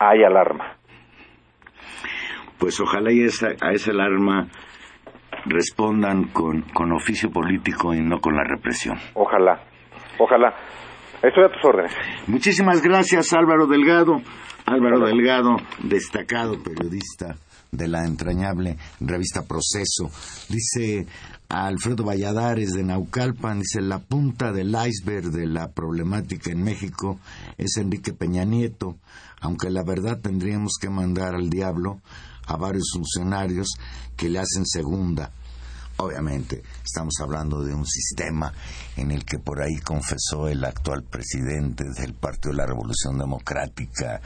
hay 0.00 0.24
alarma. 0.24 0.76
Pues 2.58 2.80
ojalá 2.80 3.12
y 3.12 3.22
esa, 3.22 3.48
a 3.60 3.72
esa 3.72 3.92
alarma 3.92 4.48
respondan 5.44 6.24
con, 6.32 6.62
con 6.72 6.92
oficio 6.92 7.30
político 7.30 7.94
y 7.94 8.00
no 8.00 8.18
con 8.20 8.34
la 8.34 8.44
represión. 8.44 8.98
Ojalá, 9.14 9.62
ojalá. 10.18 10.54
Estoy 11.22 11.44
a 11.44 11.48
tus 11.48 11.64
órdenes. 11.64 11.94
Muchísimas 12.26 12.82
gracias 12.82 13.32
Álvaro 13.34 13.66
Delgado. 13.66 14.16
Álvaro 14.66 15.00
Delgado, 15.06 15.56
destacado 15.82 16.62
periodista 16.62 17.36
de 17.72 17.88
la 17.88 18.04
entrañable 18.04 18.76
revista 19.00 19.42
Proceso. 19.42 20.10
Dice 20.48 21.06
Alfredo 21.48 22.04
Valladares 22.04 22.72
de 22.72 22.82
Naucalpan, 22.82 23.60
dice 23.60 23.80
la 23.80 23.98
punta 23.98 24.52
del 24.52 24.76
iceberg 24.86 25.30
de 25.30 25.46
la 25.46 25.72
problemática 25.72 26.50
en 26.50 26.62
México 26.62 27.18
es 27.58 27.76
Enrique 27.76 28.12
Peña 28.12 28.44
Nieto, 28.44 28.98
aunque 29.40 29.70
la 29.70 29.82
verdad 29.82 30.18
tendríamos 30.20 30.74
que 30.80 30.90
mandar 30.90 31.34
al 31.34 31.50
diablo 31.50 32.00
a 32.46 32.56
varios 32.56 32.90
funcionarios 32.92 33.68
que 34.16 34.28
le 34.28 34.38
hacen 34.38 34.66
segunda. 34.66 35.30
Obviamente, 35.96 36.62
estamos 36.82 37.14
hablando 37.20 37.62
de 37.62 37.74
un 37.74 37.86
sistema 37.86 38.52
en 38.96 39.10
el 39.10 39.24
que 39.24 39.38
por 39.38 39.60
ahí 39.60 39.76
confesó 39.84 40.48
el 40.48 40.64
actual 40.64 41.02
presidente 41.02 41.84
del 41.84 42.14
Partido 42.14 42.52
de 42.52 42.56
la 42.56 42.66
Revolución 42.66 43.18
Democrática, 43.18 44.20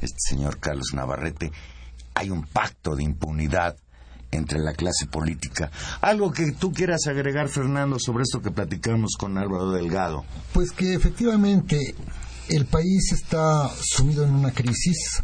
este 0.00 0.18
señor 0.18 0.58
Carlos 0.58 0.92
Navarrete, 0.94 1.50
hay 2.16 2.30
un 2.30 2.44
pacto 2.44 2.96
de 2.96 3.04
impunidad 3.04 3.76
entre 4.30 4.58
la 4.58 4.72
clase 4.72 5.06
política. 5.06 5.70
Algo 6.00 6.32
que 6.32 6.52
tú 6.52 6.72
quieras 6.72 7.06
agregar, 7.06 7.48
Fernando, 7.48 7.98
sobre 7.98 8.22
esto 8.22 8.40
que 8.40 8.50
platicamos 8.50 9.12
con 9.18 9.36
Álvaro 9.36 9.70
Delgado. 9.70 10.24
Pues 10.52 10.72
que 10.72 10.94
efectivamente 10.94 11.94
el 12.48 12.64
país 12.64 13.12
está 13.12 13.70
sumido 13.82 14.24
en 14.24 14.32
una 14.34 14.50
crisis 14.50 15.22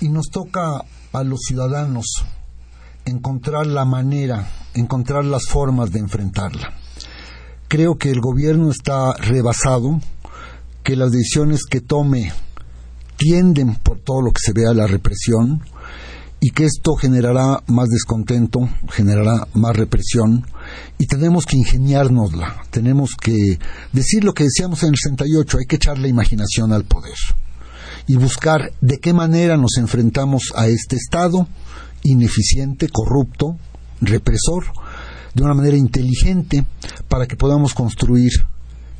y 0.00 0.08
nos 0.08 0.30
toca 0.30 0.84
a 1.12 1.24
los 1.24 1.40
ciudadanos 1.46 2.24
encontrar 3.04 3.66
la 3.66 3.84
manera, 3.84 4.48
encontrar 4.72 5.26
las 5.26 5.44
formas 5.46 5.92
de 5.92 6.00
enfrentarla. 6.00 6.72
Creo 7.68 7.98
que 7.98 8.10
el 8.10 8.20
gobierno 8.20 8.70
está 8.70 9.12
rebasado, 9.14 10.00
que 10.82 10.96
las 10.96 11.12
decisiones 11.12 11.64
que 11.68 11.82
tome 11.82 12.32
tienden 13.16 13.74
por 13.76 14.00
todo 14.00 14.22
lo 14.22 14.32
que 14.32 14.40
se 14.40 14.52
vea 14.52 14.72
la 14.72 14.86
represión 14.86 15.62
y 16.44 16.50
que 16.50 16.66
esto 16.66 16.94
generará 16.94 17.62
más 17.68 17.88
descontento, 17.88 18.68
generará 18.90 19.48
más 19.54 19.74
represión 19.74 20.44
y 20.98 21.06
tenemos 21.06 21.46
que 21.46 21.56
ingeniárnosla, 21.56 22.66
tenemos 22.68 23.14
que 23.18 23.58
decir 23.94 24.24
lo 24.24 24.34
que 24.34 24.44
decíamos 24.44 24.82
en 24.82 24.90
el 24.90 24.96
68, 24.96 25.56
hay 25.56 25.64
que 25.64 25.76
echar 25.76 25.98
la 25.98 26.06
imaginación 26.06 26.74
al 26.74 26.84
poder 26.84 27.16
y 28.06 28.16
buscar 28.16 28.72
de 28.82 28.98
qué 28.98 29.14
manera 29.14 29.56
nos 29.56 29.78
enfrentamos 29.78 30.52
a 30.54 30.66
este 30.66 30.96
Estado 30.96 31.48
ineficiente, 32.02 32.90
corrupto, 32.90 33.56
represor, 34.02 34.66
de 35.32 35.44
una 35.44 35.54
manera 35.54 35.78
inteligente 35.78 36.66
para 37.08 37.26
que 37.26 37.36
podamos 37.36 37.72
construir, 37.72 38.32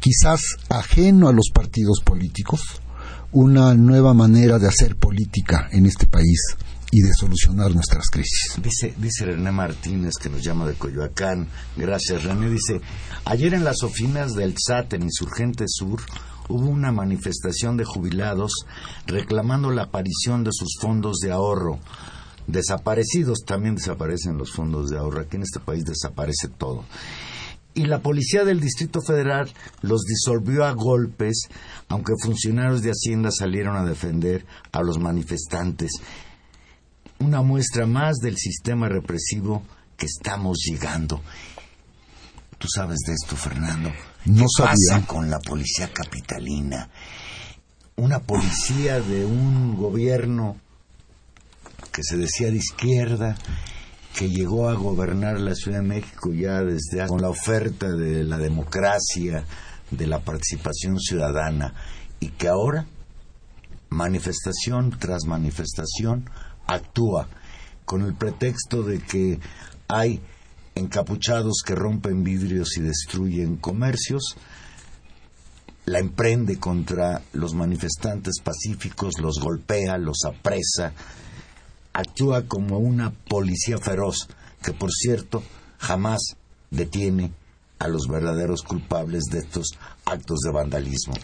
quizás 0.01 0.40
ajeno 0.70 1.28
a 1.28 1.34
los 1.34 1.51
partidos 1.53 2.01
políticos, 2.03 2.62
una 3.32 3.74
nueva 3.74 4.14
manera 4.14 4.59
de 4.59 4.66
hacer 4.66 4.97
política 4.97 5.68
en 5.72 5.84
este 5.84 6.07
país 6.07 6.57
y 6.95 7.03
de 7.03 7.12
solucionar 7.12 7.74
nuestras 7.74 8.09
crisis. 8.09 8.55
Dice, 8.62 8.95
dice 8.97 9.24
René 9.24 9.51
Martínez, 9.51 10.14
que 10.14 10.30
nos 10.30 10.45
llama 10.45 10.64
de 10.64 10.74
Coyoacán. 10.74 11.49
Gracias, 11.76 12.22
René. 12.22 12.49
Dice, 12.49 12.80
ayer 13.24 13.53
en 13.53 13.64
las 13.64 13.82
oficinas 13.82 14.34
del 14.34 14.55
SAT 14.57 14.92
en 14.92 15.03
Insurgente 15.03 15.64
Sur 15.66 16.03
hubo 16.49 16.68
una 16.68 16.92
manifestación 16.92 17.76
de 17.76 17.84
jubilados 17.84 18.64
reclamando 19.09 19.72
la 19.72 19.84
aparición 19.84 20.45
de 20.45 20.51
sus 20.53 20.78
fondos 20.80 21.18
de 21.18 21.32
ahorro. 21.32 21.80
desaparecidos, 22.47 23.40
también 23.45 23.74
desaparecen 23.74 24.38
los 24.38 24.53
fondos 24.53 24.88
de 24.88 24.99
ahorro. 24.99 25.22
Aquí 25.22 25.34
en 25.34 25.42
este 25.42 25.59
país 25.59 25.82
desaparece 25.84 26.47
todo. 26.47 26.84
Y 27.74 27.86
la 27.86 28.03
policía 28.03 28.45
del 28.45 28.61
Distrito 28.61 29.01
Federal 29.03 29.53
los 29.82 30.03
disolvió 30.03 30.64
a 30.64 30.70
golpes, 30.70 31.49
aunque 31.88 32.12
funcionarios 32.22 32.82
de 32.82 32.90
Hacienda 32.90 33.32
salieron 33.32 33.74
a 33.74 33.84
defender 33.84 34.47
a 34.70 34.80
los 34.82 35.01
manifestantes. 35.01 35.90
Una 37.18 37.42
muestra 37.42 37.86
más 37.86 38.16
del 38.16 38.36
sistema 38.36 38.88
represivo 38.88 39.62
que 39.96 40.06
estamos 40.06 40.58
llegando. 40.68 41.22
Tú 42.58 42.68
sabes 42.74 42.98
de 43.06 43.12
esto, 43.14 43.36
Fernando. 43.36 43.90
No 44.26 44.42
¿Qué 44.44 44.48
sabía. 44.56 44.72
pasa 44.72 45.06
con 45.06 45.30
la 45.30 45.38
policía 45.38 45.92
capitalina? 45.92 46.88
Una 47.96 48.20
policía 48.20 49.00
de 49.00 49.24
un 49.24 49.76
gobierno 49.76 50.56
que 51.92 52.02
se 52.02 52.16
decía 52.16 52.50
de 52.50 52.56
izquierda, 52.56 53.36
que 54.16 54.28
llegó 54.28 54.68
a 54.68 54.74
gobernar 54.74 55.38
la 55.40 55.54
Ciudad 55.54 55.78
de 55.78 55.86
México 55.88 56.32
ya 56.32 56.62
desde 56.62 57.00
hace- 57.02 57.08
con 57.08 57.20
la 57.22 57.28
oferta 57.28 57.88
de 57.90 58.24
la 58.24 58.38
democracia, 58.38 59.44
de 59.90 60.06
la 60.06 60.20
participación 60.20 60.98
ciudadana, 60.98 61.74
y 62.20 62.28
que 62.30 62.48
ahora, 62.48 62.86
manifestación 63.90 64.98
tras 64.98 65.24
manifestación, 65.26 66.28
actúa 66.66 67.28
con 67.84 68.02
el 68.02 68.14
pretexto 68.14 68.82
de 68.82 69.00
que 69.00 69.38
hay 69.88 70.20
encapuchados 70.74 71.62
que 71.64 71.74
rompen 71.74 72.24
vidrios 72.24 72.76
y 72.76 72.80
destruyen 72.80 73.56
comercios, 73.56 74.36
la 75.86 75.98
emprende 75.98 76.58
contra 76.58 77.22
los 77.32 77.54
manifestantes 77.54 78.40
pacíficos, 78.42 79.20
los 79.20 79.38
golpea, 79.38 79.98
los 79.98 80.24
apresa, 80.26 80.92
actúa 81.92 82.42
como 82.48 82.78
una 82.78 83.10
policía 83.10 83.78
feroz, 83.78 84.28
que 84.62 84.72
por 84.72 84.90
cierto 84.90 85.42
jamás 85.78 86.36
detiene 86.70 87.32
a 87.78 87.88
los 87.88 88.08
verdaderos 88.08 88.62
culpables 88.62 89.24
de 89.24 89.40
estos 89.40 89.68
actos 90.06 90.40
de 90.40 90.52
vandalismo. 90.52 91.14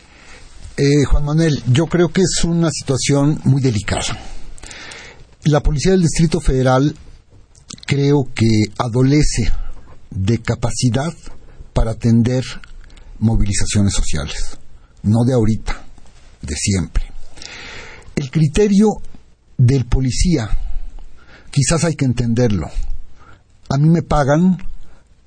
Eh, 0.77 1.05
Juan 1.05 1.25
Manuel, 1.25 1.63
yo 1.73 1.87
creo 1.87 2.09
que 2.09 2.23
es 2.23 2.45
una 2.45 2.71
situación 2.71 3.41
muy 3.45 3.63
delicada. 3.63 4.19
La 5.45 5.61
Policía 5.61 5.93
del 5.93 6.03
Distrito 6.03 6.39
Federal 6.39 6.95
creo 7.87 8.29
que 8.35 8.65
adolece 8.77 9.51
de 10.11 10.39
capacidad 10.43 11.15
para 11.73 11.93
atender 11.93 12.45
movilizaciones 13.21 13.95
sociales, 13.95 14.59
no 15.03 15.25
de 15.25 15.33
ahorita, 15.33 15.83
de 16.43 16.55
siempre. 16.57 17.05
El 18.17 18.31
criterio 18.31 18.89
del 19.57 19.87
policía, 19.87 20.51
quizás 21.51 21.85
hay 21.85 21.95
que 21.95 22.05
entenderlo. 22.05 22.69
A 23.71 23.79
mí 23.79 23.89
me 23.89 24.03
pagan 24.03 24.59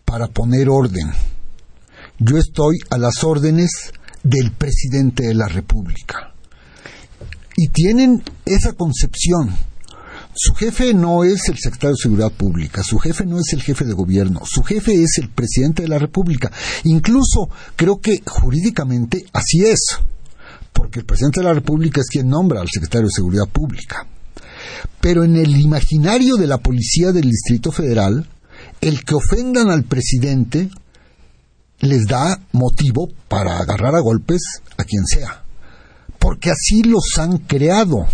para 0.05 0.27
poner 0.27 0.69
orden. 0.69 1.11
Yo 2.19 2.37
estoy 2.37 2.77
a 2.91 2.99
las 2.99 3.23
órdenes 3.23 3.91
del 4.21 4.51
presidente 4.51 5.23
de 5.27 5.33
la 5.33 5.47
República. 5.47 6.35
Y 7.57 7.69
tienen 7.69 8.23
esa 8.45 8.73
concepción. 8.73 9.55
Su 10.35 10.55
jefe 10.55 10.93
no 10.93 11.23
es 11.23 11.47
el 11.47 11.57
secretario 11.59 11.95
de 11.95 12.01
Seguridad 12.01 12.31
Pública, 12.31 12.81
su 12.83 12.97
jefe 12.97 13.25
no 13.25 13.37
es 13.37 13.53
el 13.53 13.61
jefe 13.61 13.85
de 13.85 13.93
gobierno, 13.93 14.41
su 14.45 14.63
jefe 14.63 15.03
es 15.03 15.19
el 15.19 15.29
presidente 15.29 15.83
de 15.83 15.89
la 15.89 15.99
República. 15.99 16.51
Incluso 16.85 17.49
creo 17.75 17.99
que 17.99 18.23
jurídicamente 18.25 19.25
así 19.31 19.63
es, 19.63 19.99
porque 20.73 20.99
el 20.99 21.05
presidente 21.05 21.41
de 21.41 21.45
la 21.45 21.53
República 21.53 22.01
es 22.01 22.07
quien 22.07 22.29
nombra 22.29 22.61
al 22.61 22.67
secretario 22.71 23.07
de 23.07 23.13
Seguridad 23.13 23.47
Pública. 23.47 24.07
Pero 24.99 25.23
en 25.23 25.35
el 25.35 25.55
imaginario 25.59 26.35
de 26.35 26.47
la 26.47 26.57
policía 26.57 27.11
del 27.11 27.29
Distrito 27.29 27.71
Federal, 27.71 28.27
el 28.81 29.03
que 29.03 29.15
ofendan 29.15 29.69
al 29.69 29.83
presidente 29.83 30.69
les 31.79 32.05
da 32.05 32.39
motivo 32.53 33.09
para 33.27 33.59
agarrar 33.59 33.95
a 33.95 33.99
golpes 33.99 34.41
a 34.77 34.83
quien 34.83 35.05
sea. 35.05 35.43
Porque 36.17 36.49
así 36.49 36.81
los 36.83 37.03
han 37.19 37.37
creado. 37.39 38.07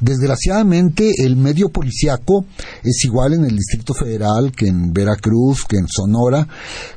Desgraciadamente, 0.00 1.10
el 1.18 1.36
medio 1.36 1.70
policiaco 1.70 2.44
es 2.84 3.04
igual 3.04 3.34
en 3.34 3.44
el 3.44 3.56
Distrito 3.56 3.94
Federal 3.94 4.52
que 4.52 4.66
en 4.66 4.92
Veracruz, 4.92 5.64
que 5.64 5.76
en 5.76 5.88
Sonora. 5.88 6.46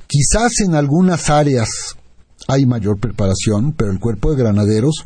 Quizás 0.07 0.59
en 0.59 0.75
algunas 0.75 1.29
áreas 1.29 1.95
hay 2.47 2.65
mayor 2.65 2.99
preparación, 2.99 3.73
pero 3.73 3.91
el 3.91 3.99
cuerpo 3.99 4.31
de 4.31 4.37
granaderos, 4.37 5.05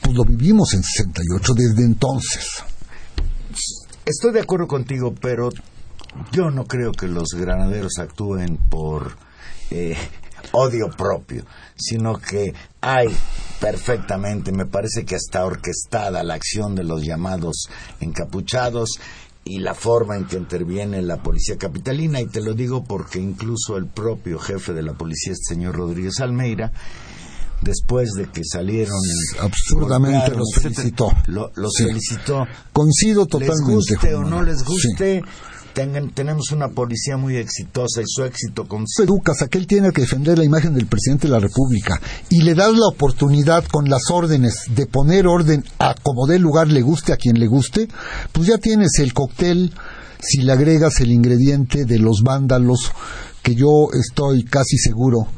pues 0.00 0.16
lo 0.16 0.24
vivimos 0.24 0.74
en 0.74 0.82
68 0.82 1.54
desde 1.54 1.84
entonces. 1.84 2.62
Estoy 4.04 4.32
de 4.32 4.40
acuerdo 4.40 4.66
contigo, 4.66 5.14
pero 5.20 5.50
yo 6.32 6.50
no 6.50 6.64
creo 6.64 6.92
que 6.92 7.06
los 7.06 7.28
granaderos 7.34 7.98
actúen 7.98 8.56
por 8.68 9.16
eh, 9.70 9.96
odio 10.52 10.90
propio, 10.90 11.44
sino 11.76 12.18
que 12.18 12.52
hay 12.80 13.08
perfectamente, 13.60 14.52
me 14.52 14.66
parece 14.66 15.04
que 15.04 15.16
está 15.16 15.44
orquestada 15.44 16.22
la 16.22 16.34
acción 16.34 16.74
de 16.74 16.84
los 16.84 17.02
llamados 17.04 17.68
encapuchados 18.00 18.98
y 19.44 19.60
la 19.60 19.74
forma 19.74 20.16
en 20.16 20.26
que 20.26 20.36
interviene 20.36 21.00
la 21.02 21.22
policía 21.22 21.56
capitalina, 21.56 22.20
y 22.20 22.26
te 22.26 22.40
lo 22.42 22.54
digo 22.54 22.84
porque 22.84 23.18
incluso 23.18 23.76
el 23.76 23.86
propio 23.86 24.38
jefe 24.38 24.72
de 24.74 24.82
la 24.82 24.92
policía, 24.92 25.32
el 25.32 25.38
señor 25.42 25.74
Rodríguez 25.76 26.20
Almeida, 26.20 26.70
después 27.62 28.10
de 28.12 28.26
que 28.26 28.42
salieron 28.44 28.94
y 28.94 29.38
Absurdamente 29.38 30.30
los 30.36 30.48
felicitó. 30.60 31.10
lo- 31.26 31.50
los 31.56 31.72
Sí. 31.76 31.84
felicitó 31.86 32.46
Coincido 32.72 33.22
les 33.22 33.28
totalmente. 33.30 33.72
guste 33.72 33.96
Juan 33.96 34.14
o 34.14 34.24
no 34.24 34.42
les 34.42 34.60
Sí. 34.60 35.20
Tenemos 36.12 36.50
una 36.50 36.68
policía 36.68 37.16
muy 37.16 37.36
exitosa 37.36 38.00
y 38.02 38.04
su 38.06 38.24
éxito 38.24 38.66
con 38.66 38.84
educas 39.00 39.42
a 39.42 39.48
que 39.48 39.58
él 39.58 39.68
tiene 39.68 39.92
que 39.92 40.00
defender 40.00 40.36
la 40.36 40.44
imagen 40.44 40.74
del 40.74 40.86
presidente 40.86 41.28
de 41.28 41.32
la 41.32 41.38
República 41.38 42.00
y 42.28 42.42
le 42.42 42.54
das 42.54 42.72
la 42.72 42.86
oportunidad 42.86 43.64
con 43.64 43.88
las 43.88 44.10
órdenes 44.10 44.64
de 44.74 44.86
poner 44.86 45.28
orden 45.28 45.62
a 45.78 45.94
como 45.94 46.26
dé 46.26 46.40
lugar 46.40 46.66
le 46.68 46.82
guste 46.82 47.12
a 47.12 47.16
quien 47.16 47.38
le 47.38 47.46
guste, 47.46 47.88
pues 48.32 48.48
ya 48.48 48.58
tienes 48.58 48.98
el 48.98 49.12
cóctel 49.14 49.72
si 50.20 50.42
le 50.42 50.52
agregas 50.52 51.00
el 51.00 51.12
ingrediente 51.12 51.84
de 51.84 51.98
los 52.00 52.22
vándalos 52.24 52.90
que 53.42 53.54
yo 53.54 53.88
estoy 53.92 54.44
casi 54.44 54.78
seguro 54.78 55.28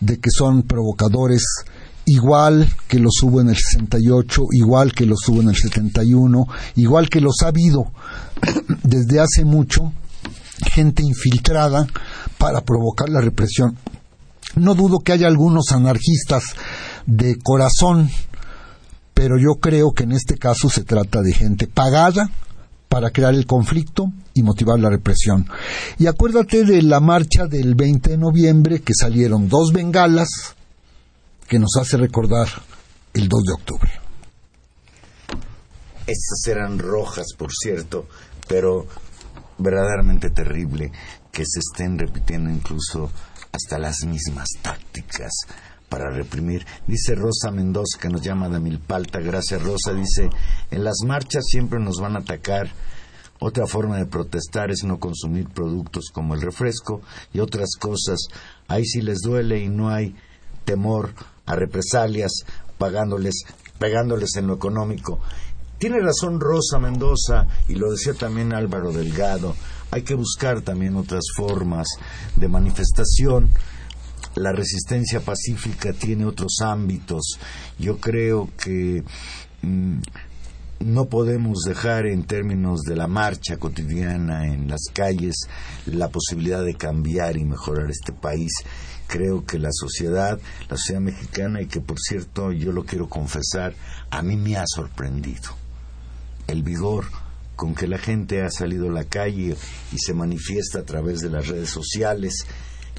de 0.00 0.18
que 0.18 0.30
son 0.36 0.64
provocadores 0.64 1.42
igual 2.06 2.68
que 2.88 2.98
los 2.98 3.22
hubo 3.22 3.40
en 3.40 3.50
el 3.50 3.56
68, 3.56 4.42
igual 4.52 4.92
que 4.92 5.06
los 5.06 5.20
hubo 5.28 5.40
en 5.42 5.48
el 5.48 5.56
71, 5.56 6.46
igual 6.76 7.08
que 7.08 7.20
los 7.20 7.42
ha 7.42 7.48
habido 7.48 7.92
desde 8.82 9.20
hace 9.20 9.44
mucho 9.44 9.92
gente 10.72 11.02
infiltrada 11.02 11.86
para 12.38 12.62
provocar 12.62 13.08
la 13.08 13.20
represión. 13.20 13.76
No 14.56 14.74
dudo 14.74 15.00
que 15.00 15.12
haya 15.12 15.26
algunos 15.26 15.72
anarquistas 15.72 16.44
de 17.06 17.36
corazón, 17.42 18.10
pero 19.12 19.36
yo 19.38 19.60
creo 19.60 19.92
que 19.92 20.04
en 20.04 20.12
este 20.12 20.36
caso 20.36 20.68
se 20.68 20.84
trata 20.84 21.22
de 21.22 21.32
gente 21.32 21.66
pagada 21.66 22.30
para 22.88 23.10
crear 23.10 23.34
el 23.34 23.46
conflicto 23.46 24.12
y 24.34 24.42
motivar 24.42 24.78
la 24.78 24.90
represión. 24.90 25.46
Y 25.98 26.06
acuérdate 26.06 26.64
de 26.64 26.82
la 26.82 27.00
marcha 27.00 27.46
del 27.46 27.74
20 27.74 28.10
de 28.10 28.18
noviembre 28.18 28.82
que 28.82 28.94
salieron 28.94 29.48
dos 29.48 29.72
bengalas 29.72 30.53
que 31.48 31.58
nos 31.58 31.76
hace 31.80 31.96
recordar 31.96 32.48
el 33.12 33.28
2 33.28 33.42
de 33.44 33.52
octubre. 33.52 33.90
Estas 36.06 36.46
eran 36.46 36.78
rojas, 36.78 37.28
por 37.38 37.50
cierto, 37.52 38.06
pero 38.46 38.86
verdaderamente 39.58 40.30
terrible 40.30 40.92
que 41.32 41.44
se 41.46 41.60
estén 41.60 41.98
repitiendo 41.98 42.50
incluso 42.50 43.10
hasta 43.52 43.78
las 43.78 44.04
mismas 44.04 44.48
tácticas 44.60 45.32
para 45.88 46.10
reprimir. 46.10 46.66
Dice 46.86 47.14
Rosa 47.14 47.50
Mendoza, 47.50 47.98
que 48.00 48.08
nos 48.08 48.20
llama 48.20 48.48
de 48.48 48.60
Milpalta, 48.60 49.20
gracias 49.20 49.62
Rosa, 49.62 49.92
dice, 49.94 50.28
en 50.70 50.84
las 50.84 50.98
marchas 51.06 51.44
siempre 51.46 51.78
nos 51.78 52.00
van 52.00 52.16
a 52.16 52.20
atacar. 52.20 52.68
Otra 53.40 53.66
forma 53.66 53.98
de 53.98 54.06
protestar 54.06 54.70
es 54.70 54.84
no 54.84 54.98
consumir 54.98 55.48
productos 55.48 56.10
como 56.12 56.34
el 56.34 56.42
refresco 56.42 57.00
y 57.32 57.40
otras 57.40 57.76
cosas. 57.78 58.20
Ahí 58.68 58.84
sí 58.84 59.02
les 59.02 59.18
duele 59.20 59.60
y 59.60 59.68
no 59.68 59.90
hay 59.90 60.16
temor 60.64 61.14
a 61.46 61.56
represalias 61.56 62.32
pagándoles, 62.78 63.34
pegándoles 63.78 64.36
en 64.36 64.46
lo 64.46 64.54
económico. 64.54 65.20
Tiene 65.78 66.00
razón 66.00 66.40
Rosa 66.40 66.78
Mendoza 66.78 67.46
y 67.68 67.74
lo 67.74 67.90
decía 67.90 68.14
también 68.14 68.54
Álvaro 68.54 68.92
Delgado. 68.92 69.54
Hay 69.90 70.02
que 70.02 70.14
buscar 70.14 70.62
también 70.62 70.96
otras 70.96 71.24
formas 71.36 71.86
de 72.36 72.48
manifestación. 72.48 73.50
La 74.34 74.52
resistencia 74.52 75.20
pacífica 75.20 75.92
tiene 75.92 76.24
otros 76.24 76.60
ámbitos. 76.62 77.38
Yo 77.78 77.98
creo 77.98 78.48
que 78.56 79.04
mm, 79.62 79.98
no 80.80 81.06
podemos 81.06 81.60
dejar 81.66 82.06
en 82.06 82.24
términos 82.24 82.80
de 82.82 82.96
la 82.96 83.06
marcha 83.06 83.56
cotidiana 83.56 84.46
en 84.46 84.68
las 84.68 84.82
calles 84.92 85.34
la 85.86 86.08
posibilidad 86.08 86.64
de 86.64 86.74
cambiar 86.74 87.36
y 87.36 87.44
mejorar 87.44 87.90
este 87.90 88.12
país. 88.12 88.50
Creo 89.06 89.44
que 89.44 89.58
la 89.58 89.70
sociedad, 89.72 90.40
la 90.68 90.76
sociedad 90.76 91.00
mexicana, 91.00 91.60
y 91.60 91.66
que 91.66 91.80
por 91.80 91.98
cierto 91.98 92.52
yo 92.52 92.72
lo 92.72 92.84
quiero 92.84 93.08
confesar, 93.08 93.74
a 94.10 94.22
mí 94.22 94.36
me 94.36 94.56
ha 94.56 94.64
sorprendido 94.66 95.50
el 96.46 96.62
vigor 96.62 97.04
con 97.56 97.74
que 97.74 97.86
la 97.86 97.98
gente 97.98 98.42
ha 98.42 98.50
salido 98.50 98.88
a 98.88 98.92
la 98.92 99.04
calle 99.04 99.56
y 99.92 99.98
se 99.98 100.14
manifiesta 100.14 100.80
a 100.80 100.84
través 100.84 101.20
de 101.20 101.30
las 101.30 101.46
redes 101.46 101.70
sociales, 101.70 102.46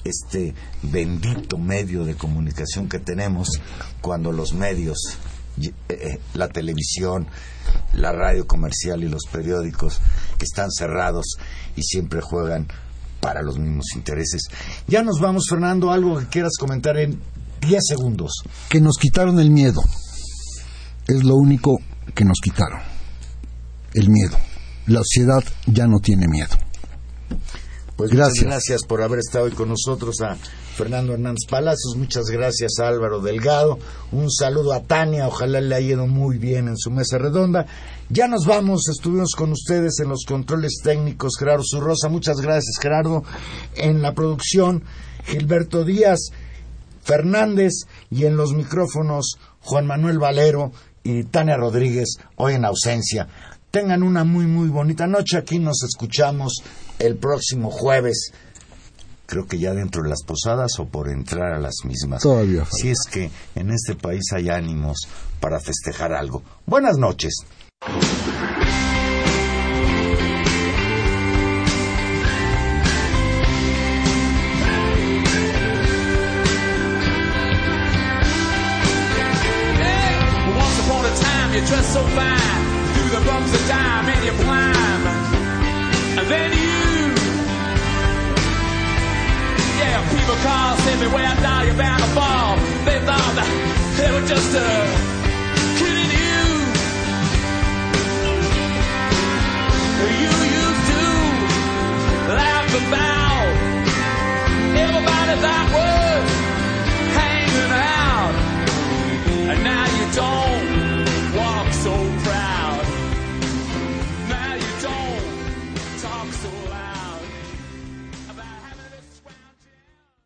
este 0.03 0.53
bendito 0.83 1.57
medio 1.57 2.05
de 2.05 2.15
comunicación 2.15 2.87
que 2.87 2.99
tenemos 2.99 3.49
cuando 4.01 4.31
los 4.31 4.53
medios, 4.53 4.97
eh, 5.61 5.73
eh, 5.89 6.19
la 6.33 6.47
televisión, 6.47 7.27
la 7.93 8.11
radio 8.11 8.45
comercial 8.45 9.03
y 9.03 9.09
los 9.09 9.23
periódicos 9.31 9.99
están 10.39 10.71
cerrados 10.71 11.37
y 11.75 11.81
siempre 11.81 12.21
juegan 12.21 12.67
para 13.25 13.41
los 13.41 13.57
mismos 13.57 13.87
intereses. 13.95 14.43
Ya 14.87 15.01
nos 15.01 15.19
vamos, 15.19 15.45
Fernando, 15.49 15.91
algo 15.91 16.19
que 16.19 16.27
quieras 16.27 16.51
comentar 16.59 16.95
en 16.95 17.19
10 17.59 17.81
segundos. 17.83 18.43
Que 18.69 18.79
nos 18.79 18.97
quitaron 18.97 19.39
el 19.39 19.49
miedo. 19.49 19.81
Es 21.07 21.23
lo 21.23 21.33
único 21.35 21.79
que 22.13 22.23
nos 22.23 22.37
quitaron. 22.39 22.81
El 23.95 24.11
miedo. 24.11 24.37
La 24.85 24.99
sociedad 24.99 25.43
ya 25.65 25.87
no 25.87 25.97
tiene 26.01 26.27
miedo. 26.27 26.55
Pues 27.95 28.11
gracias. 28.11 28.45
gracias 28.45 28.83
por 28.83 29.01
haber 29.01 29.19
estado 29.19 29.45
hoy 29.45 29.51
con 29.51 29.69
nosotros 29.69 30.19
a 30.19 30.35
Fernando 30.35 31.13
Hernández 31.13 31.47
Palacios, 31.49 31.95
muchas 31.95 32.25
gracias 32.25 32.73
a 32.79 32.89
Álvaro 32.89 33.21
Delgado, 33.21 33.79
un 34.11 34.29
saludo 34.29 34.73
a 34.73 34.81
Tania, 34.81 35.29
ojalá 35.29 35.61
le 35.61 35.73
haya 35.73 35.93
ido 35.93 36.05
muy 36.05 36.37
bien 36.37 36.67
en 36.67 36.75
su 36.75 36.91
mesa 36.91 37.17
redonda. 37.17 37.65
Ya 38.09 38.27
nos 38.27 38.45
vamos, 38.45 38.89
estuvimos 38.89 39.31
con 39.33 39.53
ustedes 39.53 40.01
en 40.01 40.09
los 40.09 40.25
controles 40.25 40.81
técnicos, 40.83 41.37
Gerardo 41.39 41.63
Zurrosa, 41.63 42.09
muchas 42.09 42.41
gracias 42.41 42.75
Gerardo, 42.81 43.23
en 43.75 44.01
la 44.01 44.13
producción 44.13 44.83
Gilberto 45.23 45.85
Díaz 45.85 46.31
Fernández 47.01 47.85
y 48.11 48.25
en 48.25 48.35
los 48.35 48.51
micrófonos 48.53 49.37
Juan 49.61 49.87
Manuel 49.87 50.19
Valero 50.19 50.73
y 51.01 51.23
Tania 51.23 51.55
Rodríguez, 51.55 52.17
hoy 52.35 52.55
en 52.55 52.65
ausencia. 52.65 53.29
Tengan 53.71 54.03
una 54.03 54.23
muy, 54.23 54.47
muy 54.47 54.69
bonita 54.69 55.05
noche. 55.05 55.37
Aquí 55.37 55.59
nos 55.59 55.83
escuchamos 55.83 56.63
el 56.99 57.17
próximo 57.17 57.71
jueves. 57.71 58.31
Creo 59.25 59.47
que 59.47 59.57
ya 59.57 59.73
dentro 59.73 60.03
de 60.03 60.09
las 60.09 60.23
posadas 60.23 60.79
o 60.79 60.85
por 60.85 61.09
entrar 61.09 61.53
a 61.53 61.59
las 61.59 61.83
mismas. 61.83 62.21
Todavía. 62.21 62.65
Si 62.71 62.89
es 62.89 62.99
que 63.09 63.31
en 63.55 63.71
este 63.71 63.95
país 63.95 64.23
hay 64.33 64.49
ánimos 64.49 65.07
para 65.39 65.59
festejar 65.59 66.13
algo. 66.13 66.43
Buenas 66.65 66.97
noches. 66.97 67.33
bumps 83.25 83.53
a 83.53 83.67
dime 83.67 84.09
and 84.13 84.25
you 84.25 84.31
climb. 84.43 85.07
And 86.19 86.27
then 86.29 86.54
you're 91.65 91.75
bound 91.75 92.01
to 92.01 92.09
fall. 92.09 92.55
They 92.85 92.99
thought 93.07 93.33
that 93.39 93.49
they 93.97 94.11
were 94.11 94.27
just 94.27 94.53
a 94.53 94.69
kidding 95.79 96.11
you. 96.21 96.43
You 100.21 100.33
used 100.61 100.83
to 100.91 101.03
laugh 102.37 102.69
about 102.83 103.45
everybody 104.85 105.35
that 105.45 105.65
was 105.75 106.25
hanging 107.17 107.71
out, 107.97 108.35
and 109.51 109.63
now. 109.63 109.94